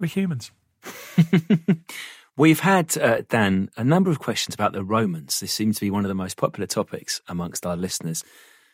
we're 0.00 0.06
humans. 0.06 0.50
We've 2.36 2.60
had, 2.60 2.98
uh, 2.98 3.22
Dan, 3.28 3.70
a 3.76 3.84
number 3.84 4.10
of 4.10 4.18
questions 4.18 4.54
about 4.54 4.72
the 4.72 4.82
Romans. 4.82 5.38
This 5.38 5.52
seems 5.52 5.76
to 5.76 5.82
be 5.82 5.90
one 5.90 6.04
of 6.04 6.08
the 6.08 6.16
most 6.16 6.36
popular 6.36 6.66
topics 6.66 7.20
amongst 7.28 7.64
our 7.64 7.76
listeners. 7.76 8.24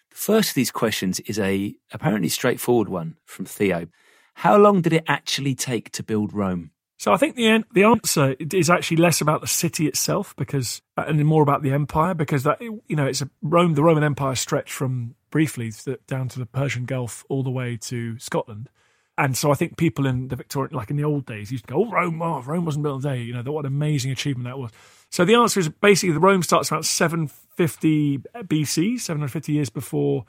The 0.09 0.17
first 0.17 0.51
of 0.51 0.55
these 0.55 0.71
questions 0.71 1.21
is 1.21 1.39
a 1.39 1.75
apparently 1.93 2.31
straightforward 2.31 2.89
one 2.89 3.17
from 3.27 3.45
Theo. 3.45 3.89
How 4.35 4.57
long 4.57 4.81
did 4.81 4.93
it 4.93 5.05
actually 5.07 5.55
take 5.55 5.91
to 5.93 6.03
build 6.03 6.33
Rome? 6.33 6.71
So 6.99 7.15
I 7.15 7.17
think 7.17 7.35
the 7.35 7.47
an- 7.47 7.65
the 7.73 7.85
answer 7.85 8.37
is 8.39 8.69
actually 8.69 8.99
less 8.99 9.23
about 9.23 9.41
the 9.41 9.47
city 9.47 9.87
itself 9.87 10.37
because 10.37 10.83
uh, 10.99 11.05
and 11.07 11.25
more 11.25 11.43
about 11.43 11.63
the 11.63 11.73
empire 11.73 12.13
because 12.13 12.43
that 12.43 12.61
you 12.61 12.83
know 12.97 13.07
it's 13.07 13.23
a 13.23 13.31
Rome 13.41 13.73
the 13.73 13.83
Roman 13.83 14.05
Empire 14.05 14.35
stretched 14.35 14.73
from 14.73 15.15
briefly 15.31 15.73
down 16.07 16.29
to 16.29 16.39
the 16.39 16.45
Persian 16.45 16.85
Gulf 16.85 17.25
all 17.31 17.43
the 17.43 17.51
way 17.51 17.79
to 17.83 18.19
Scotland. 18.19 18.69
And 19.17 19.37
so 19.37 19.51
I 19.51 19.55
think 19.55 19.77
people 19.77 20.07
in 20.07 20.29
the 20.29 20.37
Victorian, 20.37 20.75
like 20.75 20.91
in 20.91 20.97
the 20.97 21.05
old 21.05 21.27
days, 21.27 21.51
used 21.51 21.67
to 21.67 21.73
go, 21.73 21.85
"Oh, 21.87 21.91
Rome! 21.91 22.21
Oh, 22.21 22.43
Rome 22.43 22.65
wasn't 22.67 22.85
built 22.85 23.05
in 23.05 23.11
a 23.11 23.15
day." 23.15 23.23
You 23.23 23.33
know, 23.33 23.53
what 23.53 23.65
an 23.65 23.73
amazing 23.73 24.11
achievement 24.11 24.45
that 24.45 24.59
was. 24.59 24.71
So 25.11 25.25
the 25.25 25.35
answer 25.35 25.59
is 25.59 25.69
basically 25.69 26.13
the 26.13 26.21
Rome 26.21 26.43
starts 26.43 26.71
around 26.71 26.85
750 26.85 28.19
BC, 28.19 29.01
750 29.01 29.53
years 29.53 29.71
before 29.71 30.25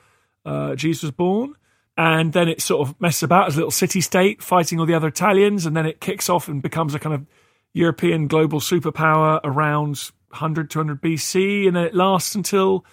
uh, 0.46 0.76
Jesus 0.76 1.04
was 1.04 1.12
born, 1.12 1.56
and 2.02 2.34
then 2.34 2.48
it 2.48 2.64
sort 2.64 2.88
of 2.88 3.00
messes 3.00 3.22
about 3.22 3.48
as 3.48 3.54
a 3.54 3.58
little 3.58 3.70
city 3.70 4.02
state, 4.02 4.42
fighting 4.42 4.80
all 4.80 4.88
the 4.88 4.96
other 4.96 5.10
Italians, 5.10 5.68
and 5.68 5.78
then 5.78 5.86
it 5.86 6.02
kicks 6.02 6.30
off 6.30 6.48
and 6.48 6.60
becomes 6.60 6.96
a 6.96 7.00
kind 7.00 7.14
of 7.14 7.28
European 7.74 8.28
global 8.28 8.60
superpower 8.60 9.40
around 9.44 10.10
100, 10.30 10.72
200 10.72 11.00
BC, 11.00 11.68
and 11.68 11.76
then 11.76 11.84
it 11.84 11.94
lasts 11.94 12.34
until 12.34 12.84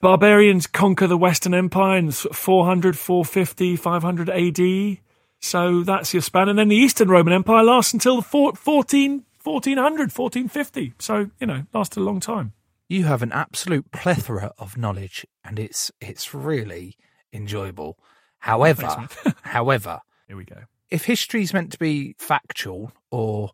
barbarians 0.00 0.66
conquer 0.66 1.06
the 1.06 1.18
Western 1.18 1.52
Empire 1.52 1.98
in 1.98 2.10
400, 2.10 2.96
450, 2.96 3.76
500 3.76 4.30
AD. 4.30 4.98
So 5.40 5.82
that's 5.82 6.14
your 6.14 6.22
span. 6.22 6.48
And 6.48 6.58
then 6.58 6.68
the 6.68 6.76
Eastern 6.76 7.08
Roman 7.08 7.34
Empire 7.34 7.64
lasts 7.64 7.92
until 7.92 8.16
the 8.16 8.22
four- 8.22 8.54
14, 8.54 9.24
1400, 9.42 10.10
1450. 10.10 10.94
So, 10.98 11.28
you 11.38 11.46
know, 11.46 11.66
lasted 11.74 12.00
a 12.00 12.02
long 12.02 12.18
time. 12.18 12.54
You 12.88 13.04
have 13.04 13.22
an 13.22 13.32
absolute 13.32 13.90
plethora 13.90 14.52
of 14.56 14.78
knowledge, 14.78 15.26
and 15.44 15.58
it's 15.58 15.92
it's 16.00 16.32
really 16.32 16.96
enjoyable. 17.30 17.98
However, 18.44 19.08
however, 19.42 20.00
Here 20.28 20.36
we 20.36 20.44
go. 20.44 20.64
if 20.90 21.06
history 21.06 21.42
is 21.42 21.54
meant 21.54 21.72
to 21.72 21.78
be 21.78 22.14
factual 22.18 22.92
or 23.10 23.52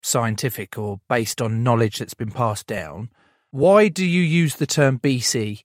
scientific 0.00 0.78
or 0.78 1.00
based 1.08 1.42
on 1.42 1.64
knowledge 1.64 1.98
that's 1.98 2.14
been 2.14 2.30
passed 2.30 2.68
down, 2.68 3.10
why 3.50 3.88
do 3.88 4.04
you 4.06 4.22
use 4.22 4.54
the 4.54 4.66
term 4.66 5.00
BC? 5.00 5.62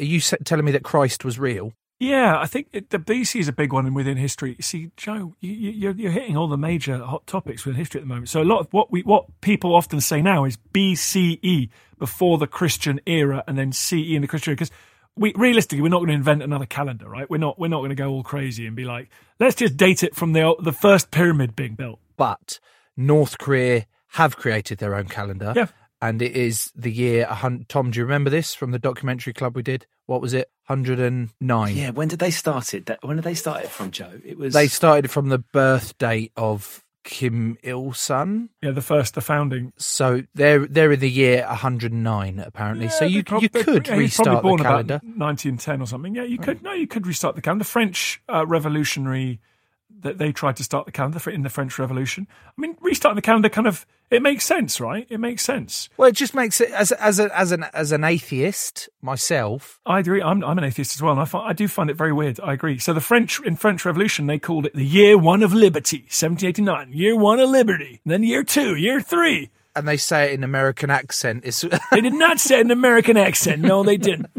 Are 0.00 0.04
you 0.04 0.20
telling 0.20 0.64
me 0.64 0.72
that 0.72 0.82
Christ 0.82 1.24
was 1.24 1.38
real? 1.38 1.72
Yeah, 2.00 2.36
I 2.38 2.46
think 2.46 2.66
it, 2.72 2.90
the 2.90 2.98
BC 2.98 3.38
is 3.40 3.48
a 3.48 3.52
big 3.52 3.72
one 3.72 3.94
within 3.94 4.16
history. 4.16 4.56
See, 4.60 4.90
Joe, 4.96 5.34
you, 5.40 5.52
you, 5.52 5.70
you're, 5.70 5.92
you're 5.92 6.10
hitting 6.10 6.36
all 6.36 6.48
the 6.48 6.58
major 6.58 6.98
hot 6.98 7.26
topics 7.28 7.64
within 7.64 7.78
history 7.78 8.00
at 8.00 8.04
the 8.04 8.08
moment. 8.08 8.28
So 8.28 8.42
a 8.42 8.44
lot 8.44 8.58
of 8.58 8.66
what 8.72 8.90
we 8.90 9.02
what 9.02 9.26
people 9.40 9.74
often 9.74 10.00
say 10.00 10.20
now 10.20 10.44
is 10.44 10.58
BCE 10.74 11.70
before 11.98 12.38
the 12.38 12.46
Christian 12.48 13.00
era, 13.06 13.44
and 13.46 13.56
then 13.56 13.72
CE 13.72 13.92
in 14.16 14.20
the 14.22 14.28
Christian 14.28 14.50
era. 14.50 14.56
Because 14.56 14.72
we 15.16 15.32
realistically, 15.34 15.82
we're 15.82 15.88
not 15.88 15.98
going 15.98 16.08
to 16.08 16.14
invent 16.14 16.42
another 16.42 16.66
calendar, 16.66 17.08
right? 17.08 17.28
We're 17.28 17.38
not 17.38 17.58
we're 17.58 17.68
not 17.68 17.78
going 17.78 17.90
to 17.90 17.94
go 17.96 18.10
all 18.10 18.22
crazy 18.22 18.66
and 18.66 18.76
be 18.76 18.84
like, 18.84 19.08
let's 19.40 19.56
just 19.56 19.76
date 19.76 20.02
it 20.02 20.14
from 20.14 20.32
the 20.32 20.54
the 20.60 20.72
first 20.72 21.10
pyramid 21.10 21.56
being 21.56 21.74
built. 21.74 22.00
But 22.16 22.60
North 22.96 23.38
Korea 23.38 23.86
have 24.10 24.36
created 24.36 24.78
their 24.78 24.94
own 24.94 25.06
calendar. 25.06 25.52
Yeah. 25.56 25.66
And 26.02 26.20
it 26.20 26.32
is 26.36 26.70
the 26.76 26.92
year. 26.92 27.26
a 27.28 27.34
hun- 27.34 27.64
Tom, 27.68 27.90
do 27.90 27.98
you 27.98 28.04
remember 28.04 28.28
this 28.28 28.54
from 28.54 28.70
the 28.70 28.78
documentary 28.78 29.32
club 29.32 29.56
we 29.56 29.62
did? 29.62 29.86
What 30.04 30.20
was 30.20 30.34
it? 30.34 30.50
109. 30.66 31.76
Yeah, 31.76 31.90
when 31.90 32.08
did 32.08 32.18
they 32.18 32.30
start 32.30 32.74
it? 32.74 32.86
That- 32.86 33.02
When 33.02 33.16
did 33.16 33.24
they 33.24 33.34
start 33.34 33.64
it 33.64 33.70
from, 33.70 33.90
Joe? 33.90 34.12
It 34.24 34.38
was 34.38 34.52
They 34.54 34.68
started 34.68 35.10
from 35.10 35.30
the 35.30 35.38
birth 35.38 35.96
date 35.98 36.32
of 36.36 36.84
Kim 37.06 37.56
Il 37.62 37.92
Sung. 37.92 38.48
Yeah, 38.60 38.72
the 38.72 38.82
first, 38.82 39.14
the 39.14 39.20
founding. 39.20 39.72
So 39.78 40.24
they're 40.34 40.66
they're 40.66 40.90
in 40.92 41.00
the 41.00 41.08
year 41.10 41.46
109 41.46 42.40
apparently. 42.40 42.88
so 42.88 43.04
you 43.04 43.22
prob- 43.22 43.42
you 43.44 43.48
could 43.48 43.86
yeah, 43.86 43.94
restart 43.94 44.26
probably 44.26 44.42
born 44.42 44.58
the 44.58 44.64
calendar. 44.64 44.94
about 44.96 45.16
1910 45.16 45.80
or 45.80 45.86
something. 45.86 46.14
Yeah, 46.16 46.24
you 46.24 46.36
could. 46.38 46.62
No, 46.62 46.72
you 46.72 46.88
could 46.88 47.06
restart 47.06 47.36
the 47.36 47.40
calendar. 47.42 47.62
The 47.62 47.70
French 47.70 48.20
uh, 48.28 48.44
Revolutionary 48.44 49.40
that 50.00 50.18
they 50.18 50.32
tried 50.32 50.56
to 50.56 50.64
start 50.64 50.84
the 50.84 50.92
calendar 50.92 51.20
for 51.20 51.30
in 51.30 51.42
the 51.42 51.48
French 51.48 51.78
Revolution. 51.78 52.26
I 52.46 52.60
mean, 52.60 52.76
restarting 52.80 53.16
the 53.16 53.22
calendar 53.22 53.48
kind 53.48 53.68
of 53.68 53.86
it 54.10 54.22
makes 54.22 54.44
sense, 54.44 54.80
right? 54.80 55.06
It 55.10 55.18
makes 55.18 55.42
sense. 55.42 55.88
Well, 55.96 56.08
it 56.08 56.14
just 56.14 56.34
makes 56.34 56.60
it 56.60 56.70
as 56.70 56.92
as 56.92 57.18
a, 57.18 57.36
as 57.36 57.52
an 57.52 57.64
as 57.72 57.92
an 57.92 58.04
atheist 58.04 58.88
myself. 59.02 59.80
I 59.84 59.98
agree. 59.98 60.22
I'm, 60.22 60.44
I'm 60.44 60.58
an 60.58 60.64
atheist 60.64 60.94
as 60.94 61.02
well, 61.02 61.12
and 61.12 61.20
I, 61.20 61.24
find, 61.24 61.48
I 61.48 61.52
do 61.52 61.66
find 61.66 61.90
it 61.90 61.96
very 61.96 62.12
weird. 62.12 62.38
I 62.40 62.52
agree. 62.52 62.78
So 62.78 62.92
the 62.92 63.00
French 63.00 63.40
in 63.40 63.56
French 63.56 63.84
Revolution 63.84 64.26
they 64.26 64.38
called 64.38 64.66
it 64.66 64.74
the 64.74 64.84
year 64.84 65.18
one 65.18 65.42
of 65.42 65.52
liberty, 65.52 66.02
1789, 66.02 66.92
year 66.92 67.16
one 67.16 67.40
of 67.40 67.50
liberty, 67.50 68.00
and 68.04 68.12
then 68.12 68.22
year 68.22 68.44
two, 68.44 68.76
year 68.76 69.00
three. 69.00 69.50
And 69.74 69.86
they 69.86 69.98
say 69.98 70.26
it 70.26 70.32
in 70.32 70.42
American 70.42 70.88
accent. 70.88 71.44
They 71.90 72.00
did 72.00 72.14
not 72.14 72.40
say 72.40 72.58
it 72.58 72.60
in 72.60 72.68
an 72.68 72.70
American 72.78 73.18
accent. 73.18 73.60
No, 73.60 73.82
they 73.82 73.98
didn't. 73.98 74.30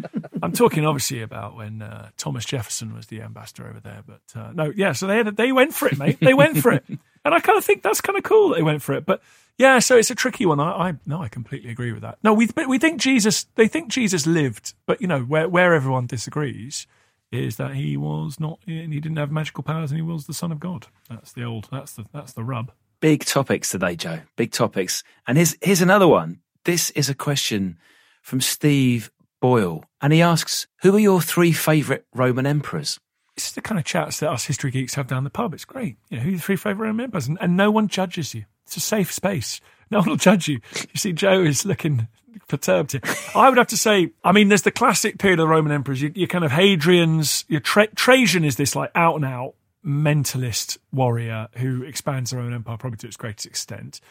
I'm 0.41 0.51
talking 0.51 0.83
obviously 0.83 1.21
about 1.21 1.55
when 1.55 1.83
uh, 1.83 2.09
Thomas 2.17 2.43
Jefferson 2.43 2.95
was 2.95 3.07
the 3.07 3.21
ambassador 3.21 3.67
over 3.67 3.79
there. 3.79 4.03
But 4.07 4.21
uh, 4.39 4.51
no, 4.53 4.73
yeah, 4.75 4.93
so 4.93 5.05
they 5.05 5.17
had, 5.17 5.35
they 5.37 5.51
went 5.51 5.75
for 5.75 5.87
it, 5.89 5.97
mate. 5.99 6.17
They 6.19 6.33
went 6.33 6.57
for 6.57 6.71
it, 6.71 6.85
and 7.25 7.33
I 7.35 7.39
kind 7.39 7.57
of 7.57 7.65
think 7.65 7.83
that's 7.83 8.01
kind 8.01 8.17
of 8.17 8.23
cool 8.23 8.49
that 8.49 8.55
they 8.55 8.63
went 8.63 8.81
for 8.81 8.93
it. 8.93 9.05
But 9.05 9.21
yeah, 9.57 9.79
so 9.79 9.97
it's 9.97 10.11
a 10.11 10.15
tricky 10.15 10.45
one. 10.45 10.59
I, 10.59 10.89
I 10.89 10.93
no, 11.05 11.21
I 11.21 11.29
completely 11.29 11.71
agree 11.71 11.91
with 11.91 12.01
that. 12.03 12.19
No, 12.23 12.33
we 12.33 12.47
but 12.47 12.67
we 12.67 12.77
think 12.77 13.01
Jesus. 13.01 13.45
They 13.55 13.67
think 13.67 13.89
Jesus 13.89 14.27
lived, 14.27 14.73
but 14.85 15.01
you 15.01 15.07
know 15.07 15.21
where 15.21 15.49
where 15.49 15.73
everyone 15.73 16.05
disagrees 16.05 16.87
is 17.31 17.57
that 17.57 17.75
he 17.75 17.97
was 17.97 18.39
not. 18.39 18.59
He 18.65 18.85
didn't 18.87 19.17
have 19.17 19.31
magical 19.31 19.63
powers, 19.63 19.91
and 19.91 19.97
he 19.97 20.01
was 20.03 20.27
the 20.27 20.33
Son 20.33 20.51
of 20.51 20.59
God. 20.59 20.87
That's 21.09 21.33
the 21.33 21.43
old. 21.43 21.67
That's 21.71 21.93
the 21.93 22.05
that's 22.13 22.33
the 22.33 22.43
rub. 22.43 22.71
big 22.99 23.25
topics 23.25 23.69
today, 23.71 23.95
Joe. 23.95 24.21
Big 24.35 24.51
topics. 24.51 25.03
And 25.25 25.37
here's 25.37 25.57
here's 25.61 25.81
another 25.81 26.07
one. 26.07 26.39
This 26.63 26.89
is 26.91 27.09
a 27.09 27.15
question 27.15 27.77
from 28.21 28.41
Steve 28.41 29.11
Boyle, 29.41 29.83
and 30.01 30.13
he 30.13 30.21
asks, 30.21 30.67
"Who 30.83 30.95
are 30.95 30.99
your 30.99 31.21
three 31.21 31.51
favourite 31.51 32.03
Roman 32.13 32.45
emperors?" 32.45 32.99
This 33.35 33.49
is 33.49 33.53
the 33.53 33.61
kind 33.61 33.77
of 33.77 33.85
chats 33.85 34.19
that 34.19 34.31
us 34.31 34.45
history 34.45 34.71
geeks 34.71 34.95
have 34.95 35.07
down 35.07 35.23
the 35.23 35.29
pub. 35.29 35.53
It's 35.53 35.65
great. 35.65 35.97
You 36.09 36.17
know, 36.17 36.23
who 36.23 36.29
are 36.29 36.31
your 36.31 36.39
three 36.39 36.55
favourite 36.55 36.91
members? 36.93 37.27
And, 37.27 37.37
and 37.39 37.55
no 37.55 37.69
one 37.69 37.87
judges 37.87 38.33
you. 38.33 38.45
It's 38.67 38.77
a 38.77 38.81
safe 38.81 39.11
space. 39.11 39.61
No 39.89 39.99
one 39.99 40.09
will 40.09 40.15
judge 40.17 40.49
you. 40.49 40.59
You 40.75 40.97
see, 40.97 41.13
Joe 41.13 41.41
is 41.43 41.65
looking 41.65 42.09
perturbed 42.49 42.91
here. 42.91 42.99
I 43.33 43.47
would 43.47 43.57
have 43.57 43.67
to 43.67 43.77
say, 43.77 44.11
I 44.21 44.33
mean, 44.33 44.49
there's 44.49 44.63
the 44.63 44.69
classic 44.69 45.17
period 45.17 45.39
of 45.39 45.45
the 45.45 45.47
Roman 45.47 45.71
emperors. 45.71 46.01
You, 46.01 46.11
you 46.13 46.27
kind 46.27 46.43
of 46.43 46.51
Hadrian's, 46.51 47.45
your 47.47 47.61
Tra- 47.61 47.87
Trajan 47.95 48.43
is 48.43 48.57
this 48.57 48.75
like 48.75 48.91
out 48.95 49.15
and 49.15 49.23
out 49.23 49.53
mentalist 49.85 50.77
warrior 50.91 51.47
who 51.53 51.83
expands 51.83 52.31
their 52.31 52.41
own 52.41 52.53
empire 52.53 52.75
probably 52.75 52.97
to 52.97 53.07
its 53.07 53.15
greatest 53.15 53.45
extent. 53.45 54.01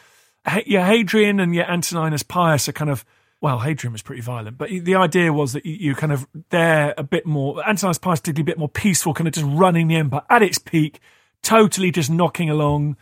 Your 0.65 0.83
Hadrian 0.83 1.39
and 1.39 1.53
your 1.53 1.69
Antoninus 1.69 2.23
Pius 2.23 2.67
are 2.67 2.73
kind 2.73 2.89
of 2.89 3.05
well, 3.39 3.59
Hadrian 3.59 3.91
was 3.91 4.01
pretty 4.01 4.23
violent, 4.23 4.57
but 4.57 4.69
the 4.69 4.95
idea 4.95 5.31
was 5.31 5.53
that 5.53 5.63
you, 5.63 5.73
you 5.73 5.95
kind 5.95 6.11
of 6.11 6.27
they're 6.49 6.95
a 6.97 7.03
bit 7.03 7.25
more 7.25 7.61
Antoninus 7.67 7.99
Pius 7.99 8.19
particularly 8.19 8.51
a 8.51 8.53
bit 8.53 8.57
more 8.57 8.69
peaceful, 8.69 9.13
kind 9.13 9.27
of 9.27 9.33
just 9.33 9.45
running 9.47 9.87
the 9.87 9.95
empire 9.95 10.23
at 10.29 10.41
its 10.41 10.57
peak, 10.57 10.99
totally 11.43 11.91
just 11.91 12.09
knocking 12.09 12.49
along. 12.49 12.97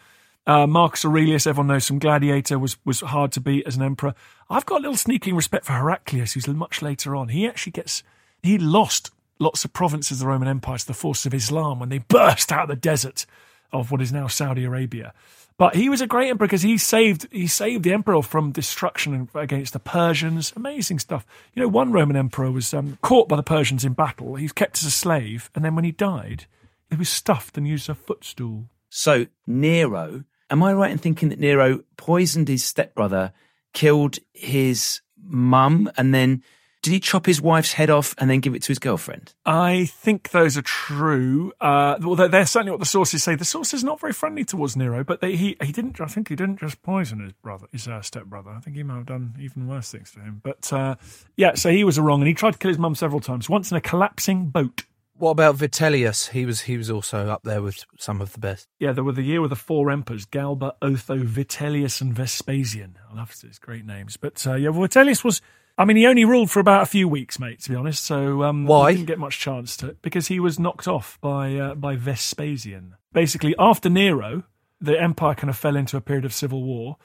Uh, 0.48 0.68
Marcus 0.68 1.04
Aurelius, 1.04 1.48
everyone 1.48 1.68
knows 1.68 1.88
from 1.88 2.00
Gladiator, 2.00 2.60
was 2.60 2.78
was 2.86 3.02
hard 3.02 3.32
to 3.32 3.42
beat 3.42 3.66
as 3.66 3.78
an 3.78 3.82
emperor. 3.82 4.14
I've 4.50 4.66
got 4.66 4.80
a 4.80 4.82
little 4.82 4.98
sneaking 4.98 5.36
respect 5.36 5.66
for 5.66 5.74
Heraclius, 5.74 6.34
who's 6.34 6.48
much 6.48 6.82
later 6.82 7.16
on. 7.16 7.30
He 7.30 7.48
actually 7.48 7.72
gets 7.72 8.04
he 8.44 8.58
lost 8.58 9.12
lots 9.40 9.66
of 9.66 9.74
provinces 9.74 10.18
of 10.18 10.20
the 10.20 10.28
Roman 10.28 10.48
Empire 10.48 10.78
to 10.78 10.88
the 10.88 10.94
forces 10.94 11.26
of 11.26 11.34
Islam 11.34 11.80
when 11.80 11.90
they 11.90 11.98
burst 11.98 12.52
out 12.52 12.64
of 12.64 12.70
the 12.70 12.76
desert 12.76 13.26
of 13.72 13.92
what 13.92 14.02
is 14.02 14.12
now 14.14 14.28
Saudi 14.28 14.64
Arabia. 14.64 15.14
But 15.58 15.76
he 15.76 15.90
was 15.90 16.02
a 16.02 16.08
great 16.08 16.30
emperor 16.30 16.48
because 16.48 16.62
he 16.62 16.78
saved 16.78 17.28
he 17.32 17.48
saved 17.48 17.84
the 17.84 17.94
emperor 17.94 18.22
from 18.22 18.52
destruction 18.52 19.30
against 19.34 19.74
the 19.74 19.80
Persians. 19.80 20.54
Amazing 20.56 21.00
stuff. 21.00 21.26
You 21.54 21.64
know, 21.64 21.70
one 21.70 21.92
Roman 21.92 22.18
emperor 22.18 22.52
was 22.52 22.74
um, 22.74 23.00
caught 23.02 23.30
by 23.30 23.38
the 23.38 23.44
Persians 23.44 23.86
in 23.86 23.94
battle. 23.94 24.36
He 24.36 24.44
was 24.44 24.52
kept 24.52 24.78
as 24.78 24.86
a 24.86 24.92
slave, 24.92 25.50
and 25.56 25.66
then 25.66 25.74
when 25.74 25.86
he 25.86 25.92
died, 25.92 26.46
he 26.90 26.98
was 26.98 27.10
stuffed 27.10 27.58
and 27.58 27.68
used 27.68 27.90
as 27.90 27.98
a 27.98 28.00
footstool. 28.00 28.66
So 28.90 29.28
Nero, 29.48 30.26
am 30.56 30.64
I 30.64 30.74
right 30.74 30.92
in 30.92 30.98
thinking 30.98 31.30
that 31.30 31.40
Nero 31.40 31.84
poisoned 31.98 32.48
his 32.48 32.64
stepbrother, 32.64 33.34
killed 33.74 34.20
his 34.34 35.02
mum, 35.22 35.92
and 35.98 36.14
then 36.14 36.44
did 36.82 36.92
he 36.92 37.00
chop 37.00 37.26
his 37.26 37.42
wife's 37.42 37.74
head 37.74 37.90
off 37.90 38.16
and 38.20 38.30
then 38.30 38.40
give 38.40 38.56
it 38.56 38.62
to 38.62 38.68
his 38.70 38.80
girlfriend? 38.80 39.34
I 39.46 39.86
think 39.86 40.30
those 40.30 40.56
are 40.56 40.62
true. 40.62 41.52
Uh, 41.60 41.98
well, 42.00 42.16
they're, 42.16 42.30
they're 42.30 42.46
certainly 42.46 42.72
what 42.72 42.80
the 42.80 42.86
sources 42.86 43.22
say. 43.22 43.36
The 43.36 43.44
sources 43.44 43.84
not 43.84 44.00
very 44.00 44.14
friendly 44.14 44.46
towards 44.46 44.78
Nero, 44.78 45.04
but 45.04 45.20
they, 45.20 45.36
he 45.36 45.58
he 45.62 45.74
didn't. 45.74 46.00
I 46.00 46.06
think 46.06 46.30
he 46.30 46.36
didn't 46.36 46.60
just 46.60 46.82
poison 46.84 47.20
his 47.20 47.34
brother, 47.34 47.68
his 47.72 47.88
uh, 47.88 48.02
stepbrother. 48.02 48.52
I 48.52 48.60
think 48.60 48.78
he 48.78 48.84
might 48.84 48.98
have 48.98 49.08
done 49.08 49.36
even 49.40 49.68
worse 49.68 49.92
things 49.92 50.12
to 50.12 50.22
him. 50.22 50.42
But 50.42 50.72
uh, 50.72 50.96
yeah, 51.36 51.56
so 51.56 51.70
he 51.70 51.84
was 51.84 52.00
wrong, 52.00 52.22
and 52.22 52.28
he 52.28 52.34
tried 52.34 52.52
to 52.52 52.60
kill 52.60 52.70
his 52.70 52.80
mum 52.80 52.96
several 52.96 53.20
times. 53.20 53.50
Once 53.50 53.72
in 53.72 53.78
a 53.78 53.82
collapsing 53.82 54.48
boat. 54.48 54.84
What 55.18 55.32
about 55.32 55.56
Vitellius? 55.56 56.30
He 56.30 56.46
was 56.46 56.62
he 56.62 56.78
was 56.78 56.92
also 56.92 57.30
up 57.30 57.44
there 57.44 57.62
with 57.62 57.86
some 57.98 58.20
of 58.20 58.34
the 58.34 58.40
best. 58.40 58.68
Yeah, 58.80 58.92
there 58.92 59.04
were 59.04 59.14
the 59.14 59.24
year 59.24 59.42
with 59.42 59.50
the 59.50 59.56
four 59.56 59.90
emperors: 59.90 60.26
Galba, 60.26 60.76
Otho, 60.82 61.20
Vitellius, 61.20 62.02
and 62.02 62.14
Vespasian. 62.14 62.98
I 63.10 63.16
love 63.16 63.34
these 63.42 63.58
great 63.58 63.86
names. 63.86 64.18
But 64.18 64.46
uh, 64.46 64.56
yeah, 64.56 64.70
Vitellius 64.70 65.24
was. 65.24 65.42
I 65.78 65.84
mean, 65.84 65.98
he 65.98 66.06
only 66.06 66.24
ruled 66.24 66.52
for 66.52 66.62
about 66.62 66.84
a 66.84 66.86
few 66.86 67.08
weeks, 67.08 67.40
mate. 67.40 67.62
To 67.62 67.70
be 67.70 67.76
honest, 67.76 68.04
so 68.04 68.44
um, 68.44 68.66
Why? 68.66 68.92
He 68.92 68.98
didn't 68.98 69.08
get 69.08 69.20
much 69.20 69.40
chance 69.40 69.76
to 69.78 69.96
because 70.02 70.28
he 70.28 70.40
was 70.40 70.60
knocked 70.60 70.88
off 70.88 71.18
by 71.22 71.56
uh, 71.56 71.76
by 71.76 71.96
Vespasian. 71.96 72.96
Basically, 73.14 73.56
after 73.58 73.90
Nero, 73.90 74.44
the 74.82 75.02
empire 75.02 75.36
kind 75.36 75.50
of 75.50 75.58
fell 75.58 75.78
into 75.78 75.96
a 75.96 76.02
period 76.02 76.26
of 76.26 76.34
civil 76.34 76.62
war, 76.62 76.98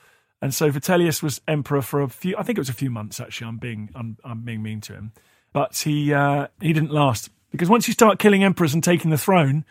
and 0.43 0.53
so 0.53 0.69
Vitellius 0.69 1.23
was 1.23 1.41
emperor 1.47 1.83
for 1.83 2.01
a 2.01 2.09
few. 2.09 2.37
I 2.37 2.43
think 2.43 2.59
it 2.59 2.61
was 2.61 2.69
a 2.69 2.75
few 2.75 2.91
months. 2.91 3.21
Actually, 3.21 3.49
I'm 3.49 3.59
being 3.59 3.91
I'm, 3.95 4.17
I'm 4.25 4.43
being 4.43 4.65
mean 4.65 4.81
to 4.83 4.95
him, 4.95 5.13
but 5.53 5.77
he 5.77 6.13
uh, 6.13 6.49
he 6.61 6.73
didn't 6.73 6.91
last 6.91 7.31
because 7.51 7.69
once 7.69 7.89
you 7.89 7.93
start 7.93 8.19
killing 8.19 8.45
emperors 8.45 8.75
and 8.75 8.83
taking 8.83 9.11
the 9.11 9.19
throne, 9.19 9.65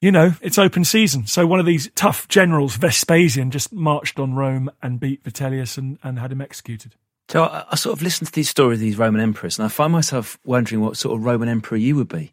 you 0.00 0.10
know, 0.10 0.32
it's 0.40 0.58
open 0.58 0.84
season. 0.84 1.26
So 1.26 1.46
one 1.46 1.60
of 1.60 1.66
these 1.66 1.90
tough 1.94 2.26
generals, 2.28 2.76
Vespasian, 2.76 3.50
just 3.50 3.72
marched 3.72 4.18
on 4.18 4.34
Rome 4.34 4.70
and 4.82 4.98
beat 4.98 5.22
Vitellius 5.22 5.76
and, 5.76 5.98
and 6.02 6.18
had 6.18 6.32
him 6.32 6.40
executed. 6.40 6.94
So 7.28 7.44
I, 7.44 7.64
I 7.70 7.76
sort 7.76 7.96
of 7.96 8.02
listened 8.02 8.28
to 8.28 8.32
these 8.32 8.48
stories 8.48 8.78
of 8.78 8.80
these 8.80 8.98
Roman 8.98 9.20
emperors, 9.20 9.58
and 9.58 9.66
I 9.66 9.68
find 9.68 9.92
myself 9.92 10.38
wondering 10.44 10.80
what 10.80 10.96
sort 10.96 11.16
of 11.16 11.24
Roman 11.24 11.48
emperor 11.48 11.78
you 11.78 11.96
would 11.96 12.08
be. 12.08 12.32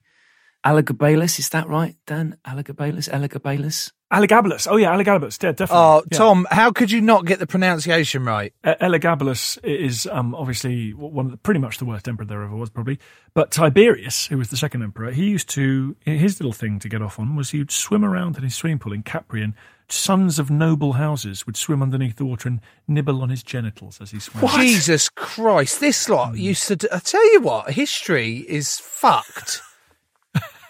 Elagabalus, 0.66 1.40
is 1.40 1.50
that 1.50 1.68
right, 1.68 1.96
Dan? 2.06 2.38
Elagabalus, 2.46 3.10
Elagabalus. 3.10 3.92
Elagabalus. 4.12 4.68
Oh, 4.72 4.78
yeah, 4.78 4.94
Elagabalus. 4.96 5.42
Yeah, 5.44 5.52
definitely. 5.52 5.76
Oh, 5.78 6.04
Yeah. 6.12 6.18
Tom, 6.18 6.48
how 6.50 6.72
could 6.72 6.90
you 6.92 7.02
not 7.02 7.26
get 7.26 7.40
the 7.40 7.48
pronunciation 7.48 8.24
right? 8.24 8.54
Uh, 8.64 8.76
Elagabalus 8.80 9.62
is 9.66 10.08
um, 10.10 10.34
obviously 10.34 10.94
one 10.94 11.26
of 11.26 11.32
the, 11.32 11.38
pretty 11.38 11.60
much 11.60 11.78
the 11.78 11.84
worst 11.86 12.08
emperor 12.08 12.26
there 12.26 12.42
ever 12.42 12.56
was, 12.56 12.70
probably. 12.70 13.00
But 13.34 13.52
Tiberius, 13.52 14.28
who 14.28 14.38
was 14.38 14.50
the 14.50 14.56
second 14.56 14.84
emperor, 14.84 15.12
he 15.12 15.26
used 15.26 15.50
to 15.50 15.96
his 16.06 16.40
little 16.40 16.54
thing 16.54 16.80
to 16.80 16.88
get 16.88 17.02
off 17.02 17.20
on 17.20 17.36
was 17.36 17.50
he'd 17.50 17.70
swim 17.70 18.06
around 18.06 18.38
in 18.38 18.44
his 18.44 18.56
swimming 18.56 18.80
pool 18.80 18.94
in 18.94 19.04
Capri, 19.04 19.44
and 19.44 19.54
sons 19.90 20.40
of 20.40 20.50
noble 20.50 20.94
houses 20.94 21.46
would 21.46 21.58
swim 21.58 21.82
underneath 21.84 22.16
the 22.16 22.26
water 22.26 22.48
and 22.48 22.62
nibble 22.88 23.22
on 23.22 23.28
his 23.30 23.44
genitals 23.44 24.00
as 24.02 24.12
he 24.12 24.20
swam. 24.20 24.48
Jesus 24.58 25.10
Christ, 25.16 25.82
this 25.82 26.08
lot 26.08 26.38
used 26.38 26.66
to. 26.70 26.78
d- 26.78 26.88
I 26.94 27.00
tell 27.00 27.34
you 27.34 27.42
what, 27.42 27.72
history 27.72 28.38
is 28.48 28.80
fucked. 28.80 29.62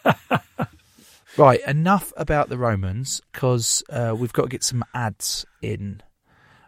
right, 1.38 1.62
enough 1.68 2.12
about 2.18 2.50
the 2.50 2.58
Romans 2.58 3.22
because 3.32 3.84
uh, 3.90 4.16
we've 4.18 4.34
got 4.34 4.44
to 4.44 4.50
get 4.50 4.64
some 4.64 4.84
ads 4.94 5.46
in, 5.62 6.02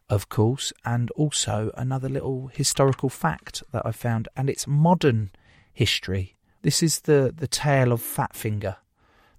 of 0.10 0.30
course, 0.30 0.72
and 0.86 1.12
also 1.12 1.72
another 1.76 2.10
little 2.10 2.48
historical 2.48 3.10
fact 3.10 3.64
that 3.72 3.86
I 3.86 3.92
found, 3.92 4.28
and 4.36 4.50
it's 4.50 4.68
modern 4.68 5.32
history. 5.74 6.36
This 6.62 6.84
is 6.84 7.02
the 7.02 7.34
the 7.36 7.48
tale 7.48 7.92
of 7.92 8.02
Fat 8.02 8.36
Finger, 8.36 8.78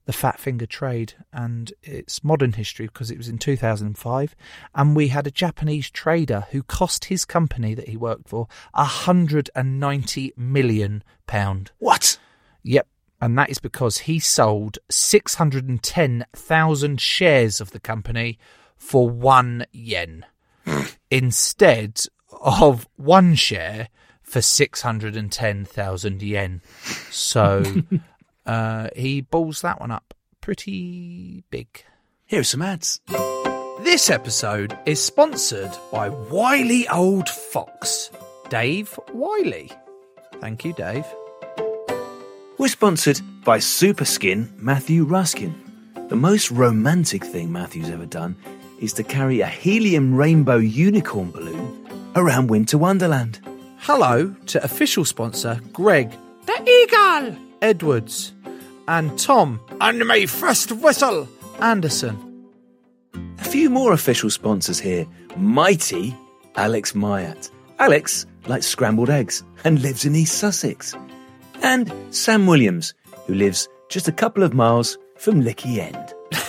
the 0.06 0.12
Fat 0.12 0.40
Finger 0.40 0.66
trade, 0.66 1.14
and 1.32 1.72
it's 1.82 2.24
modern 2.24 2.52
history 2.52 2.86
because 2.86 3.10
it 3.10 3.18
was 3.18 3.28
in 3.28 3.38
2005, 3.38 4.34
and 4.74 4.96
we 4.96 5.08
had 5.08 5.26
a 5.26 5.30
Japanese 5.30 5.90
trader 5.90 6.46
who 6.50 6.62
cost 6.62 7.06
his 7.06 7.24
company 7.24 7.74
that 7.74 7.88
he 7.88 7.96
worked 7.96 8.28
for 8.28 8.48
190 8.72 10.32
million 10.36 11.04
pound. 11.26 11.70
What? 11.78 12.18
Yep. 12.62 12.86
And 13.20 13.36
that 13.38 13.50
is 13.50 13.58
because 13.58 13.98
he 13.98 14.18
sold 14.18 14.78
610,000 14.90 17.00
shares 17.00 17.60
of 17.60 17.72
the 17.72 17.80
company 17.80 18.38
for 18.76 19.10
one 19.10 19.66
yen 19.72 20.24
instead 21.10 22.00
of 22.40 22.88
one 22.96 23.34
share 23.34 23.88
for 24.22 24.40
610,000 24.40 26.22
yen. 26.22 26.62
So 27.10 27.62
uh, 28.46 28.88
he 28.96 29.20
balls 29.20 29.60
that 29.62 29.80
one 29.80 29.90
up 29.90 30.14
pretty 30.40 31.44
big. 31.50 31.84
Here 32.26 32.40
are 32.40 32.44
some 32.44 32.62
ads. 32.62 33.00
This 33.80 34.10
episode 34.10 34.78
is 34.86 35.02
sponsored 35.02 35.70
by 35.90 36.08
Wiley 36.08 36.88
Old 36.88 37.28
Fox, 37.28 38.10
Dave 38.48 38.98
Wiley. 39.12 39.70
Thank 40.40 40.64
you, 40.64 40.72
Dave. 40.72 41.06
We're 42.60 42.68
sponsored 42.68 43.22
by 43.42 43.56
Superskin 43.56 44.54
Matthew 44.58 45.04
Ruskin. 45.04 45.54
The 46.10 46.14
most 46.14 46.50
romantic 46.50 47.24
thing 47.24 47.50
Matthew's 47.50 47.88
ever 47.88 48.04
done 48.04 48.36
is 48.78 48.92
to 48.92 49.02
carry 49.02 49.40
a 49.40 49.46
helium 49.46 50.14
rainbow 50.14 50.58
unicorn 50.58 51.30
balloon 51.30 51.88
around 52.16 52.50
Winter 52.50 52.76
Wonderland. 52.76 53.40
Hello 53.78 54.36
to 54.48 54.62
official 54.62 55.06
sponsor 55.06 55.58
Greg 55.72 56.14
the 56.44 56.62
Eagle 56.70 57.34
Edwards 57.62 58.34
and 58.88 59.18
Tom 59.18 59.58
and 59.80 60.06
my 60.06 60.26
first 60.26 60.70
whistle 60.70 61.30
Anderson. 61.62 62.44
A 63.38 63.44
few 63.44 63.70
more 63.70 63.94
official 63.94 64.28
sponsors 64.28 64.78
here. 64.78 65.06
Mighty 65.34 66.14
Alex 66.56 66.92
Myat. 66.92 67.48
Alex 67.78 68.26
likes 68.48 68.66
scrambled 68.66 69.08
eggs 69.08 69.44
and 69.64 69.80
lives 69.80 70.04
in 70.04 70.14
East 70.14 70.36
Sussex. 70.36 70.94
And 71.62 71.92
Sam 72.10 72.46
Williams, 72.46 72.94
who 73.26 73.34
lives 73.34 73.68
just 73.88 74.08
a 74.08 74.12
couple 74.12 74.42
of 74.42 74.54
miles 74.54 74.98
from 75.16 75.42
Lickey 75.42 75.80
End. 75.80 76.14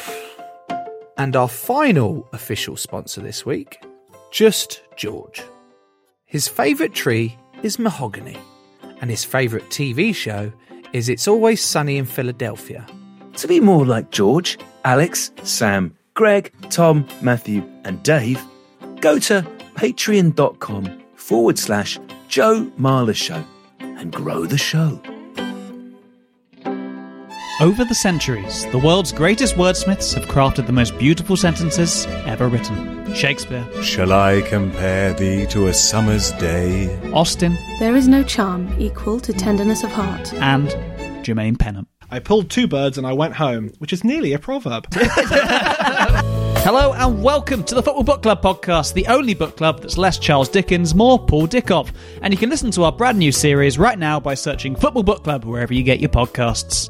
And 1.18 1.36
our 1.36 1.50
final 1.50 2.28
official 2.34 2.76
sponsor 2.76 3.22
this 3.22 3.46
week, 3.46 3.78
Just 4.32 4.82
George. 4.96 5.44
His 6.26 6.48
favourite 6.48 6.96
tree 6.96 7.38
is 7.62 7.78
mahogany, 7.78 8.40
and 9.02 9.10
his 9.12 9.24
favourite 9.24 9.70
TV 9.70 10.16
show 10.16 10.52
is 10.94 11.10
It's 11.10 11.28
Always 11.28 11.62
Sunny 11.64 11.98
in 11.98 12.06
Philadelphia. 12.06 12.88
To 13.36 13.48
be 13.48 13.60
more 13.60 13.86
like 13.86 14.10
George, 14.10 14.58
Alex, 14.84 15.32
Sam, 15.44 15.96
Greg, 16.16 16.52
Tom, 16.72 17.08
Matthew, 17.22 17.64
and 17.84 18.02
Dave, 18.02 18.42
go 19.00 19.20
to 19.20 19.46
patreon.com 19.76 21.04
forward 21.16 21.60
slash 21.60 22.00
Joe 22.30 22.72
Marler 22.80 23.16
Show 23.16 23.44
and 24.02 24.12
grow 24.12 24.46
the 24.46 24.58
show. 24.58 25.00
Over 27.62 27.86
the 27.86 27.94
centuries, 27.94 28.66
the 28.72 28.80
world's 28.80 29.12
greatest 29.12 29.54
wordsmiths 29.56 30.16
have 30.16 30.26
crafted 30.26 30.66
the 30.66 30.74
most 30.74 30.98
beautiful 30.98 31.38
sentences 31.38 32.08
ever 32.26 32.48
written. 32.48 33.14
Shakespeare, 33.14 33.64
Shall 33.84 34.12
I 34.14 34.42
compare 34.42 35.14
thee 35.14 35.46
to 35.48 35.68
a 35.68 35.74
summer's 35.74 36.32
day? 36.34 36.90
Austen, 37.14 37.56
There 37.80 37.96
is 37.96 38.08
no 38.08 38.24
charm 38.24 38.74
equal 38.80 39.20
to 39.20 39.32
tenderness 39.32 39.84
of 39.84 39.92
heart. 39.92 40.34
and 40.34 40.70
Jermaine 41.24 41.60
Pennant. 41.60 41.88
I 42.14 42.20
pulled 42.20 42.50
two 42.50 42.68
birds 42.68 42.98
and 42.98 43.08
I 43.08 43.14
went 43.14 43.36
home, 43.36 43.72
which 43.78 43.94
is 43.94 44.04
nearly 44.04 44.34
a 44.34 44.40
proverb. 44.40 44.86
Hello 44.94 46.92
and 46.92 47.24
welcome 47.24 47.64
to 47.64 47.74
the 47.74 47.82
Football 47.82 48.04
Book 48.04 48.22
Club 48.22 48.42
podcast, 48.42 48.94
the 48.94 49.08
only 49.08 49.34
book 49.34 49.56
club 49.56 49.80
that's 49.80 49.98
less 49.98 50.20
Charles 50.20 50.50
Dickens, 50.50 50.94
more 50.94 51.18
Paul 51.18 51.48
Dickov. 51.48 51.94
And 52.22 52.34
you 52.34 52.38
can 52.38 52.50
listen 52.50 52.70
to 52.72 52.84
our 52.84 52.92
brand 52.92 53.18
new 53.18 53.32
series 53.32 53.80
right 53.80 53.98
now 53.98 54.20
by 54.20 54.34
searching 54.34 54.76
Football 54.76 55.04
Book 55.04 55.24
Club 55.24 55.46
wherever 55.46 55.74
you 55.74 55.84
get 55.84 56.02
your 56.02 56.10
podcasts. 56.10 56.90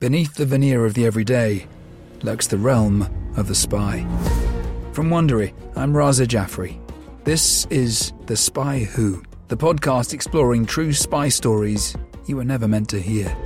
Beneath 0.00 0.34
the 0.34 0.46
veneer 0.46 0.86
of 0.86 0.94
the 0.94 1.06
everyday 1.06 1.66
lurks 2.22 2.46
the 2.46 2.56
realm 2.56 3.02
of 3.36 3.48
the 3.48 3.54
spy. 3.56 4.06
From 4.92 5.10
Wondery, 5.10 5.52
I'm 5.74 5.92
Raza 5.92 6.24
Jaffrey. 6.24 6.80
This 7.24 7.66
is 7.66 8.12
The 8.26 8.36
Spy 8.36 8.78
Who, 8.78 9.24
the 9.48 9.56
podcast 9.56 10.14
exploring 10.14 10.66
true 10.66 10.92
spy 10.92 11.28
stories 11.28 11.96
you 12.26 12.36
were 12.36 12.44
never 12.44 12.68
meant 12.68 12.88
to 12.90 13.00
hear, 13.00 13.36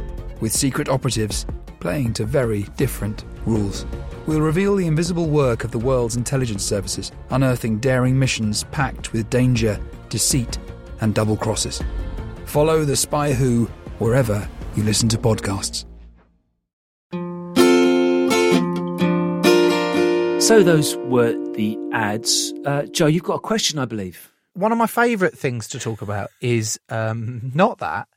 with 0.40 0.52
secret 0.52 0.90
operatives 0.90 1.46
playing 1.80 2.12
to 2.12 2.26
very 2.26 2.64
different 2.76 3.24
rules. 3.46 3.86
We'll 4.26 4.42
reveal 4.42 4.76
the 4.76 4.86
invisible 4.86 5.30
work 5.30 5.64
of 5.64 5.70
the 5.70 5.78
world's 5.78 6.16
intelligence 6.16 6.62
services, 6.62 7.12
unearthing 7.30 7.78
daring 7.78 8.18
missions 8.18 8.64
packed 8.64 9.14
with 9.14 9.30
danger, 9.30 9.80
deceit, 10.10 10.58
and 11.00 11.14
double 11.14 11.38
crosses. 11.38 11.82
Follow 12.44 12.84
The 12.84 12.94
Spy 12.94 13.32
Who 13.32 13.70
wherever 13.98 14.46
you 14.76 14.82
listen 14.82 15.08
to 15.08 15.16
podcasts. 15.16 15.86
So 20.42 20.64
those 20.64 20.96
were 20.96 21.34
the 21.52 21.78
ads. 21.92 22.52
Uh, 22.66 22.82
Joe, 22.86 23.06
you've 23.06 23.22
got 23.22 23.36
a 23.36 23.38
question, 23.38 23.78
I 23.78 23.84
believe. 23.84 24.32
One 24.54 24.72
of 24.72 24.76
my 24.76 24.88
favourite 24.88 25.38
things 25.38 25.68
to 25.68 25.78
talk 25.78 26.02
about 26.02 26.30
is 26.40 26.80
um, 26.88 27.52
not 27.54 27.78
that, 27.78 28.08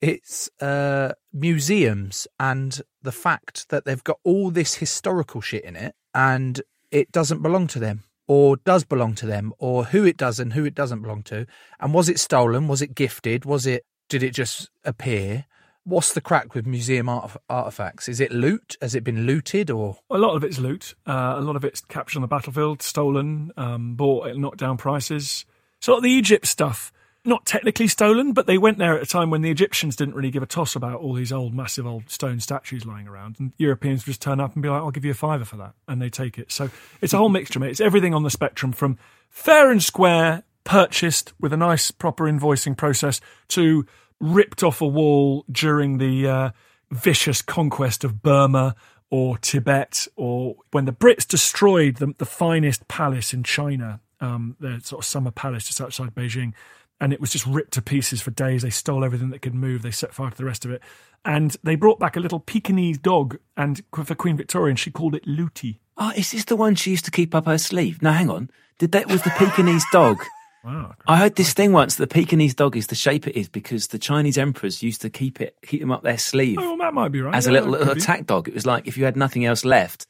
it's 0.00 0.48
uh, 0.62 1.12
museums 1.34 2.26
and 2.40 2.80
the 3.02 3.12
fact 3.12 3.68
that 3.68 3.84
they've 3.84 4.02
got 4.02 4.18
all 4.24 4.50
this 4.50 4.76
historical 4.76 5.42
shit 5.42 5.62
in 5.62 5.76
it 5.76 5.94
and 6.14 6.62
it 6.90 7.12
doesn't 7.12 7.42
belong 7.42 7.66
to 7.66 7.78
them 7.78 8.04
or 8.26 8.56
does 8.56 8.84
belong 8.84 9.14
to 9.16 9.26
them 9.26 9.52
or 9.58 9.84
who 9.84 10.04
it 10.04 10.16
does 10.16 10.40
and 10.40 10.54
who 10.54 10.64
it 10.64 10.74
doesn't 10.74 11.02
belong 11.02 11.22
to. 11.24 11.46
And 11.80 11.92
was 11.92 12.08
it 12.08 12.18
stolen? 12.18 12.66
Was 12.66 12.80
it 12.80 12.94
gifted? 12.94 13.44
Was 13.44 13.66
it, 13.66 13.84
did 14.08 14.22
it 14.22 14.30
just 14.32 14.70
appear? 14.84 15.44
What's 15.84 16.14
the 16.14 16.22
crack 16.22 16.54
with 16.54 16.66
museum 16.66 17.10
art- 17.10 17.36
artifacts? 17.50 18.08
Is 18.08 18.18
it 18.18 18.32
loot? 18.32 18.76
Has 18.80 18.94
it 18.94 19.04
been 19.04 19.26
looted 19.26 19.70
or? 19.70 19.98
A 20.10 20.16
lot 20.16 20.34
of 20.34 20.42
it's 20.42 20.58
loot. 20.58 20.94
Uh, 21.06 21.34
a 21.36 21.40
lot 21.42 21.56
of 21.56 21.64
it's 21.64 21.82
captured 21.82 22.18
on 22.18 22.22
the 22.22 22.28
battlefield, 22.28 22.80
stolen, 22.80 23.52
um, 23.58 23.94
bought 23.94 24.28
at 24.28 24.36
knocked 24.38 24.58
down 24.58 24.78
prices. 24.78 25.44
Sort 25.80 25.98
of 25.98 26.02
the 26.02 26.10
Egypt 26.10 26.46
stuff, 26.46 26.90
not 27.26 27.44
technically 27.44 27.86
stolen, 27.88 28.32
but 28.32 28.46
they 28.46 28.56
went 28.56 28.78
there 28.78 28.96
at 28.96 29.02
a 29.02 29.06
time 29.06 29.28
when 29.28 29.42
the 29.42 29.50
Egyptians 29.50 29.96
didn't 29.96 30.14
really 30.14 30.30
give 30.30 30.42
a 30.42 30.46
toss 30.46 30.74
about 30.74 31.00
all 31.00 31.12
these 31.12 31.32
old, 31.32 31.52
massive 31.52 31.86
old 31.86 32.08
stone 32.08 32.40
statues 32.40 32.86
lying 32.86 33.06
around. 33.06 33.36
And 33.38 33.52
Europeans 33.58 34.04
just 34.04 34.22
turn 34.22 34.40
up 34.40 34.54
and 34.54 34.62
be 34.62 34.70
like, 34.70 34.80
I'll 34.80 34.90
give 34.90 35.04
you 35.04 35.10
a 35.10 35.14
fiver 35.14 35.44
for 35.44 35.56
that. 35.56 35.74
And 35.86 36.00
they 36.00 36.08
take 36.08 36.38
it. 36.38 36.50
So 36.50 36.70
it's 37.02 37.12
a 37.12 37.18
whole 37.18 37.28
mixture, 37.28 37.60
mate. 37.60 37.70
It's 37.70 37.80
everything 37.80 38.14
on 38.14 38.22
the 38.22 38.30
spectrum 38.30 38.72
from 38.72 38.98
fair 39.28 39.70
and 39.70 39.82
square, 39.82 40.44
purchased 40.64 41.34
with 41.38 41.52
a 41.52 41.58
nice, 41.58 41.90
proper 41.90 42.24
invoicing 42.24 42.74
process 42.74 43.20
to 43.48 43.84
ripped 44.24 44.62
off 44.62 44.80
a 44.80 44.86
wall 44.86 45.44
during 45.50 45.98
the 45.98 46.26
uh, 46.26 46.50
vicious 46.90 47.42
conquest 47.42 48.04
of 48.04 48.22
Burma 48.22 48.74
or 49.10 49.36
Tibet, 49.38 50.08
or 50.16 50.56
when 50.72 50.86
the 50.86 50.92
Brits 50.92 51.28
destroyed 51.28 51.96
the, 51.96 52.14
the 52.18 52.24
finest 52.26 52.88
palace 52.88 53.34
in 53.34 53.44
China, 53.44 54.00
um, 54.20 54.56
the 54.58 54.80
sort 54.82 55.02
of 55.02 55.06
summer 55.06 55.30
palace 55.30 55.66
just 55.66 55.80
outside 55.80 56.14
Beijing, 56.14 56.54
and 57.00 57.12
it 57.12 57.20
was 57.20 57.30
just 57.30 57.46
ripped 57.46 57.74
to 57.74 57.82
pieces 57.82 58.22
for 58.22 58.30
days. 58.30 58.62
They 58.62 58.70
stole 58.70 59.04
everything 59.04 59.30
that 59.30 59.42
could 59.42 59.54
move. 59.54 59.82
They 59.82 59.90
set 59.90 60.14
fire 60.14 60.30
to 60.30 60.36
the 60.36 60.44
rest 60.44 60.64
of 60.64 60.70
it, 60.70 60.80
and 61.24 61.56
they 61.62 61.74
brought 61.76 62.00
back 62.00 62.16
a 62.16 62.20
little 62.20 62.40
Pekingese 62.40 62.98
dog, 62.98 63.38
and 63.56 63.82
for 63.92 64.14
Queen 64.14 64.36
Victoria, 64.36 64.70
and 64.70 64.78
she 64.78 64.90
called 64.90 65.14
it 65.14 65.26
Looty. 65.26 65.80
Oh, 65.96 66.12
is 66.16 66.32
this 66.32 66.46
the 66.46 66.56
one 66.56 66.74
she 66.74 66.90
used 66.90 67.04
to 67.04 67.10
keep 67.10 67.34
up 67.34 67.46
her 67.46 67.58
sleeve? 67.58 68.02
No, 68.02 68.10
hang 68.10 68.30
on. 68.30 68.50
Did 68.78 68.92
that 68.92 69.08
was 69.08 69.22
the 69.22 69.30
Pekingese 69.30 69.84
dog? 69.92 70.18
Wow. 70.64 70.94
I 71.06 71.18
heard 71.18 71.36
this 71.36 71.52
thing 71.52 71.72
once. 71.72 71.96
The 71.96 72.06
Pekingese 72.06 72.54
dog 72.54 72.76
is 72.76 72.86
the 72.86 72.94
shape 72.94 73.26
it 73.26 73.36
is 73.36 73.48
because 73.48 73.88
the 73.88 73.98
Chinese 73.98 74.38
emperors 74.38 74.82
used 74.82 75.02
to 75.02 75.10
keep 75.10 75.40
it, 75.40 75.56
keep 75.66 75.80
them 75.80 75.90
up 75.92 76.02
their 76.02 76.16
sleeve 76.18 76.58
Oh, 76.58 76.70
well, 76.70 76.76
that 76.78 76.94
might 76.94 77.10
be 77.10 77.20
right. 77.20 77.34
as 77.34 77.46
a 77.46 77.52
little, 77.52 77.70
little 77.70 77.90
attack 77.90 78.26
dog. 78.26 78.48
It 78.48 78.54
was 78.54 78.64
like 78.66 78.86
if 78.86 78.96
you 78.96 79.04
had 79.04 79.16
nothing 79.16 79.44
else 79.44 79.64
left, 79.64 80.06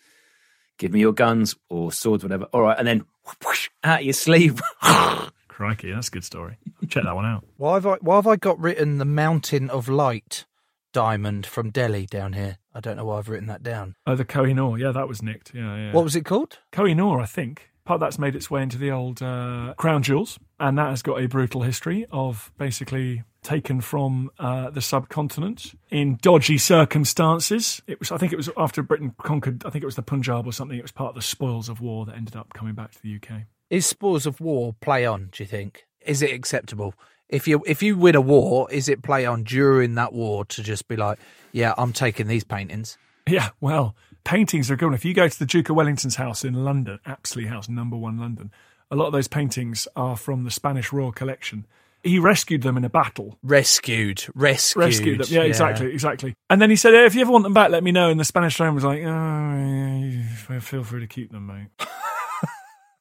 give 0.78 0.92
me 0.92 1.00
your 1.00 1.12
guns 1.12 1.56
or 1.68 1.90
swords, 1.90 2.22
whatever. 2.22 2.44
All 2.52 2.62
right, 2.62 2.78
and 2.78 2.86
then 2.86 3.04
whoosh, 3.44 3.68
out 3.82 4.04
your 4.04 4.12
sleeve. 4.14 4.60
Crikey, 5.48 5.92
that's 5.92 6.08
a 6.08 6.10
good 6.10 6.24
story. 6.24 6.58
Check 6.88 7.04
that 7.04 7.14
one 7.14 7.24
out. 7.26 7.44
Why 7.56 7.74
have 7.74 7.86
I, 7.86 7.94
why 8.00 8.16
have 8.16 8.26
I 8.26 8.36
got 8.36 8.58
written 8.60 8.98
the 8.98 9.04
Mountain 9.04 9.70
of 9.70 9.88
Light 9.88 10.44
diamond 10.92 11.46
from 11.46 11.70
Delhi 11.70 12.06
down 12.06 12.32
here? 12.32 12.58
I 12.74 12.80
don't 12.80 12.96
know 12.96 13.04
why 13.04 13.18
I've 13.18 13.28
written 13.28 13.46
that 13.48 13.62
down. 13.62 13.94
Oh, 14.06 14.16
the 14.16 14.24
Kohinoor. 14.24 14.78
Yeah, 14.80 14.90
that 14.92 15.06
was 15.08 15.22
nicked. 15.22 15.52
Yeah, 15.54 15.76
yeah. 15.76 15.92
What 15.92 16.02
was 16.04 16.16
it 16.16 16.24
called? 16.24 16.58
Kohinoor, 16.72 17.22
I 17.22 17.26
think. 17.26 17.70
Part 17.84 17.96
of 17.96 18.00
that's 18.00 18.18
made 18.18 18.34
its 18.34 18.50
way 18.50 18.62
into 18.62 18.78
the 18.78 18.90
old 18.90 19.22
uh, 19.22 19.74
crown 19.76 20.02
jewels, 20.02 20.38
and 20.58 20.78
that 20.78 20.88
has 20.88 21.02
got 21.02 21.20
a 21.20 21.26
brutal 21.26 21.62
history 21.62 22.06
of 22.10 22.50
basically 22.56 23.24
taken 23.42 23.82
from 23.82 24.30
uh, 24.38 24.70
the 24.70 24.80
subcontinent 24.80 25.78
in 25.90 26.18
dodgy 26.22 26.56
circumstances. 26.56 27.82
It 27.86 28.00
was, 28.00 28.10
I 28.10 28.16
think, 28.16 28.32
it 28.32 28.36
was 28.36 28.48
after 28.56 28.82
Britain 28.82 29.14
conquered. 29.22 29.64
I 29.66 29.70
think 29.70 29.82
it 29.82 29.86
was 29.86 29.96
the 29.96 30.02
Punjab 30.02 30.46
or 30.46 30.52
something. 30.52 30.78
It 30.78 30.82
was 30.82 30.92
part 30.92 31.10
of 31.10 31.14
the 31.14 31.22
spoils 31.22 31.68
of 31.68 31.80
war 31.80 32.06
that 32.06 32.16
ended 32.16 32.36
up 32.36 32.54
coming 32.54 32.74
back 32.74 32.92
to 32.92 33.02
the 33.02 33.16
UK. 33.16 33.42
Is 33.68 33.86
spoils 33.86 34.24
of 34.24 34.40
war 34.40 34.74
play 34.80 35.04
on? 35.04 35.28
Do 35.30 35.42
you 35.42 35.46
think? 35.46 35.84
Is 36.00 36.22
it 36.22 36.32
acceptable? 36.32 36.94
If 37.28 37.46
you 37.46 37.62
if 37.66 37.82
you 37.82 37.96
win 37.96 38.14
a 38.14 38.20
war, 38.20 38.70
is 38.70 38.88
it 38.88 39.02
play 39.02 39.26
on 39.26 39.44
during 39.44 39.94
that 39.96 40.12
war 40.12 40.44
to 40.46 40.62
just 40.62 40.88
be 40.88 40.96
like, 40.96 41.18
yeah, 41.52 41.74
I'm 41.76 41.92
taking 41.92 42.26
these 42.26 42.44
paintings? 42.44 42.96
Yeah, 43.26 43.50
well, 43.60 43.94
paintings 44.24 44.70
are 44.70 44.76
good. 44.76 44.94
If 44.94 45.04
you 45.04 45.14
go 45.14 45.28
to 45.28 45.38
the 45.38 45.46
Duke 45.46 45.68
of 45.68 45.76
Wellington's 45.76 46.16
house 46.16 46.44
in 46.44 46.64
London, 46.64 46.98
Apsley 47.06 47.46
House, 47.46 47.68
number 47.68 47.96
one 47.96 48.18
London, 48.18 48.50
a 48.90 48.96
lot 48.96 49.06
of 49.06 49.12
those 49.12 49.28
paintings 49.28 49.86
are 49.96 50.16
from 50.16 50.44
the 50.44 50.50
Spanish 50.50 50.92
Royal 50.92 51.12
Collection. 51.12 51.66
He 52.02 52.18
rescued 52.18 52.62
them 52.62 52.76
in 52.76 52.84
a 52.84 52.90
battle. 52.90 53.38
Rescued, 53.42 54.26
rescued, 54.34 54.84
Rescued 54.84 55.20
them. 55.20 55.26
Yeah, 55.30 55.42
exactly, 55.42 55.90
exactly. 55.90 56.34
And 56.50 56.60
then 56.60 56.68
he 56.68 56.76
said, 56.76 56.92
"If 56.92 57.14
you 57.14 57.22
ever 57.22 57.32
want 57.32 57.44
them 57.44 57.54
back, 57.54 57.70
let 57.70 57.82
me 57.82 57.92
know." 57.92 58.10
And 58.10 58.20
the 58.20 58.24
Spanish 58.24 58.56
throne 58.56 58.74
was 58.74 58.84
like, 58.84 59.02
"Oh, 59.02 59.04
yeah, 59.08 60.58
feel 60.60 60.84
free 60.84 61.00
to 61.00 61.06
keep 61.06 61.32
them, 61.32 61.46
mate." 61.46 61.68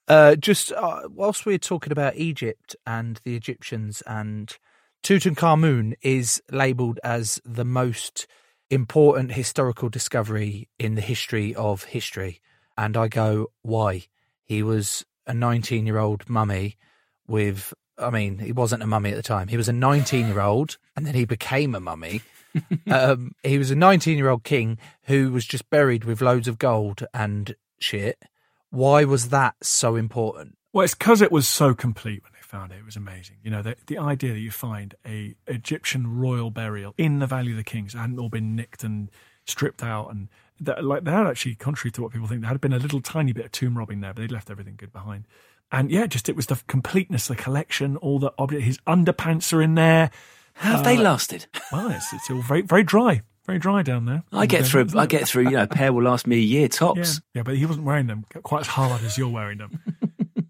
Uh, 0.05 0.35
just 0.35 0.71
uh, 0.73 1.07
whilst 1.09 1.45
we're 1.45 1.57
talking 1.57 1.93
about 1.93 2.17
Egypt 2.17 2.75
and 2.85 3.21
the 3.23 3.37
Egyptians, 3.37 4.03
and 4.05 4.57
Tutankhamun 5.01 5.93
is 6.01 6.41
labelled 6.51 6.99
as 7.05 7.39
the 7.45 7.63
most 7.63 8.27
important 8.69 9.33
historical 9.33 9.89
discovery 9.89 10.69
in 10.79 10.95
the 10.95 11.01
history 11.01 11.53
of 11.55 11.85
history. 11.85 12.41
And 12.77 12.97
I 12.97 13.07
go, 13.07 13.51
why? 13.61 14.07
He 14.43 14.63
was 14.63 15.05
a 15.27 15.33
19 15.33 15.85
year 15.85 15.99
old 15.99 16.29
mummy 16.29 16.77
with, 17.27 17.73
I 17.97 18.09
mean, 18.09 18.39
he 18.39 18.51
wasn't 18.51 18.83
a 18.83 18.87
mummy 18.87 19.11
at 19.11 19.15
the 19.15 19.23
time. 19.23 19.47
He 19.47 19.57
was 19.57 19.69
a 19.69 19.73
19 19.73 20.27
year 20.27 20.41
old 20.41 20.77
and 20.95 21.05
then 21.05 21.15
he 21.15 21.25
became 21.25 21.75
a 21.75 21.79
mummy. 21.79 22.21
um, 22.91 23.33
he 23.43 23.57
was 23.57 23.71
a 23.71 23.75
19 23.75 24.17
year 24.17 24.29
old 24.29 24.43
king 24.43 24.77
who 25.03 25.31
was 25.31 25.45
just 25.45 25.69
buried 25.69 26.03
with 26.03 26.21
loads 26.21 26.47
of 26.47 26.57
gold 26.57 27.05
and 27.13 27.55
shit. 27.79 28.21
Why 28.69 29.03
was 29.03 29.29
that 29.29 29.55
so 29.61 29.95
important? 29.95 30.57
Well, 30.71 30.83
it's 30.83 30.95
because 30.95 31.21
it 31.21 31.31
was 31.31 31.47
so 31.47 31.75
complete 31.75 32.23
found 32.53 32.71
it. 32.71 32.77
It 32.77 32.85
was 32.85 32.95
amazing. 32.95 33.37
You 33.43 33.49
know, 33.49 33.63
the, 33.63 33.75
the 33.87 33.97
idea 33.97 34.31
that 34.33 34.39
you 34.39 34.51
find 34.51 34.93
a 35.07 35.35
Egyptian 35.47 36.15
royal 36.17 36.51
burial 36.51 36.93
in 36.99 37.17
the 37.17 37.25
Valley 37.25 37.51
of 37.51 37.57
the 37.57 37.63
Kings 37.63 37.93
hadn't 37.93 38.19
all 38.19 38.29
been 38.29 38.55
nicked 38.55 38.83
and 38.83 39.09
stripped 39.45 39.81
out, 39.83 40.11
and 40.11 40.29
that, 40.61 40.83
like 40.83 41.03
they 41.03 41.11
had 41.11 41.25
actually, 41.25 41.55
contrary 41.55 41.91
to 41.93 42.03
what 42.03 42.11
people 42.11 42.27
think, 42.27 42.41
there 42.41 42.49
had 42.49 42.61
been 42.61 42.73
a 42.73 42.77
little 42.79 43.01
tiny 43.01 43.33
bit 43.33 43.45
of 43.45 43.51
tomb 43.51 43.75
robbing 43.75 44.01
there, 44.01 44.13
but 44.13 44.21
they'd 44.21 44.31
left 44.31 44.51
everything 44.51 44.75
good 44.77 44.93
behind. 44.93 45.25
And 45.71 45.89
yeah, 45.89 46.05
just 46.05 46.29
it 46.29 46.35
was 46.35 46.45
the 46.45 46.61
completeness, 46.67 47.27
the 47.27 47.35
collection, 47.35 47.97
all 47.97 48.19
the 48.19 48.31
object. 48.37 48.61
His 48.63 48.77
underpants 48.85 49.51
are 49.51 49.61
in 49.61 49.73
there. 49.73 50.11
How 50.53 50.73
have 50.73 50.83
they 50.85 50.97
lasted? 50.97 51.47
Well, 51.71 51.89
it's, 51.89 52.13
it's 52.13 52.29
all 52.29 52.41
very 52.43 52.61
very 52.61 52.83
dry, 52.83 53.23
very 53.47 53.57
dry 53.57 53.81
down 53.81 54.05
there. 54.05 54.21
I 54.31 54.45
get 54.45 54.61
uh, 54.61 54.65
through. 54.65 54.87
I 54.95 55.07
get 55.07 55.27
through. 55.27 55.45
You 55.45 55.51
know, 55.57 55.63
a 55.63 55.67
pair 55.67 55.91
will 55.91 56.03
last 56.03 56.27
me 56.27 56.35
a 56.35 56.39
year 56.39 56.61
Yeah, 56.61 56.67
tops. 56.67 57.21
yeah, 57.33 57.41
but 57.41 57.57
he 57.57 57.65
wasn't 57.65 57.87
wearing 57.87 58.05
them 58.05 58.25
quite 58.43 58.61
as 58.61 58.67
hard 58.67 59.01
as 59.01 59.17
you're 59.17 59.29
wearing 59.29 59.57
them. 59.57 59.79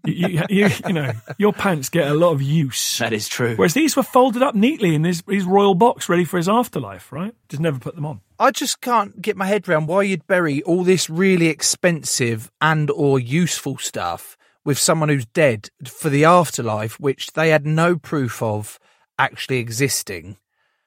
You, 0.04 0.28
you, 0.28 0.42
you, 0.48 0.68
you 0.86 0.92
know, 0.92 1.12
your 1.38 1.52
pants 1.52 1.88
get 1.88 2.10
a 2.10 2.14
lot 2.14 2.32
of 2.32 2.42
use. 2.42 2.98
That 2.98 3.12
is 3.12 3.28
true. 3.28 3.56
Whereas 3.56 3.74
these 3.74 3.96
were 3.96 4.02
folded 4.02 4.42
up 4.42 4.54
neatly 4.54 4.94
in 4.94 5.04
his, 5.04 5.22
his 5.28 5.44
royal 5.44 5.74
box, 5.74 6.08
ready 6.08 6.24
for 6.24 6.36
his 6.36 6.48
afterlife. 6.48 7.12
Right? 7.12 7.34
Just 7.48 7.60
never 7.60 7.78
put 7.78 7.94
them 7.94 8.06
on. 8.06 8.20
I 8.38 8.50
just 8.50 8.80
can't 8.80 9.22
get 9.22 9.36
my 9.36 9.46
head 9.46 9.68
around 9.68 9.86
why 9.86 10.02
you'd 10.02 10.26
bury 10.26 10.62
all 10.62 10.84
this 10.84 11.08
really 11.08 11.46
expensive 11.46 12.50
and 12.60 12.90
or 12.90 13.18
useful 13.20 13.78
stuff 13.78 14.36
with 14.64 14.78
someone 14.78 15.08
who's 15.08 15.26
dead 15.26 15.68
for 15.84 16.08
the 16.08 16.24
afterlife, 16.24 16.98
which 16.98 17.28
they 17.34 17.50
had 17.50 17.66
no 17.66 17.96
proof 17.96 18.42
of 18.42 18.78
actually 19.18 19.58
existing. 19.58 20.36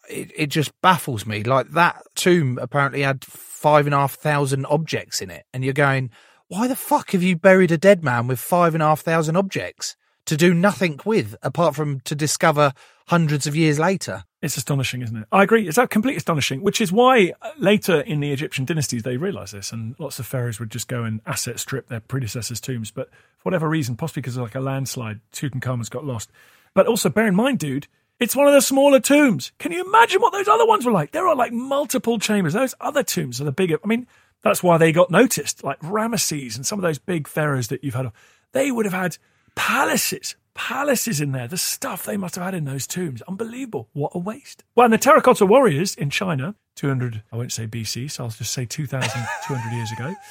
It, 0.10 0.32
it 0.36 0.48
just 0.48 0.72
baffles 0.82 1.26
me. 1.26 1.44
Like 1.44 1.70
that 1.70 2.02
tomb 2.16 2.58
apparently 2.62 3.02
had 3.02 3.24
five 3.24 3.86
and 3.86 3.94
a 3.94 4.00
half 4.00 4.16
thousand 4.16 4.66
objects 4.66 5.22
in 5.22 5.30
it, 5.30 5.46
and 5.54 5.64
you're 5.64 5.74
going, 5.74 6.10
why 6.48 6.68
the 6.68 6.76
fuck 6.76 7.12
have 7.12 7.24
you 7.24 7.36
buried 7.36 7.72
a 7.72 7.78
dead 7.78 8.04
man 8.04 8.28
with 8.28 8.40
five 8.40 8.74
and 8.74 8.82
a 8.82 8.88
half 8.88 9.02
thousand 9.02 9.36
objects 9.36 9.96
to 10.26 10.38
do 10.38 10.54
nothing 10.54 11.00
with, 11.06 11.36
apart 11.42 11.76
from 11.76 12.00
to 12.02 12.16
discover 12.16 12.74
hundreds 13.08 13.48
of 13.48 13.56
years 13.56 13.80
later? 13.80 14.24
It's 14.42 14.56
astonishing, 14.56 15.02
isn't 15.02 15.16
it? 15.16 15.28
I 15.32 15.44
agree. 15.44 15.68
It's 15.68 15.78
completely 15.90 16.18
astonishing, 16.18 16.62
which 16.62 16.80
is 16.80 16.92
why 16.92 17.34
uh, 17.42 17.52
later 17.58 18.02
in 18.02 18.20
the 18.20 18.32
Egyptian 18.32 18.66
dynasties 18.66 19.04
they 19.04 19.18
realised 19.18 19.54
this, 19.54 19.72
and 19.72 19.96
lots 20.00 20.20
of 20.20 20.28
pharaohs 20.28 20.60
would 20.60 20.70
just 20.70 20.88
go 20.88 21.04
and 21.04 21.22
asset 21.26 21.60
strip 21.60 21.88
their 21.88 22.00
predecessors' 22.00 22.62
tombs. 22.62 22.92
But 22.92 23.10
for 23.38 23.50
whatever 23.50 23.68
reason, 23.68 23.96
possibly 23.96 24.22
because 24.22 24.38
of 24.38 24.44
like 24.44 24.56
a 24.56 24.60
landslide, 24.60 25.20
Tutankhamun's 25.34 25.90
got 25.90 26.06
lost. 26.06 26.32
But 26.74 26.88
also 26.88 27.10
bear 27.10 27.28
in 27.28 27.36
mind, 27.36 27.60
dude, 27.60 27.88
it's 28.20 28.36
one 28.36 28.48
of 28.48 28.54
the 28.54 28.62
smaller 28.62 29.00
tombs. 29.00 29.52
Can 29.60 29.72
you 29.72 29.86
imagine 29.86 30.22
what 30.22 30.34
those 30.34 30.48
other 30.48 30.66
ones 30.66 30.86
were 30.86 30.92
like? 30.92 31.12
There 31.12 31.28
are 31.28 31.36
like 31.36 31.52
multiple 31.52 32.20
chambers. 32.20 32.54
Those 32.54 32.76
other 32.80 33.04
tombs 33.04 33.42
are 33.42 33.46
the 33.46 33.52
bigger. 33.52 33.80
I 33.84 33.88
mean, 33.88 34.08
that's 34.44 34.64
why 34.64 34.78
they 34.78 34.92
got 34.92 35.12
noticed. 35.12 35.64
Like 35.64 35.80
Ramesses 35.80 36.56
and 36.56 36.66
some 36.66 36.80
of 36.80 36.84
those 36.84 37.00
big 37.00 37.28
pharaohs 37.28 37.68
that 37.70 37.84
you've 37.84 37.96
had, 37.96 38.12
they 38.54 38.72
would 38.72 38.86
have 38.86 38.94
had 38.94 39.18
palaces, 39.56 40.36
palaces 40.54 41.20
in 41.20 41.32
there. 41.32 41.48
The 41.48 41.58
stuff 41.58 42.06
they 42.06 42.18
must 42.18 42.36
have 42.36 42.44
had 42.44 42.54
in 42.54 42.66
those 42.66 42.88
tombs, 42.88 43.22
unbelievable. 43.24 43.90
What 43.94 44.12
a 44.14 44.20
waste. 44.20 44.64
Well, 44.76 44.86
and 44.86 44.94
the 44.94 44.98
terracotta 44.98 45.46
warriors 45.46 45.96
in 45.96 46.10
China, 46.10 46.56
200, 46.76 47.24
I 47.32 47.38
won't 47.38 47.52
say 47.52 47.68
BC, 47.68 48.10
so 48.12 48.26
I'll 48.26 48.30
just 48.30 48.54
say 48.54 48.66
2,200 48.66 49.76
years 49.76 49.92
ago. 49.92 50.16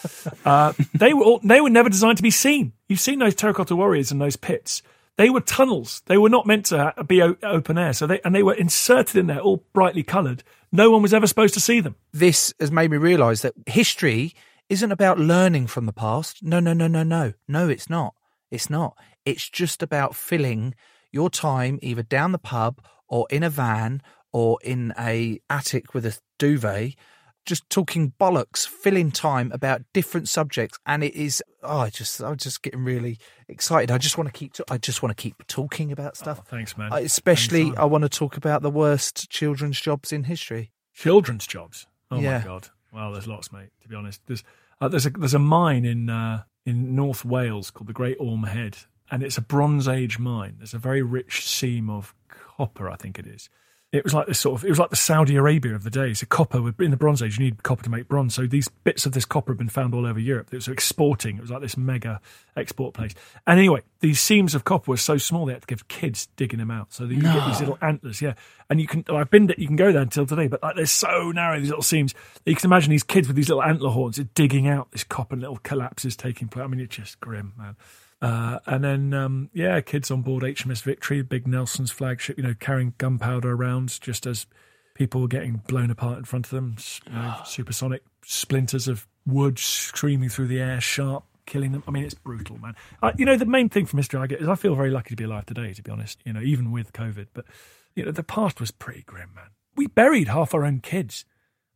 Uh, 0.44 0.72
they 0.94 1.12
were 1.12 1.24
all, 1.24 1.40
they 1.42 1.60
were 1.60 1.70
never 1.70 1.88
designed 1.88 2.16
to 2.16 2.22
be 2.22 2.30
seen. 2.30 2.72
You've 2.88 3.00
seen 3.00 3.18
those 3.18 3.34
terracotta 3.34 3.74
warriors 3.74 4.12
in 4.12 4.18
those 4.18 4.36
pits. 4.36 4.80
They 5.16 5.28
were 5.28 5.40
tunnels. 5.40 6.02
They 6.06 6.18
were 6.18 6.28
not 6.28 6.46
meant 6.46 6.66
to 6.66 6.94
be 7.06 7.20
open 7.20 7.76
air. 7.76 7.92
So 7.92 8.06
they 8.06 8.20
and 8.24 8.32
they 8.34 8.44
were 8.44 8.54
inserted 8.54 9.16
in 9.16 9.26
there, 9.26 9.40
all 9.40 9.64
brightly 9.72 10.04
coloured. 10.04 10.44
No 10.72 10.90
one 10.90 11.02
was 11.02 11.14
ever 11.14 11.26
supposed 11.26 11.54
to 11.54 11.60
see 11.60 11.80
them. 11.80 11.96
this 12.12 12.52
has 12.60 12.70
made 12.70 12.90
me 12.90 12.96
realize 12.96 13.42
that 13.42 13.54
history 13.66 14.34
isn't 14.68 14.92
about 14.92 15.18
learning 15.18 15.66
from 15.66 15.86
the 15.86 15.92
past. 15.92 16.42
No, 16.42 16.60
no, 16.60 16.72
no, 16.72 16.86
no, 16.86 17.02
no. 17.02 17.32
No, 17.46 17.68
it's 17.68 17.88
not. 17.88 18.14
It's 18.50 18.68
not. 18.68 18.96
It's 19.24 19.48
just 19.48 19.82
about 19.82 20.14
filling 20.14 20.74
your 21.12 21.30
time 21.30 21.78
either 21.82 22.02
down 22.02 22.32
the 22.32 22.38
pub 22.38 22.80
or 23.08 23.26
in 23.30 23.42
a 23.42 23.50
van 23.50 24.02
or 24.32 24.58
in 24.62 24.92
a 24.98 25.40
attic 25.48 25.94
with 25.94 26.04
a 26.04 26.18
duvet, 26.38 26.94
just 27.46 27.68
talking 27.70 28.12
bollocks, 28.20 28.66
filling 28.68 29.10
time 29.10 29.50
about 29.52 29.82
different 29.94 30.28
subjects. 30.28 30.78
And 30.84 31.02
it 31.02 31.14
is, 31.14 31.42
oh, 31.62 31.78
I 31.78 31.90
just, 31.90 32.20
I'm 32.20 32.36
just 32.36 32.62
getting 32.62 32.84
really 32.84 33.18
excited. 33.48 33.90
I 33.90 33.98
just 33.98 34.18
want 34.18 34.28
to 34.28 34.32
keep, 34.32 34.54
I 34.70 34.76
just 34.78 35.02
want 35.02 35.16
to 35.16 35.20
keep 35.22 35.46
talking 35.46 35.90
about 35.92 36.16
stuff. 36.16 36.46
Thanks, 36.48 36.76
man. 36.76 36.92
I- 36.92 37.00
especially, 37.00 37.62
Anytime. 37.62 37.80
I 37.80 37.84
want 37.86 38.02
to 38.02 38.08
talk 38.10 38.36
about 38.36 38.60
the 38.62 38.70
worst 38.70 39.30
children's 39.30 39.80
jobs 39.80 40.12
in 40.12 40.24
history. 40.24 40.72
children's 40.92 41.46
jobs. 41.46 41.86
Oh 42.10 42.20
Yeah. 42.20 42.38
my 42.38 42.44
god! 42.44 42.68
Well, 42.92 43.12
there's 43.12 43.26
lots, 43.26 43.52
mate. 43.52 43.70
To 43.82 43.88
be 43.88 43.96
honest, 43.96 44.20
there's 44.26 44.44
uh, 44.80 44.88
there's 44.88 45.06
a 45.06 45.10
there's 45.10 45.34
a 45.34 45.38
mine 45.38 45.84
in 45.84 46.08
uh, 46.08 46.42
in 46.64 46.94
North 46.94 47.24
Wales 47.24 47.70
called 47.70 47.88
the 47.88 47.92
Great 47.92 48.16
Orme 48.20 48.44
Head, 48.44 48.76
and 49.10 49.22
it's 49.22 49.36
a 49.36 49.40
Bronze 49.42 49.88
Age 49.88 50.18
mine. 50.18 50.54
There's 50.58 50.72
a 50.74 50.78
very 50.78 51.02
rich 51.02 51.46
seam 51.48 51.90
of 51.90 52.14
copper, 52.28 52.88
I 52.88 52.96
think 52.96 53.18
it 53.18 53.26
is. 53.26 53.48
It 53.92 54.02
was 54.02 54.12
like 54.12 54.26
this 54.26 54.40
sort 54.40 54.60
of 54.60 54.64
it 54.66 54.68
was 54.68 54.80
like 54.80 54.90
the 54.90 54.96
Saudi 54.96 55.36
Arabia 55.36 55.74
of 55.74 55.84
the 55.84 55.90
day. 55.90 56.12
So 56.12 56.26
copper 56.26 56.60
would- 56.60 56.80
in 56.80 56.90
the 56.90 56.96
Bronze 56.96 57.22
Age, 57.22 57.38
you 57.38 57.44
need 57.44 57.62
copper 57.62 57.84
to 57.84 57.88
make 57.90 58.08
bronze. 58.08 58.34
So 58.34 58.46
these 58.46 58.68
bits 58.68 59.06
of 59.06 59.12
this 59.12 59.24
copper 59.24 59.52
have 59.52 59.58
been 59.58 59.68
found 59.68 59.94
all 59.94 60.04
over 60.04 60.18
Europe. 60.18 60.48
It 60.52 60.56
was 60.56 60.66
exporting. 60.68 61.36
It 61.36 61.40
was 61.40 61.50
like 61.50 61.62
this 61.62 61.76
mega 61.76 62.20
export 62.56 62.94
place. 62.94 63.14
And 63.46 63.58
anyway, 63.58 63.82
these 64.00 64.20
seams 64.20 64.54
of 64.56 64.64
copper 64.64 64.90
were 64.90 64.96
so 64.96 65.18
small 65.18 65.46
they 65.46 65.52
had 65.52 65.62
to 65.62 65.66
give 65.66 65.86
kids 65.88 66.26
digging 66.36 66.58
them 66.58 66.70
out. 66.70 66.92
So 66.92 67.04
you 67.04 67.22
get 67.22 67.46
these 67.46 67.60
little 67.60 67.78
antlers, 67.80 68.20
yeah. 68.20 68.34
And 68.68 68.80
you 68.80 68.88
can, 68.88 69.04
I've 69.08 69.30
been, 69.30 69.54
you 69.56 69.68
can 69.68 69.76
go 69.76 69.92
there 69.92 70.02
until 70.02 70.26
today, 70.26 70.48
but 70.48 70.62
like 70.62 70.74
they're 70.74 70.86
so 70.86 71.30
narrow, 71.30 71.58
these 71.60 71.68
little 71.68 71.82
seams. 71.82 72.12
You 72.44 72.56
can 72.56 72.66
imagine 72.68 72.90
these 72.90 73.04
kids 73.04 73.28
with 73.28 73.36
these 73.36 73.48
little 73.48 73.62
antler 73.62 73.90
horns 73.90 74.18
digging 74.34 74.66
out 74.66 74.90
this 74.90 75.04
copper 75.04 75.36
little 75.36 75.58
collapses 75.62 76.16
taking 76.16 76.48
place. 76.48 76.64
I 76.64 76.66
mean, 76.66 76.80
it's 76.80 76.96
just 76.96 77.20
grim, 77.20 77.52
man. 77.56 77.76
Uh, 78.22 78.58
and 78.66 78.82
then, 78.82 79.14
um, 79.14 79.50
yeah, 79.52 79.80
kids 79.80 80.10
on 80.10 80.22
board 80.22 80.42
HMS 80.42 80.82
Victory, 80.82 81.22
big 81.22 81.46
Nelson's 81.46 81.90
flagship, 81.90 82.38
you 82.38 82.42
know, 82.42 82.54
carrying 82.58 82.94
gunpowder 82.98 83.52
around 83.52 84.00
just 84.00 84.26
as 84.26 84.46
people 84.94 85.20
were 85.20 85.28
getting 85.28 85.62
blown 85.68 85.90
apart 85.90 86.18
in 86.18 86.24
front 86.24 86.46
of 86.46 86.50
them. 86.50 86.76
You 87.06 87.12
know, 87.12 87.34
supersonic 87.44 88.02
splinters 88.24 88.88
of 88.88 89.06
wood 89.26 89.58
screaming 89.58 90.30
through 90.30 90.46
the 90.46 90.60
air, 90.60 90.80
sharp, 90.80 91.24
killing 91.44 91.72
them. 91.72 91.84
I 91.86 91.90
mean, 91.90 92.04
it's 92.04 92.14
brutal, 92.14 92.58
man. 92.58 92.74
Uh, 93.02 93.12
you 93.18 93.26
know, 93.26 93.36
the 93.36 93.44
main 93.44 93.68
thing 93.68 93.84
from 93.84 93.98
history 93.98 94.18
I 94.18 94.26
get 94.26 94.40
is 94.40 94.48
I 94.48 94.54
feel 94.54 94.74
very 94.74 94.90
lucky 94.90 95.10
to 95.10 95.16
be 95.16 95.24
alive 95.24 95.44
today, 95.46 95.74
to 95.74 95.82
be 95.82 95.90
honest, 95.90 96.18
you 96.24 96.32
know, 96.32 96.40
even 96.40 96.72
with 96.72 96.94
COVID. 96.94 97.28
But, 97.34 97.44
you 97.94 98.04
know, 98.04 98.12
the 98.12 98.22
past 98.22 98.60
was 98.60 98.70
pretty 98.70 99.02
grim, 99.02 99.32
man. 99.34 99.50
We 99.76 99.88
buried 99.88 100.28
half 100.28 100.54
our 100.54 100.64
own 100.64 100.80
kids. 100.80 101.26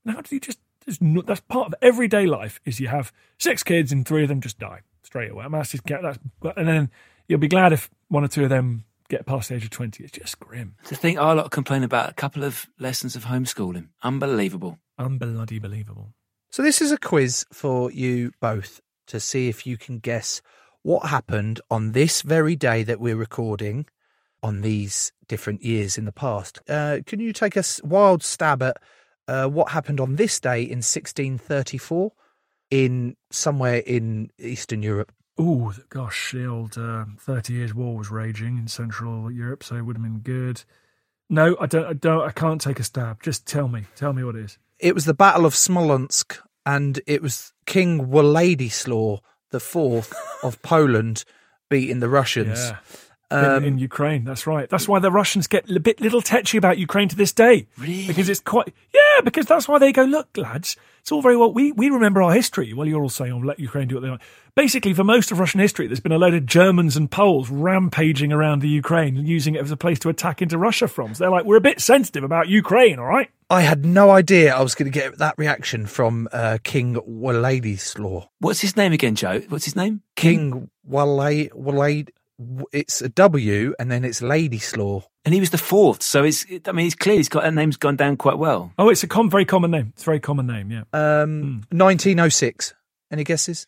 Now, 0.07 0.15
how 0.15 0.21
do 0.23 0.35
you 0.35 0.41
just, 0.41 0.59
no, 1.03 1.21
that's 1.21 1.41
part 1.41 1.67
of 1.67 1.75
everyday 1.83 2.25
life 2.25 2.61
is 2.65 2.81
you 2.81 2.89
have 2.89 3.13
six 3.39 3.63
kids 3.63 3.93
and 3.93 4.09
three 4.09 4.23
of 4.23 4.31
them 4.31 4.41
just 4.41 4.59
die 4.59 4.81
straight 5.11 5.33
away. 5.33 5.45
I 5.45 5.49
mean, 5.49 5.59
that's 5.59 5.73
just, 5.73 5.85
that's, 5.85 6.19
and 6.57 6.69
then 6.69 6.91
you'll 7.27 7.41
be 7.41 7.49
glad 7.49 7.73
if 7.73 7.91
one 8.09 8.23
or 8.23 8.29
two 8.29 8.45
of 8.45 8.49
them 8.49 8.85
get 9.09 9.27
past 9.27 9.49
the 9.49 9.57
age 9.57 9.65
of 9.65 9.71
20. 9.71 10.05
It's 10.05 10.13
just 10.13 10.39
grim. 10.39 10.77
To 10.85 10.95
think 10.95 11.19
our 11.19 11.35
lot 11.35 11.51
complain 11.51 11.83
about 11.83 12.11
a 12.11 12.15
couple 12.15 12.45
of 12.45 12.69
lessons 12.79 13.17
of 13.17 13.25
homeschooling. 13.25 13.89
Unbelievable. 14.05 14.79
Unbloody 14.99 15.61
believable. 15.61 16.15
So 16.51 16.63
this 16.63 16.81
is 16.81 16.93
a 16.93 16.99
quiz 16.99 17.45
for 17.53 17.91
you 17.91 18.31
both 18.41 18.81
to 19.09 19.19
see 19.19 19.49
if 19.49 19.67
you 19.67 19.77
can 19.77 19.99
guess 19.99 20.41
what 20.83 21.09
happened 21.09 21.61
on 21.71 21.93
this 21.93 22.23
very 22.23 22.55
day 22.55 22.85
that 22.85 23.01
we're 23.01 23.17
recording 23.17 23.87
on 24.43 24.61
these 24.61 25.13
different 25.27 25.63
years 25.63 25.99
in 25.99 26.05
the 26.05 26.13
past. 26.13 26.61
Uh, 26.69 26.99
can 27.05 27.19
you 27.19 27.33
take 27.33 27.57
a 27.57 27.65
wild 27.83 28.23
stab 28.23 28.63
at 28.63 28.77
uh, 29.27 29.47
what 29.47 29.71
happened 29.71 30.01
on 30.01 30.17
this 30.17 30.39
day 30.41 30.63
in 30.63 30.79
1634 30.79 32.13
in 32.71 33.17
somewhere 33.31 33.79
in 33.79 34.31
Eastern 34.39 34.83
Europe? 34.83 35.13
Oh 35.39 35.73
gosh, 35.89 36.33
the 36.33 36.47
old 36.47 36.77
uh, 36.77 37.07
Thirty 37.19 37.55
Years' 37.55 37.75
War 37.75 37.97
was 37.97 38.11
raging 38.11 38.59
in 38.59 38.69
Central 38.69 39.31
Europe, 39.31 39.63
so 39.65 39.77
it 39.77 39.83
would 39.83 39.97
have 39.97 40.03
been 40.03 40.21
good. 40.21 40.65
No, 41.29 41.57
I 41.61 41.67
don't. 41.67 41.87
I 41.87 41.93
don't. 41.93 42.23
I 42.23 42.33
can't 42.33 42.61
take 42.61 42.81
a 42.81 42.85
stab. 42.85 43.23
Just 43.23 43.47
tell 43.47 43.69
me. 43.69 43.85
Tell 43.97 44.13
me 44.13 44.25
what 44.25 44.37
it 44.37 44.45
is. 44.45 44.59
It 44.79 44.95
was 44.95 45.05
the 45.05 45.15
Battle 45.15 45.47
of 45.47 45.55
Smolensk, 45.55 46.39
and 46.67 47.01
it 47.07 47.23
was 47.23 47.53
King 47.67 48.09
Władysław 48.09 49.21
the 49.51 49.61
Fourth 49.61 50.15
of 50.43 50.61
Poland 50.63 51.25
beating 51.69 52.01
the 52.01 52.09
Russians. 52.09 52.59
Yeah. 52.59 52.77
Um, 53.33 53.63
in, 53.63 53.75
in 53.75 53.79
Ukraine, 53.79 54.25
that's 54.25 54.45
right. 54.47 54.69
That's 54.69 54.89
why 54.89 54.99
the 54.99 55.13
Russians 55.13 55.47
get 55.47 55.71
a 55.71 55.79
bit 55.79 56.01
little 56.01 56.21
tetchy 56.21 56.59
about 56.59 56.79
Ukraine 56.79 57.09
to 57.09 57.17
this 57.17 57.33
day. 57.33 57.69
Really? 57.79 58.09
Because 58.09 58.29
it's 58.29 58.41
quite 58.41 58.75
yeah. 58.93 59.21
Because 59.23 59.47
that's 59.47 59.69
why 59.69 59.79
they 59.79 59.93
go. 59.93 60.03
Look, 60.03 60.37
lads, 60.37 60.77
it's 61.01 61.13
all 61.13 61.23
very 61.23 61.37
well. 61.37 61.53
We 61.53 61.73
we 61.73 61.91
remember 61.91 62.23
our 62.23 62.33
history. 62.33 62.73
Well, 62.73 62.87
you're 62.87 63.03
all 63.03 63.09
saying, 63.09 63.33
"Oh, 63.33 63.39
let 63.39 63.59
Ukraine 63.59 63.89
do 63.89 63.97
what 63.97 64.03
they 64.03 64.11
want." 64.11 64.23
Basically, 64.55 64.95
for 64.95 65.05
most 65.05 65.31
of 65.31 65.39
Russian 65.39 65.61
history, 65.61 65.87
there's 65.87 66.01
been 66.01 66.13
a 66.13 66.19
load 66.19 66.35
of 66.35 66.47
Germans 66.47 66.97
and 66.97 67.11
Poles 67.11 67.51
rampaging 67.51 68.33
around 68.33 68.61
the 68.61 68.69
Ukraine, 68.69 69.17
using 69.17 69.55
it 69.55 69.63
as 69.63 69.71
a 69.71 69.77
place 69.77 69.99
to 70.01 70.09
attack 70.09 70.43
into 70.43 70.59
Russia 70.59 70.89
from. 70.89 71.15
So 71.15 71.25
they're 71.25 71.31
like, 71.31 71.45
"We're 71.45 71.57
a 71.57 71.61
bit 71.61 71.81
sensitive 71.81 72.25
about 72.25 72.49
Ukraine, 72.49 72.99
all 72.99 73.07
right." 73.07 73.31
I 73.49 73.63
had 73.63 73.85
no 73.85 74.11
idea 74.11 74.55
I 74.55 74.63
was 74.63 74.77
going 74.77 74.91
to 74.91 74.97
get 74.97 75.19
that 75.19 75.35
reaction 75.37 75.87
from 75.87 76.29
uh, 76.33 76.59
King 76.63 76.95
Władysław. 76.95 78.29
What's 78.39 78.61
his 78.61 78.77
name 78.77 78.93
again, 78.93 79.17
Joe? 79.17 79.41
What's 79.49 79.65
his 79.65 79.75
name? 79.75 80.03
King 80.15 80.71
Walade, 80.89 81.51
Walade, 81.51 82.11
it's 82.73 83.03
a 83.03 83.09
W 83.09 83.75
and 83.79 83.91
then 83.91 84.05
it's 84.05 84.21
Ladyslaw. 84.21 85.05
And 85.25 85.35
he 85.35 85.41
was 85.41 85.51
the 85.51 85.59
fourth, 85.59 86.03
so 86.03 86.25
it's. 86.25 86.47
I 86.67 86.73
mean, 86.73 86.87
it's 86.87 86.95
clear 86.95 87.17
he's 87.17 87.29
got 87.29 87.43
that 87.43 87.53
name's 87.53 87.77
gone 87.77 87.97
down 87.97 88.17
quite 88.17 88.39
well. 88.39 88.73
Oh, 88.79 88.89
it's 88.89 89.03
a 89.03 89.07
com- 89.07 89.29
very 89.29 89.45
common 89.45 89.71
name. 89.71 89.93
It's 89.93 90.03
a 90.03 90.07
very 90.07 90.21
common 90.21 90.47
name. 90.47 90.71
Yeah. 90.71 90.85
Um, 90.95 91.65
1906. 91.71 92.75
Any 93.11 93.25
guesses? 93.25 93.67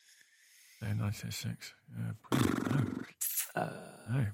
Yeah, 0.81 0.95
1906. 0.95 1.75
Yeah. 1.99 3.68
no. 4.11 4.27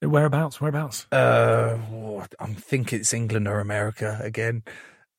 No. 0.00 0.08
Whereabouts? 0.08 0.60
Whereabouts? 0.60 1.06
Uh, 1.12 1.76
oh, 1.92 2.24
I 2.38 2.46
think 2.54 2.92
it's 2.92 3.12
England 3.12 3.46
or 3.48 3.60
America 3.60 4.18
again. 4.22 4.62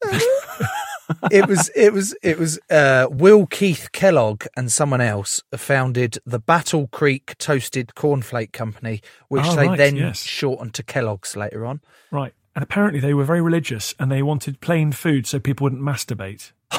it 1.32 1.48
was 1.48 1.70
it 1.76 1.94
was 1.94 2.16
it 2.22 2.38
was 2.38 2.60
uh, 2.70 3.08
Will 3.10 3.46
Keith 3.46 3.90
Kellogg 3.92 4.46
and 4.56 4.72
someone 4.72 5.02
else 5.02 5.42
founded 5.56 6.18
the 6.26 6.40
Battle 6.40 6.88
Creek 6.88 7.38
Toasted 7.38 7.94
Cornflake 7.96 8.52
Company, 8.52 9.02
which 9.28 9.44
Oh, 9.46 9.56
they 9.56 9.68
right, 9.68 9.78
then 9.78 9.96
yes. 9.96 10.24
shortened 10.24 10.74
to 10.76 10.84
Kellogg's 10.84 11.36
later 11.36 11.66
on. 11.66 11.82
Right. 12.12 12.34
And 12.56 12.64
apparently 12.64 13.00
they 13.00 13.14
were 13.14 13.24
very 13.24 13.42
religious 13.42 13.96
and 14.00 14.12
they 14.12 14.22
wanted 14.22 14.60
plain 14.60 14.92
food 14.92 15.26
so 15.28 15.40
people 15.40 15.64
wouldn't 15.66 15.82
masturbate. 15.82 16.52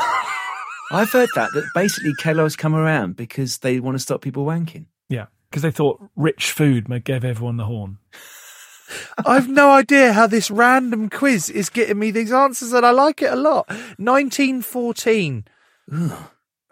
I've 0.92 1.10
heard 1.12 1.28
that 1.36 1.50
that 1.54 1.70
basically 1.74 2.12
Kellogg's 2.20 2.56
come 2.56 2.74
around 2.74 3.16
because 3.16 3.58
they 3.58 3.78
want 3.80 3.94
to 3.94 4.00
stop 4.00 4.20
people 4.22 4.44
wanking. 4.44 4.86
Yeah. 5.08 5.26
Because 5.48 5.62
they 5.62 5.70
thought 5.70 6.00
rich 6.16 6.50
food 6.50 6.88
may 6.88 6.98
give 7.00 7.24
everyone 7.24 7.56
the 7.56 7.64
horn. 7.64 7.98
I've 9.24 9.48
no 9.48 9.70
idea 9.70 10.12
how 10.12 10.26
this 10.26 10.50
random 10.50 11.08
quiz 11.10 11.48
is 11.50 11.70
getting 11.70 11.98
me 11.98 12.10
these 12.10 12.32
answers, 12.32 12.72
and 12.72 12.84
I 12.84 12.90
like 12.90 13.22
it 13.22 13.32
a 13.32 13.36
lot. 13.36 13.68
1914. 13.98 15.44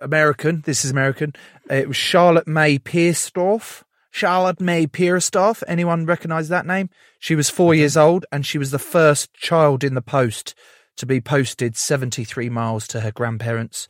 American. 0.00 0.62
This 0.64 0.84
is 0.84 0.90
American. 0.90 1.32
It 1.70 1.88
was 1.88 1.96
Charlotte 1.96 2.46
May 2.46 2.78
Pierstorff. 2.78 3.82
Charlotte 4.10 4.60
May 4.60 4.86
Pierstorff. 4.86 5.62
Anyone 5.68 6.06
recognise 6.06 6.48
that 6.48 6.66
name? 6.66 6.88
She 7.18 7.34
was 7.34 7.50
four 7.50 7.74
years 7.74 7.96
old, 7.96 8.24
and 8.32 8.46
she 8.46 8.58
was 8.58 8.70
the 8.70 8.78
first 8.78 9.32
child 9.34 9.84
in 9.84 9.94
the 9.94 10.02
post 10.02 10.54
to 10.96 11.06
be 11.06 11.20
posted 11.20 11.76
73 11.76 12.48
miles 12.48 12.88
to 12.88 13.00
her 13.00 13.12
grandparents. 13.12 13.86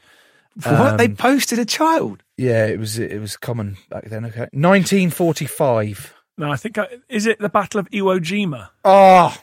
What? 0.62 0.98
they 0.98 1.06
Um, 1.06 1.16
posted 1.16 1.58
a 1.58 1.64
child? 1.64 2.22
Yeah, 2.36 2.66
it 2.66 2.78
was 2.78 2.98
it 2.98 3.20
was 3.20 3.36
common 3.36 3.76
back 3.90 4.08
then. 4.10 4.24
Okay, 4.24 4.48
1945. 4.52 6.14
No, 6.39 6.51
I 6.53 6.57
think, 6.57 6.78
I, 6.78 6.86
is 7.09 7.26
it 7.26 7.39
the 7.41 7.49
Battle 7.49 7.80
of 7.80 7.91
Iwo 7.91 8.18
Jima? 8.20 8.70
Oh, 8.84 9.36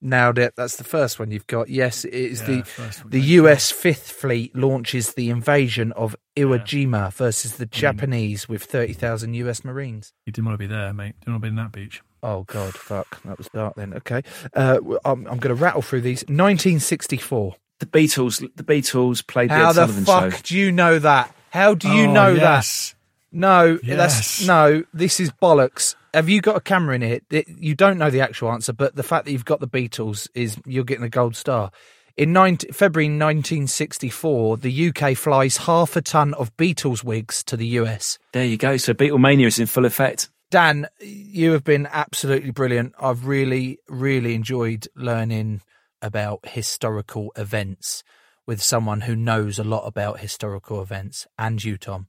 nailed 0.00 0.38
it. 0.38 0.54
That's 0.56 0.76
the 0.76 0.84
first 0.84 1.18
one 1.18 1.30
you've 1.30 1.46
got. 1.46 1.68
Yes, 1.70 2.04
it 2.04 2.12
is 2.14 2.40
Yeah, 2.42 2.62
the 2.62 3.02
the 3.08 3.20
US 3.40 3.70
Fifth 3.70 4.10
Fleet 4.12 4.54
launches 4.54 5.14
the 5.14 5.30
invasion 5.30 5.92
of 5.92 6.14
Iwo 6.36 6.60
Jima 6.60 7.12
versus 7.12 7.56
the 7.56 7.66
Japanese 7.66 8.48
with 8.48 8.64
thirty 8.64 8.92
thousand 8.92 9.34
US 9.34 9.64
Marines. 9.64 10.12
You 10.26 10.32
didn't 10.32 10.46
want 10.46 10.54
to 10.54 10.68
be 10.68 10.72
there, 10.72 10.92
mate. 10.92 11.14
Didn't 11.20 11.32
want 11.34 11.42
to 11.42 11.46
be 11.46 11.48
in 11.48 11.56
that 11.56 11.72
beach. 11.72 12.02
Oh 12.22 12.42
God, 12.44 12.74
fuck, 12.74 13.20
that 13.24 13.36
was 13.38 13.48
dark 13.48 13.74
then. 13.74 13.94
Okay, 13.94 14.22
uh, 14.54 14.74
w- 14.74 14.98
I'm, 15.04 15.26
I'm 15.26 15.38
going 15.38 15.56
to 15.56 15.60
rattle 15.60 15.82
through 15.82 16.02
these. 16.02 16.22
1964. 16.28 17.56
The 17.80 17.86
Beatles. 17.86 18.38
The 18.56 18.62
Beatles 18.62 19.26
played 19.26 19.50
the 19.50 19.54
How 19.54 19.64
Ed 19.70 19.72
the 19.72 19.86
Sullivan 19.86 20.04
fuck 20.04 20.32
show. 20.34 20.38
do 20.44 20.56
you 20.58 20.70
know 20.70 20.98
that? 21.00 21.34
How 21.50 21.74
do 21.74 21.88
you 21.88 22.04
Oh, 22.08 22.12
know 22.12 22.32
yes. 22.34 22.90
that? 23.32 23.38
No, 23.38 23.76
that's 23.78 24.46
no. 24.46 24.84
This 24.94 25.18
is 25.18 25.30
bollocks. 25.32 25.96
Have 26.14 26.28
you 26.28 26.40
got 26.40 26.56
a 26.56 26.60
camera 26.60 26.94
in 26.94 27.02
it? 27.02 27.24
It- 27.30 27.48
You 27.48 27.74
don't 27.74 27.98
know 27.98 28.10
the 28.10 28.20
actual 28.20 28.52
answer, 28.52 28.72
but 28.72 28.96
the 28.96 29.02
fact 29.02 29.24
that 29.24 29.32
you've 29.32 29.44
got 29.44 29.60
the 29.60 29.68
Beatles 29.68 30.28
is 30.34 30.58
you're 30.66 30.84
getting 30.84 31.04
a 31.04 31.08
gold 31.08 31.36
star. 31.36 31.70
In 32.18 32.34
19, 32.34 32.72
February 32.72 33.08
1964, 33.08 34.58
the 34.58 34.88
UK 34.88 35.14
flies 35.16 35.56
half 35.58 35.96
a 35.96 36.02
ton 36.02 36.34
of 36.34 36.54
Beatles 36.58 37.02
wigs 37.02 37.42
to 37.44 37.56
the 37.56 37.66
US. 37.78 38.18
There 38.32 38.44
you 38.44 38.58
go. 38.58 38.76
So 38.76 38.92
Beatlemania 38.92 39.46
is 39.46 39.58
in 39.58 39.66
full 39.66 39.86
effect. 39.86 40.28
Dan, 40.50 40.86
you 41.00 41.52
have 41.52 41.64
been 41.64 41.88
absolutely 41.90 42.50
brilliant. 42.50 42.92
I've 43.00 43.26
really, 43.26 43.78
really 43.88 44.34
enjoyed 44.34 44.86
learning 44.94 45.62
about 46.02 46.40
historical 46.48 47.32
events 47.36 48.02
with 48.46 48.60
someone 48.60 49.02
who 49.02 49.16
knows 49.16 49.58
a 49.58 49.64
lot 49.64 49.86
about 49.86 50.18
historical 50.20 50.82
events, 50.82 51.26
and 51.38 51.62
you, 51.64 51.78
Tom, 51.78 52.08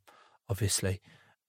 obviously. 0.49 0.99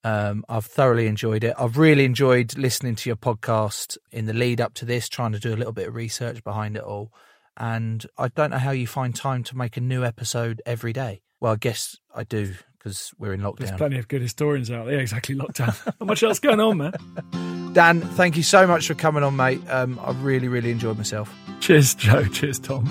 Um, 0.05 0.45
I've 0.49 0.67
thoroughly 0.67 1.07
enjoyed 1.07 1.43
it. 1.45 1.55
I've 1.59 1.79
really 1.79 2.05
enjoyed 2.05 2.57
listening 2.59 2.95
to 2.97 3.09
your 3.09 3.17
podcast 3.17 3.97
in 4.13 4.27
the 4.27 4.35
lead 4.35 4.61
up 4.61 4.75
to 4.75 4.85
this, 4.85 5.09
trying 5.09 5.33
to 5.33 5.39
do 5.39 5.55
a 5.55 5.57
little 5.57 5.73
bit 5.73 5.89
of 5.89 5.95
research 5.95 6.45
behind 6.45 6.77
it 6.77 6.83
all. 6.83 7.11
And 7.57 8.05
I 8.19 8.29
don't 8.29 8.51
know 8.51 8.59
how 8.59 8.73
you 8.73 8.87
find 8.87 9.15
time 9.15 9.43
to 9.45 9.57
make 9.57 9.77
a 9.77 9.81
new 9.81 10.05
episode 10.05 10.61
every 10.67 10.93
day. 10.93 11.23
Well, 11.41 11.53
I 11.53 11.57
guess 11.57 11.99
I 12.15 12.25
do 12.25 12.55
because 12.79 13.15
we're 13.19 13.33
in 13.33 13.41
lockdown. 13.41 13.59
There's 13.61 13.71
plenty 13.73 13.99
of 13.99 14.09
good 14.09 14.21
historians 14.21 14.71
out 14.71 14.85
there. 14.85 14.97
Yeah, 14.97 15.01
exactly, 15.01 15.35
lockdown. 15.35 15.75
Not 16.01 16.07
much 16.07 16.23
else 16.23 16.39
going 16.39 16.61
on, 16.61 16.77
man. 16.77 17.73
Dan, 17.73 18.03
thank 18.03 18.37
you 18.37 18.43
so 18.43 18.67
much 18.67 18.87
for 18.87 18.95
coming 18.95 19.23
on, 19.23 19.37
mate. 19.37 19.61
Um, 19.71 19.99
I 20.03 20.13
really, 20.13 20.49
really 20.49 20.71
enjoyed 20.71 20.99
myself. 20.99 21.35
Cheers, 21.61 21.95
Joe. 21.95 22.25
Cheers, 22.27 22.59
Tom. 22.59 22.85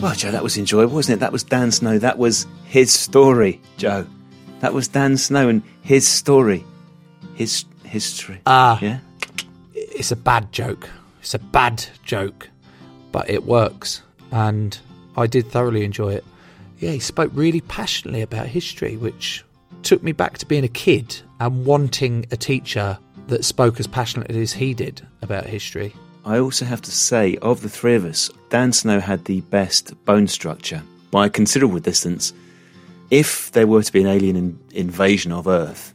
Well, 0.00 0.14
Joe, 0.14 0.30
that 0.30 0.42
was 0.42 0.56
enjoyable, 0.56 0.94
wasn't 0.94 1.16
it? 1.16 1.20
That 1.20 1.32
was 1.32 1.42
Dan 1.42 1.72
Snow. 1.72 1.98
That 1.98 2.16
was 2.18 2.46
his 2.64 2.92
story, 2.92 3.60
Joe. 3.76 4.06
That 4.60 4.74
was 4.74 4.88
Dan 4.88 5.16
Snow 5.16 5.48
and 5.48 5.62
his 5.82 6.06
story, 6.06 6.64
his 7.34 7.64
history. 7.84 8.40
Ah, 8.46 8.78
yeah. 8.80 8.98
It's 9.74 10.12
a 10.12 10.16
bad 10.16 10.52
joke. 10.52 10.88
It's 11.20 11.34
a 11.34 11.38
bad 11.38 11.84
joke, 12.04 12.48
but 13.12 13.28
it 13.28 13.44
works, 13.44 14.02
and 14.30 14.78
I 15.16 15.26
did 15.26 15.46
thoroughly 15.46 15.84
enjoy 15.84 16.14
it. 16.14 16.24
Yeah, 16.78 16.92
he 16.92 16.98
spoke 16.98 17.30
really 17.34 17.60
passionately 17.62 18.22
about 18.22 18.46
history, 18.46 18.96
which 18.96 19.44
took 19.82 20.02
me 20.02 20.12
back 20.12 20.38
to 20.38 20.46
being 20.46 20.64
a 20.64 20.68
kid 20.68 21.20
and 21.40 21.64
wanting 21.64 22.26
a 22.30 22.36
teacher 22.36 22.98
that 23.28 23.44
spoke 23.44 23.80
as 23.80 23.86
passionately 23.86 24.42
as 24.42 24.52
he 24.52 24.74
did 24.74 25.06
about 25.22 25.46
history. 25.46 25.94
I 26.24 26.38
also 26.38 26.64
have 26.64 26.82
to 26.82 26.90
say, 26.90 27.36
of 27.36 27.62
the 27.62 27.68
three 27.68 27.94
of 27.94 28.04
us, 28.04 28.30
Dan 28.50 28.72
Snow 28.72 29.00
had 29.00 29.24
the 29.24 29.40
best 29.42 29.94
bone 30.04 30.28
structure 30.28 30.82
by 31.10 31.26
a 31.26 31.30
considerable 31.30 31.78
distance. 31.80 32.32
If 33.10 33.50
there 33.52 33.66
were 33.66 33.82
to 33.82 33.92
be 33.92 34.00
an 34.00 34.06
alien 34.06 34.36
in- 34.36 34.58
invasion 34.72 35.32
of 35.32 35.48
Earth, 35.48 35.94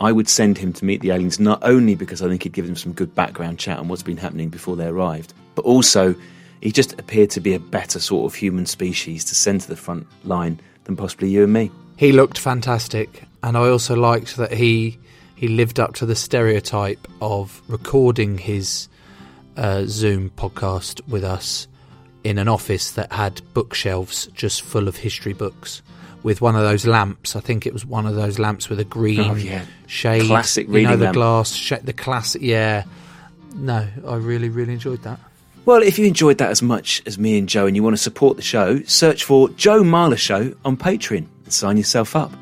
I 0.00 0.12
would 0.12 0.28
send 0.28 0.58
him 0.58 0.72
to 0.74 0.84
meet 0.84 1.00
the 1.00 1.10
aliens 1.10 1.40
not 1.40 1.60
only 1.62 1.94
because 1.94 2.22
I 2.22 2.28
think 2.28 2.42
he'd 2.42 2.52
give 2.52 2.66
them 2.66 2.76
some 2.76 2.92
good 2.92 3.14
background 3.14 3.58
chat 3.58 3.78
on 3.78 3.88
what's 3.88 4.02
been 4.02 4.16
happening 4.16 4.48
before 4.48 4.76
they 4.76 4.86
arrived, 4.86 5.32
but 5.54 5.64
also 5.64 6.14
he 6.60 6.72
just 6.72 6.98
appeared 6.98 7.30
to 7.30 7.40
be 7.40 7.54
a 7.54 7.60
better 7.60 7.98
sort 7.98 8.30
of 8.30 8.34
human 8.34 8.66
species 8.66 9.24
to 9.26 9.34
send 9.34 9.62
to 9.62 9.68
the 9.68 9.76
front 9.76 10.06
line 10.24 10.60
than 10.84 10.96
possibly 10.96 11.30
you 11.30 11.44
and 11.44 11.52
me. 11.52 11.70
He 11.96 12.12
looked 12.12 12.38
fantastic, 12.38 13.24
and 13.42 13.56
I 13.56 13.68
also 13.68 13.96
liked 13.96 14.36
that 14.36 14.52
he 14.52 14.98
he 15.34 15.48
lived 15.48 15.78
up 15.78 15.94
to 15.96 16.06
the 16.06 16.16
stereotype 16.16 17.06
of 17.20 17.60
recording 17.68 18.38
his 18.38 18.88
uh, 19.58 19.84
Zoom 19.86 20.30
podcast 20.30 21.06
with 21.08 21.24
us 21.24 21.68
in 22.24 22.38
an 22.38 22.48
office 22.48 22.92
that 22.92 23.12
had 23.12 23.42
bookshelves 23.52 24.26
just 24.28 24.62
full 24.62 24.88
of 24.88 24.96
history 24.96 25.34
books 25.34 25.82
with 26.26 26.40
one 26.40 26.56
of 26.56 26.62
those 26.62 26.84
lamps. 26.84 27.36
I 27.36 27.40
think 27.40 27.66
it 27.66 27.72
was 27.72 27.86
one 27.86 28.04
of 28.04 28.16
those 28.16 28.40
lamps 28.40 28.68
with 28.68 28.80
a 28.80 28.84
green 28.84 29.20
Oh, 29.20 29.34
yeah. 29.36 29.64
shade. 29.86 30.26
Classic 30.26 30.66
you 30.68 30.82
know, 30.82 30.96
the 30.96 31.04
lamp. 31.04 31.14
glass, 31.14 31.52
sh- 31.54 31.72
the 31.84 31.92
classic. 31.92 32.42
Yeah, 32.42 32.82
no, 33.54 33.86
I 34.04 34.16
really, 34.16 34.48
really 34.48 34.72
enjoyed 34.72 35.02
that. 35.04 35.20
Well, 35.66 35.82
if 35.82 36.00
you 36.00 36.04
enjoyed 36.04 36.38
that 36.38 36.50
as 36.50 36.62
much 36.62 37.00
as 37.06 37.16
me 37.16 37.38
and 37.38 37.48
Joe 37.48 37.66
and 37.66 37.76
you 37.76 37.82
want 37.84 37.94
to 37.96 38.02
support 38.02 38.36
the 38.36 38.42
show, 38.42 38.82
search 38.82 39.22
for 39.22 39.48
Joe 39.50 39.82
Marler 39.84 40.18
Show 40.18 40.52
on 40.64 40.76
Patreon 40.76 41.26
and 41.44 41.52
sign 41.52 41.76
yourself 41.76 42.16
up. 42.16 42.32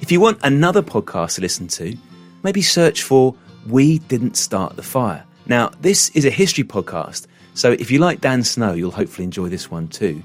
If 0.00 0.10
you 0.10 0.20
want 0.20 0.40
another 0.42 0.82
podcast 0.82 1.36
to 1.36 1.40
listen 1.40 1.68
to, 1.68 1.96
maybe 2.42 2.60
search 2.60 3.02
for 3.04 3.36
We 3.68 4.00
Didn't 4.00 4.36
Start 4.36 4.74
the 4.74 4.82
Fire. 4.82 5.24
Now, 5.46 5.70
this 5.80 6.10
is 6.10 6.24
a 6.24 6.30
history 6.30 6.64
podcast, 6.64 7.28
so 7.54 7.70
if 7.70 7.90
you 7.92 8.00
like 8.00 8.20
Dan 8.20 8.42
Snow, 8.42 8.72
you'll 8.72 8.90
hopefully 8.90 9.24
enjoy 9.24 9.48
this 9.48 9.70
one 9.70 9.86
too. 9.86 10.22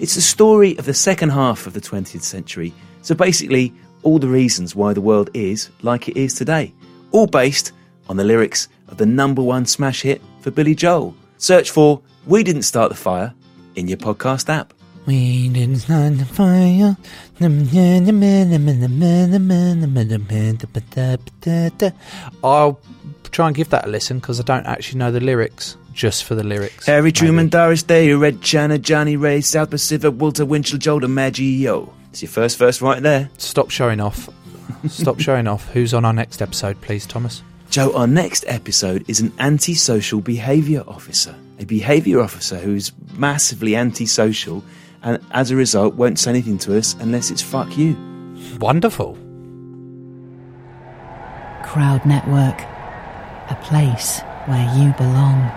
It's 0.00 0.14
the 0.14 0.22
story 0.22 0.78
of 0.78 0.86
the 0.86 0.94
second 0.94 1.28
half 1.28 1.66
of 1.66 1.74
the 1.74 1.80
20th 1.80 2.22
century, 2.22 2.72
so 3.02 3.14
basically, 3.14 3.74
all 4.02 4.18
the 4.18 4.28
reasons 4.28 4.74
why 4.74 4.94
the 4.94 5.00
world 5.02 5.28
is 5.34 5.68
like 5.82 6.08
it 6.08 6.16
is 6.16 6.32
today, 6.32 6.72
all 7.12 7.26
based 7.26 7.72
on 8.08 8.16
the 8.16 8.24
lyrics 8.24 8.68
of 8.88 8.96
the 8.96 9.04
number 9.04 9.42
one 9.42 9.66
smash 9.66 10.00
hit 10.00 10.22
for 10.40 10.50
Billy 10.50 10.74
Joel. 10.74 11.14
Search 11.36 11.70
for 11.70 12.00
We 12.26 12.42
Didn't 12.42 12.62
Start 12.62 12.88
the 12.88 12.96
Fire 12.96 13.34
in 13.74 13.88
your 13.88 13.98
podcast 13.98 14.48
app. 14.48 14.72
We 15.04 15.50
didn't 15.50 15.80
start 15.80 16.16
the 16.16 16.24
fire. 16.24 16.96
I'll 22.42 22.80
try 23.32 23.48
and 23.48 23.54
give 23.54 23.68
that 23.68 23.84
a 23.84 23.88
listen 23.90 24.18
because 24.18 24.40
I 24.40 24.44
don't 24.44 24.66
actually 24.66 24.98
know 24.98 25.12
the 25.12 25.20
lyrics. 25.20 25.76
Just 25.92 26.24
for 26.24 26.34
the 26.34 26.44
lyrics. 26.44 26.86
Harry 26.86 27.12
Truman, 27.12 27.48
Doris 27.48 27.82
Day, 27.82 28.12
Red 28.12 28.40
China, 28.42 28.78
Johnnie 28.78 29.16
Ray, 29.16 29.40
South 29.40 29.70
Pacific, 29.70 30.14
Walter 30.16 30.44
Winchell, 30.44 30.78
Joel 30.78 31.00
DiMaggio. 31.00 31.92
It's 32.10 32.22
your 32.22 32.30
first 32.30 32.58
verse 32.58 32.80
right 32.80 33.02
there. 33.02 33.30
Stop 33.38 33.70
showing 33.70 34.00
off. 34.00 34.28
Stop 34.88 35.20
showing 35.20 35.46
off. 35.46 35.68
Who's 35.70 35.92
on 35.94 36.04
our 36.04 36.12
next 36.12 36.40
episode, 36.42 36.80
please, 36.80 37.06
Thomas? 37.06 37.42
Joe, 37.70 37.92
our 37.94 38.06
next 38.06 38.44
episode 38.48 39.04
is 39.08 39.20
an 39.20 39.32
antisocial 39.38 40.20
behaviour 40.20 40.82
officer. 40.88 41.34
A 41.58 41.64
behaviour 41.64 42.20
officer 42.20 42.56
who's 42.58 42.92
massively 43.16 43.76
antisocial 43.76 44.64
and 45.02 45.22
as 45.30 45.50
a 45.50 45.56
result 45.56 45.94
won't 45.94 46.18
say 46.18 46.30
anything 46.30 46.58
to 46.58 46.76
us 46.76 46.94
unless 47.00 47.30
it's 47.30 47.42
fuck 47.42 47.76
you. 47.78 47.96
Wonderful. 48.58 49.14
Crowd 51.64 52.04
Network, 52.04 52.60
a 53.50 53.58
place 53.62 54.20
where 54.46 54.64
you 54.76 54.92
belong. 54.94 55.50